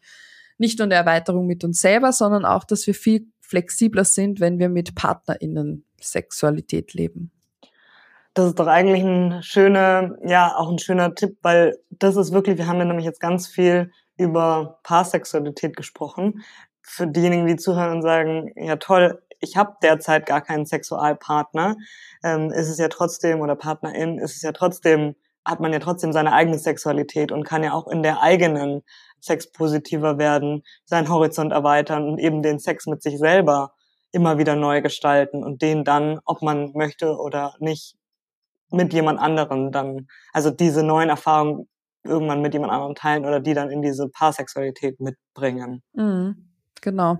nicht 0.60 0.80
nur 0.80 0.86
eine 0.86 0.96
Erweiterung 0.96 1.48
mit 1.48 1.64
uns 1.64 1.82
selber, 1.82 2.12
sondern 2.12 2.46
auch, 2.46 2.64
dass 2.64 2.86
wir 2.86 2.94
viel 2.94 3.28
flexibler 3.42 4.06
sind, 4.06 4.40
wenn 4.40 4.60
wir 4.60 4.70
mit 4.70 4.94
PartnerInnen 4.94 5.86
Sexualität 6.00 6.94
leben. 6.94 7.32
Das 8.36 8.48
ist 8.48 8.60
doch 8.60 8.68
eigentlich 8.68 9.04
ein 9.04 9.42
schöner, 9.42 10.16
ja, 10.24 10.56
auch 10.56 10.72
ein 10.72 10.80
schöner 10.80 11.16
Tipp, 11.16 11.38
weil 11.42 11.78
das 11.90 12.16
ist 12.16 12.32
wirklich, 12.32 12.58
wir 12.58 12.68
haben 12.68 12.78
ja 12.78 12.86
nämlich 12.86 13.06
jetzt 13.06 13.20
ganz 13.20 13.48
viel 13.48 13.92
über 14.18 14.80
Paarsexualität 14.84 15.76
gesprochen. 15.76 16.44
Für 16.82 17.08
diejenigen, 17.08 17.48
die 17.48 17.56
zuhören 17.56 17.98
und 17.98 18.02
sagen, 18.02 18.52
ja 18.56 18.76
toll, 18.76 19.22
ich 19.40 19.58
habe 19.58 19.78
derzeit 19.82 20.26
gar 20.26 20.42
keinen 20.42 20.66
Sexualpartner, 20.66 21.76
ähm, 22.24 22.52
ist 22.52 22.70
es 22.70 22.78
ja 22.78 22.88
trotzdem, 22.90 23.42
oder 23.42 23.56
Partnerin, 23.56 24.20
ist 24.20 24.36
es 24.36 24.42
ja 24.42 24.52
trotzdem, 24.52 25.16
hat 25.50 25.60
man 25.60 25.74
ja 25.74 25.80
trotzdem 25.80 26.14
seine 26.14 26.34
eigene 26.34 26.60
Sexualität 26.60 27.32
und 27.32 27.44
kann 27.44 27.64
ja 27.64 27.74
auch 27.74 27.88
in 27.88 28.04
der 28.04 28.22
eigenen 28.22 28.84
Sex 29.20 29.52
positiver 29.52 30.18
werden, 30.18 30.64
seinen 30.86 31.10
Horizont 31.10 31.52
erweitern 31.52 32.08
und 32.08 32.20
eben 32.20 32.42
den 32.42 32.60
Sex 32.60 32.86
mit 32.86 33.02
sich 33.02 33.18
selber 33.18 33.74
immer 34.12 34.38
wieder 34.38 34.56
neu 34.56 34.82
gestalten 34.82 35.44
und 35.44 35.62
den 35.62 35.84
dann, 35.84 36.20
ob 36.26 36.42
man 36.42 36.72
möchte 36.74 37.18
oder 37.18 37.56
nicht, 37.60 37.96
mit 38.72 38.94
jemand 38.94 39.20
anderen 39.20 39.72
dann, 39.72 40.08
also 40.32 40.52
diese 40.52 40.84
neuen 40.84 41.10
Erfahrungen 41.10 41.68
irgendwann 42.04 42.42
mit 42.42 42.54
jemand 42.54 42.72
anderem 42.72 42.96
teilen 42.96 43.26
oder 43.26 43.40
die 43.40 43.54
dann 43.54 43.72
in 43.72 43.82
diese 43.82 44.08
Paarsexualität 44.10 45.00
mitbringen. 45.00 45.82
Mhm, 45.94 46.50
genau. 46.82 47.18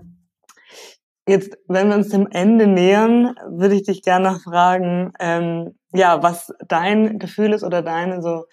Jetzt, 1.26 1.56
wenn 1.68 1.88
wir 1.88 1.96
uns 1.96 2.08
dem 2.08 2.28
Ende 2.30 2.66
nähern, 2.66 3.34
würde 3.48 3.74
ich 3.74 3.82
dich 3.82 4.02
gerne 4.02 4.32
noch 4.32 4.40
fragen, 4.42 5.12
ähm, 5.20 5.78
ja, 5.92 6.22
was 6.22 6.52
dein 6.66 7.18
Gefühl 7.18 7.52
ist 7.52 7.64
oder 7.64 7.82
deine 7.82 8.22
so, 8.22 8.46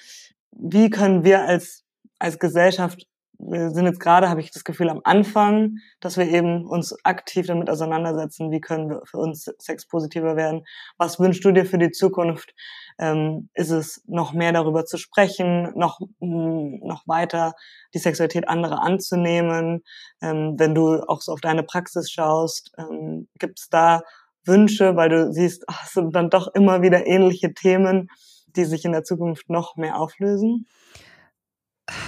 wie 0.51 0.89
können 0.89 1.23
wir 1.23 1.43
als 1.43 1.83
als 2.19 2.39
Gesellschaft 2.39 3.07
wir 3.39 3.69
sind 3.69 3.85
jetzt 3.85 3.99
gerade, 3.99 4.29
habe 4.29 4.41
ich 4.41 4.51
das 4.51 4.63
Gefühl, 4.63 4.89
am 4.89 5.01
Anfang, 5.03 5.77
dass 5.99 6.17
wir 6.17 6.27
eben 6.27 6.65
uns 6.65 6.95
aktiv 7.05 7.45
damit 7.45 7.69
auseinandersetzen, 7.69 8.51
wie 8.51 8.61
können 8.61 8.89
wir 8.89 9.01
für 9.05 9.17
uns 9.17 9.45
Sex 9.59 9.87
positiver 9.87 10.35
werden. 10.35 10.65
Was 10.97 11.19
wünschst 11.19 11.45
du 11.45 11.51
dir 11.51 11.65
für 11.65 11.77
die 11.77 11.91
Zukunft? 11.91 12.55
Ähm, 12.97 13.49
ist 13.53 13.69
es 13.69 14.03
noch 14.07 14.33
mehr 14.33 14.53
darüber 14.53 14.85
zu 14.85 14.97
sprechen, 14.97 15.71
noch, 15.75 15.99
mh, 16.19 16.79
noch 16.81 17.07
weiter 17.07 17.53
die 17.93 17.99
Sexualität 17.99 18.49
anderer 18.49 18.81
anzunehmen? 18.81 19.83
Ähm, 20.21 20.55
wenn 20.57 20.73
du 20.73 21.01
auch 21.07 21.21
so 21.21 21.33
auf 21.33 21.41
deine 21.41 21.63
Praxis 21.63 22.09
schaust, 22.09 22.71
ähm, 22.79 23.27
gibt 23.37 23.59
es 23.59 23.69
da 23.69 24.01
Wünsche, 24.47 24.95
weil 24.95 25.09
du 25.09 25.31
siehst, 25.31 25.63
ach, 25.67 25.85
es 25.85 25.93
sind 25.93 26.15
dann 26.15 26.29
doch 26.29 26.47
immer 26.53 26.81
wieder 26.81 27.05
ähnliche 27.05 27.53
Themen, 27.53 28.09
die 28.55 28.65
sich 28.65 28.85
in 28.85 28.91
der 28.91 29.03
Zukunft 29.03 29.49
noch 29.49 29.75
mehr 29.75 29.99
auflösen? 29.99 30.65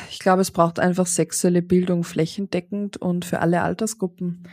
Ich 0.09 0.19
glaube, 0.19 0.41
es 0.41 0.51
braucht 0.51 0.79
einfach 0.79 1.05
sexuelle 1.05 1.61
Bildung 1.61 2.03
flächendeckend 2.03 2.97
und 2.97 3.25
für 3.25 3.39
alle 3.39 3.61
Altersgruppen. 3.61 4.47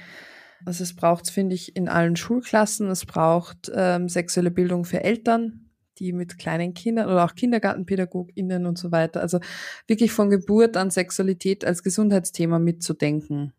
Also 0.64 0.84
es 0.84 0.94
braucht 0.94 1.30
finde 1.30 1.54
ich, 1.54 1.76
in 1.76 1.88
allen 1.88 2.16
Schulklassen. 2.16 2.88
Es 2.88 3.04
braucht 3.04 3.70
ähm, 3.74 4.08
sexuelle 4.08 4.50
Bildung 4.50 4.84
für 4.84 5.02
Eltern, 5.02 5.70
die 5.98 6.12
mit 6.12 6.38
kleinen 6.38 6.74
Kindern 6.74 7.08
oder 7.08 7.24
auch 7.24 7.34
KindergartenpädagogInnen 7.34 8.66
und 8.66 8.78
so 8.78 8.92
weiter. 8.92 9.20
Also 9.20 9.40
wirklich 9.86 10.12
von 10.12 10.30
Geburt 10.30 10.76
an 10.76 10.90
Sexualität 10.90 11.64
als 11.64 11.82
Gesundheitsthema 11.82 12.58
mitzudenken 12.58 13.52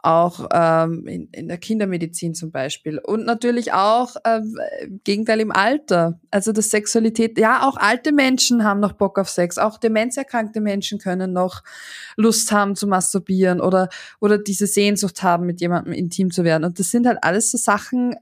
auch 0.00 0.48
ähm, 0.52 1.06
in, 1.06 1.28
in 1.32 1.48
der 1.48 1.58
Kindermedizin 1.58 2.34
zum 2.34 2.52
Beispiel. 2.52 2.98
Und 2.98 3.24
natürlich 3.26 3.72
auch 3.72 4.14
äh, 4.22 4.40
Gegenteil 5.04 5.40
im 5.40 5.50
Alter. 5.50 6.20
Also 6.30 6.52
das 6.52 6.70
Sexualität, 6.70 7.36
ja, 7.38 7.68
auch 7.68 7.76
alte 7.76 8.12
Menschen 8.12 8.62
haben 8.62 8.80
noch 8.80 8.92
Bock 8.92 9.18
auf 9.18 9.28
Sex, 9.28 9.58
auch 9.58 9.76
demenzerkrankte 9.78 10.60
Menschen 10.60 10.98
können 10.98 11.32
noch 11.32 11.62
Lust 12.16 12.52
haben 12.52 12.76
zu 12.76 12.86
masturbieren 12.86 13.60
oder, 13.60 13.88
oder 14.20 14.38
diese 14.38 14.68
Sehnsucht 14.68 15.22
haben, 15.22 15.46
mit 15.46 15.60
jemandem 15.60 15.92
intim 15.92 16.30
zu 16.30 16.44
werden. 16.44 16.64
Und 16.64 16.78
das 16.78 16.90
sind 16.90 17.06
halt 17.06 17.18
alles 17.22 17.50
so 17.50 17.58
Sachen, 17.58 18.14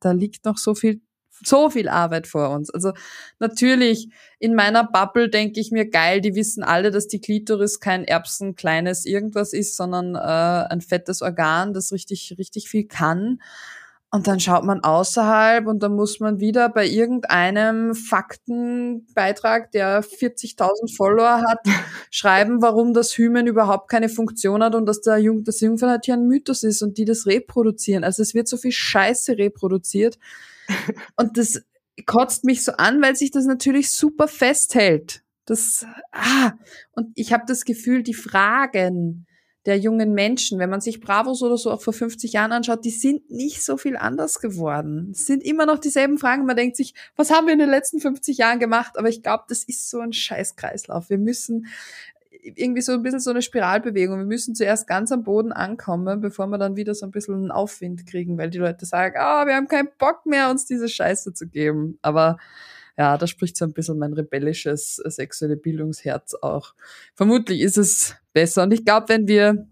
da 0.00 0.12
liegt 0.12 0.44
noch 0.44 0.58
so 0.58 0.74
viel 0.74 1.00
so 1.44 1.70
viel 1.70 1.88
Arbeit 1.88 2.26
vor 2.26 2.50
uns. 2.50 2.70
Also 2.70 2.92
natürlich, 3.38 4.08
in 4.38 4.54
meiner 4.54 4.84
Bubble 4.84 5.28
denke 5.28 5.60
ich 5.60 5.70
mir, 5.70 5.88
geil, 5.88 6.20
die 6.20 6.34
wissen 6.34 6.62
alle, 6.62 6.90
dass 6.90 7.08
die 7.08 7.20
Klitoris 7.20 7.80
kein 7.80 8.04
Erbsen 8.04 8.54
kleines 8.54 9.04
irgendwas 9.04 9.52
ist, 9.52 9.76
sondern 9.76 10.14
äh, 10.14 10.18
ein 10.18 10.80
fettes 10.80 11.22
Organ, 11.22 11.72
das 11.72 11.92
richtig, 11.92 12.34
richtig 12.38 12.68
viel 12.68 12.86
kann. 12.86 13.38
Und 14.10 14.26
dann 14.26 14.40
schaut 14.40 14.64
man 14.64 14.82
außerhalb 14.82 15.66
und 15.66 15.82
dann 15.82 15.94
muss 15.94 16.18
man 16.18 16.40
wieder 16.40 16.70
bei 16.70 16.86
irgendeinem 16.86 17.94
Faktenbeitrag, 17.94 19.70
der 19.72 20.02
40.000 20.02 20.96
Follower 20.96 21.42
hat, 21.46 21.58
schreiben, 22.10 22.62
warum 22.62 22.94
das 22.94 23.12
Hymen 23.18 23.46
überhaupt 23.46 23.90
keine 23.90 24.08
Funktion 24.08 24.62
hat 24.62 24.74
und 24.74 24.86
dass 24.86 25.02
der 25.02 25.18
Jung, 25.18 25.44
das 25.44 25.60
Jungferntier 25.60 26.14
ein 26.14 26.26
Mythos 26.26 26.62
ist 26.62 26.80
und 26.80 26.96
die 26.96 27.04
das 27.04 27.26
reproduzieren. 27.26 28.02
Also 28.02 28.22
es 28.22 28.32
wird 28.32 28.48
so 28.48 28.56
viel 28.56 28.72
Scheiße 28.72 29.36
reproduziert 29.36 30.18
und 31.16 31.36
das 31.36 31.62
kotzt 32.06 32.44
mich 32.44 32.64
so 32.64 32.72
an, 32.72 33.02
weil 33.02 33.16
sich 33.16 33.30
das 33.30 33.44
natürlich 33.44 33.90
super 33.90 34.28
festhält. 34.28 35.22
Das, 35.44 35.86
ah, 36.12 36.52
und 36.92 37.10
ich 37.14 37.32
habe 37.32 37.44
das 37.46 37.64
Gefühl, 37.64 38.02
die 38.02 38.14
Fragen 38.14 39.26
der 39.66 39.78
jungen 39.78 40.14
Menschen, 40.14 40.58
wenn 40.58 40.70
man 40.70 40.80
sich 40.80 41.00
Bravos 41.00 41.42
oder 41.42 41.58
so 41.58 41.70
auch 41.70 41.82
vor 41.82 41.92
50 41.92 42.32
Jahren 42.32 42.52
anschaut, 42.52 42.84
die 42.84 42.90
sind 42.90 43.30
nicht 43.30 43.62
so 43.62 43.76
viel 43.76 43.96
anders 43.96 44.40
geworden. 44.40 45.10
Es 45.12 45.26
sind 45.26 45.42
immer 45.42 45.66
noch 45.66 45.78
dieselben 45.78 46.16
Fragen. 46.16 46.46
Man 46.46 46.56
denkt 46.56 46.76
sich, 46.76 46.94
was 47.16 47.30
haben 47.30 47.46
wir 47.46 47.52
in 47.52 47.58
den 47.58 47.68
letzten 47.68 48.00
50 48.00 48.38
Jahren 48.38 48.60
gemacht? 48.60 48.96
Aber 48.96 49.08
ich 49.08 49.22
glaube, 49.22 49.44
das 49.48 49.64
ist 49.64 49.90
so 49.90 50.00
ein 50.00 50.12
Scheißkreislauf. 50.12 51.10
Wir 51.10 51.18
müssen 51.18 51.66
irgendwie 52.56 52.82
so 52.82 52.92
ein 52.92 53.02
bisschen 53.02 53.20
so 53.20 53.30
eine 53.30 53.42
Spiralbewegung. 53.42 54.18
Wir 54.18 54.26
müssen 54.26 54.54
zuerst 54.54 54.86
ganz 54.86 55.12
am 55.12 55.24
Boden 55.24 55.52
ankommen, 55.52 56.20
bevor 56.20 56.46
wir 56.48 56.58
dann 56.58 56.76
wieder 56.76 56.94
so 56.94 57.06
ein 57.06 57.10
bisschen 57.10 57.34
einen 57.34 57.50
Aufwind 57.50 58.06
kriegen, 58.06 58.38
weil 58.38 58.50
die 58.50 58.58
Leute 58.58 58.86
sagen, 58.86 59.16
ah, 59.18 59.42
oh, 59.42 59.46
wir 59.46 59.54
haben 59.54 59.68
keinen 59.68 59.88
Bock 59.98 60.26
mehr, 60.26 60.50
uns 60.50 60.66
diese 60.66 60.88
Scheiße 60.88 61.34
zu 61.34 61.48
geben. 61.48 61.98
Aber 62.02 62.38
ja, 62.96 63.16
da 63.16 63.26
spricht 63.26 63.56
so 63.56 63.64
ein 63.64 63.72
bisschen 63.72 63.98
mein 63.98 64.12
rebellisches 64.12 64.98
äh, 64.98 65.10
sexuelle 65.10 65.56
Bildungsherz 65.56 66.34
auch. 66.34 66.74
Vermutlich 67.14 67.60
ist 67.60 67.78
es 67.78 68.16
besser. 68.32 68.64
Und 68.64 68.72
ich 68.72 68.84
glaube, 68.84 69.08
wenn 69.08 69.28
wir, 69.28 69.68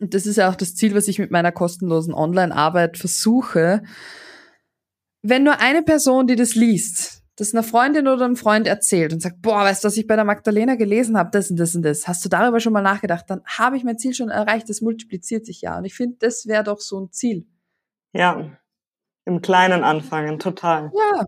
und 0.00 0.14
das 0.14 0.26
ist 0.26 0.36
ja 0.36 0.48
auch 0.48 0.54
das 0.54 0.74
Ziel, 0.74 0.94
was 0.94 1.08
ich 1.08 1.18
mit 1.18 1.30
meiner 1.30 1.52
kostenlosen 1.52 2.14
Online-Arbeit 2.14 2.96
versuche, 2.96 3.82
wenn 5.22 5.42
nur 5.42 5.60
eine 5.60 5.82
Person, 5.82 6.26
die 6.26 6.36
das 6.36 6.54
liest, 6.54 7.13
das 7.36 7.52
einer 7.52 7.64
Freundin 7.64 8.06
oder 8.06 8.24
einem 8.24 8.36
Freund 8.36 8.66
erzählt 8.66 9.12
und 9.12 9.20
sagt, 9.20 9.42
boah, 9.42 9.64
weißt 9.64 9.82
du, 9.82 9.86
was 9.86 9.96
ich 9.96 10.06
bei 10.06 10.16
der 10.16 10.24
Magdalena 10.24 10.76
gelesen 10.76 11.18
habe, 11.18 11.30
das 11.32 11.50
und 11.50 11.58
das 11.58 11.74
und 11.74 11.82
das, 11.82 12.06
hast 12.06 12.24
du 12.24 12.28
darüber 12.28 12.60
schon 12.60 12.72
mal 12.72 12.82
nachgedacht, 12.82 13.24
dann 13.28 13.42
habe 13.44 13.76
ich 13.76 13.84
mein 13.84 13.98
Ziel 13.98 14.14
schon 14.14 14.28
erreicht, 14.28 14.68
das 14.68 14.80
multipliziert 14.80 15.44
sich 15.44 15.60
ja. 15.60 15.76
Und 15.78 15.84
ich 15.84 15.94
finde, 15.94 16.16
das 16.20 16.46
wäre 16.46 16.62
doch 16.62 16.80
so 16.80 17.00
ein 17.00 17.10
Ziel. 17.10 17.46
Ja, 18.12 18.56
im 19.24 19.42
Kleinen 19.42 19.82
anfangen, 19.82 20.38
total. 20.38 20.92
Ja, 20.94 21.26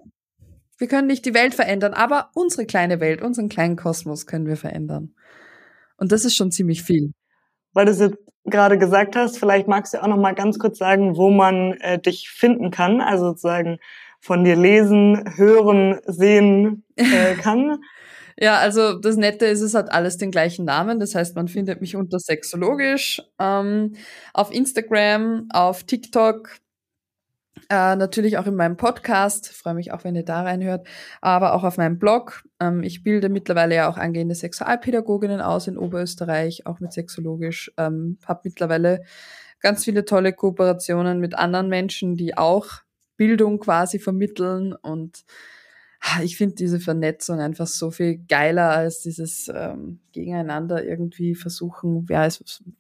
wir 0.79 0.87
können 0.87 1.09
nicht 1.09 1.25
die 1.25 1.35
Welt 1.35 1.55
verändern, 1.55 1.95
aber 1.95 2.31
unsere 2.35 2.67
kleine 2.67 3.01
Welt, 3.01 3.23
unseren 3.23 3.49
kleinen 3.49 3.77
Kosmos 3.77 4.27
können 4.27 4.47
wir 4.47 4.57
verändern. 4.57 5.15
Und 5.97 6.13
das 6.13 6.25
ist 6.25 6.37
schon 6.37 6.53
ziemlich 6.53 6.83
viel. 6.83 7.13
Weil 7.73 7.87
du 7.87 7.93
es 7.93 7.99
jetzt 7.99 8.19
gerade 8.45 8.79
gesagt 8.79 9.17
hast, 9.17 9.39
vielleicht 9.39 9.67
magst 9.67 9.95
du 9.95 10.03
auch 10.03 10.07
noch 10.07 10.19
mal 10.19 10.35
ganz 10.35 10.59
kurz 10.59 10.79
sagen, 10.79 11.17
wo 11.17 11.31
man 11.31 11.73
äh, 11.81 11.99
dich 11.99 12.29
finden 12.29 12.71
kann, 12.71 13.01
also 13.01 13.29
sozusagen 13.29 13.79
von 14.27 14.43
dir 14.43 14.57
lesen, 14.57 15.23
hören, 15.37 16.01
sehen 16.07 16.85
äh, 16.97 17.35
kann. 17.43 17.79
Ja, 18.39 18.59
also 18.59 18.99
das 18.99 19.17
Nette 19.17 19.47
ist, 19.47 19.61
es 19.61 19.75
hat 19.75 19.93
alles 19.93 20.19
den 20.19 20.33
gleichen 20.33 20.65
Namen. 20.65 20.99
Das 20.99 21.15
heißt, 21.15 21.37
man 21.37 21.49
findet 21.49 21.81
mich 21.81 21.97
unter 21.97 22.19
sexologisch 22.19 23.23
ähm, 23.39 23.95
auf 24.35 24.53
Instagram, 24.53 25.47
auf 25.51 25.85
TikTok, 25.85 26.51
äh, 27.71 27.97
natürlich 27.97 28.37
auch 28.37 28.47
in 28.47 28.57
meinem 28.57 28.77
Podcast. 28.77 29.49
Freue 29.49 29.75
mich 29.75 29.93
auch, 29.93 30.03
wenn 30.03 30.17
ihr 30.17 30.25
da 30.25 30.43
reinhört, 30.43 30.87
aber 31.21 31.55
auch 31.55 31.63
auf 31.63 31.77
meinem 31.77 31.99
Blog. 31.99 32.43
Ähm, 32.61 32.83
ich 32.83 33.05
bilde 33.05 33.29
mittlerweile 33.29 33.77
ja 33.77 33.89
auch 33.89 33.97
angehende 33.97 34.35
Sexualpädagoginnen 34.35 35.41
aus 35.41 35.69
in 35.69 35.79
Oberösterreich, 35.79 36.67
auch 36.67 36.81
mit 36.81 36.93
sexologisch. 36.93 37.73
Ähm, 37.79 38.19
habe 38.27 38.41
mittlerweile 38.45 39.03
ganz 39.61 39.85
viele 39.85 40.05
tolle 40.05 40.33
Kooperationen 40.33 41.21
mit 41.21 41.37
anderen 41.37 41.69
Menschen, 41.69 42.17
die 42.17 42.37
auch 42.37 42.86
Bildung 43.17 43.59
quasi 43.59 43.99
vermitteln 43.99 44.73
und 44.75 45.25
ah, 46.01 46.23
ich 46.23 46.37
finde 46.37 46.55
diese 46.55 46.81
Vernetzung 46.81 47.41
einfach 47.41 47.67
so 47.67 47.91
viel 47.91 48.19
geiler 48.29 48.71
als 48.71 49.01
dieses 49.01 49.51
ähm, 49.55 50.01
Gegeneinander 50.13 50.85
irgendwie 50.85 51.35
versuchen, 51.35 52.09
wer 52.09 52.27
ist. 52.27 52.65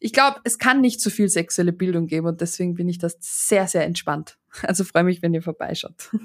Ich 0.00 0.14
glaube, 0.14 0.40
es 0.44 0.58
kann 0.58 0.80
nicht 0.80 1.02
so 1.02 1.10
viel 1.10 1.28
sexuelle 1.28 1.74
Bildung 1.74 2.06
geben 2.06 2.26
und 2.26 2.40
deswegen 2.40 2.76
bin 2.76 2.88
ich 2.88 2.96
das 2.96 3.18
sehr, 3.20 3.66
sehr 3.68 3.84
entspannt. 3.84 4.38
Also 4.62 4.84
freue 4.84 5.04
mich, 5.04 5.20
wenn 5.22 5.34
ihr 5.34 5.42
vorbeischaut. 5.42 6.10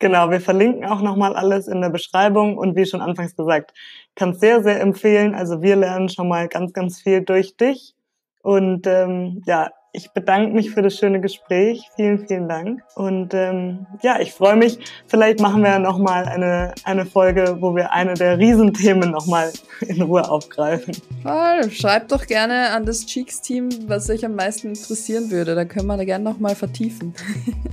Genau, 0.00 0.28
wir 0.28 0.40
verlinken 0.40 0.84
auch 0.84 1.00
nochmal 1.00 1.36
alles 1.36 1.68
in 1.68 1.80
der 1.80 1.88
Beschreibung 1.88 2.58
und 2.58 2.76
wie 2.76 2.84
schon 2.84 3.00
anfangs 3.00 3.36
gesagt, 3.36 3.72
kann 4.16 4.34
sehr, 4.34 4.62
sehr 4.62 4.80
empfehlen. 4.80 5.34
Also 5.34 5.62
wir 5.62 5.76
lernen 5.76 6.08
schon 6.08 6.28
mal 6.28 6.48
ganz, 6.48 6.72
ganz 6.72 7.00
viel 7.00 7.22
durch 7.22 7.56
dich. 7.56 7.94
Und 8.42 8.86
ähm, 8.86 9.42
ja, 9.46 9.70
ich 9.94 10.10
bedanke 10.10 10.52
mich 10.52 10.72
für 10.72 10.82
das 10.82 10.98
schöne 10.98 11.20
Gespräch. 11.20 11.88
Vielen, 11.94 12.26
vielen 12.26 12.48
Dank. 12.48 12.82
Und 12.96 13.32
ähm, 13.32 13.86
ja, 14.02 14.18
ich 14.20 14.32
freue 14.32 14.56
mich. 14.56 14.78
Vielleicht 15.06 15.40
machen 15.40 15.62
wir 15.62 15.78
noch 15.78 15.98
mal 15.98 16.24
eine 16.24 16.74
eine 16.82 17.06
Folge, 17.06 17.58
wo 17.60 17.76
wir 17.76 17.92
eine 17.92 18.14
der 18.14 18.38
Riesenthemen 18.38 19.12
noch 19.12 19.26
mal 19.26 19.52
in 19.80 20.02
Ruhe 20.02 20.28
aufgreifen. 20.28 20.94
Voll. 21.22 21.70
Schreibt 21.70 22.10
doch 22.10 22.26
gerne 22.26 22.70
an 22.70 22.84
das 22.84 23.06
Cheeks-Team, 23.06 23.88
was 23.88 24.10
euch 24.10 24.24
am 24.24 24.34
meisten 24.34 24.68
interessieren 24.68 25.30
würde. 25.30 25.54
Da 25.54 25.64
können 25.64 25.86
wir 25.86 25.96
da 25.96 26.04
gerne 26.04 26.24
noch 26.24 26.40
mal 26.40 26.56
vertiefen. 26.56 27.14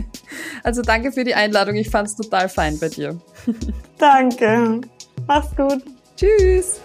also 0.64 0.84
danke 0.84 1.12
für 1.12 1.24
die 1.24 1.34
Einladung. 1.34 1.76
Ich 1.76 1.90
fand's 1.90 2.16
total 2.16 2.50
fein 2.50 2.78
bei 2.80 2.90
dir. 2.90 3.20
danke. 3.98 4.82
Mach's 5.26 5.56
gut. 5.56 5.84
Tschüss. 6.16 6.82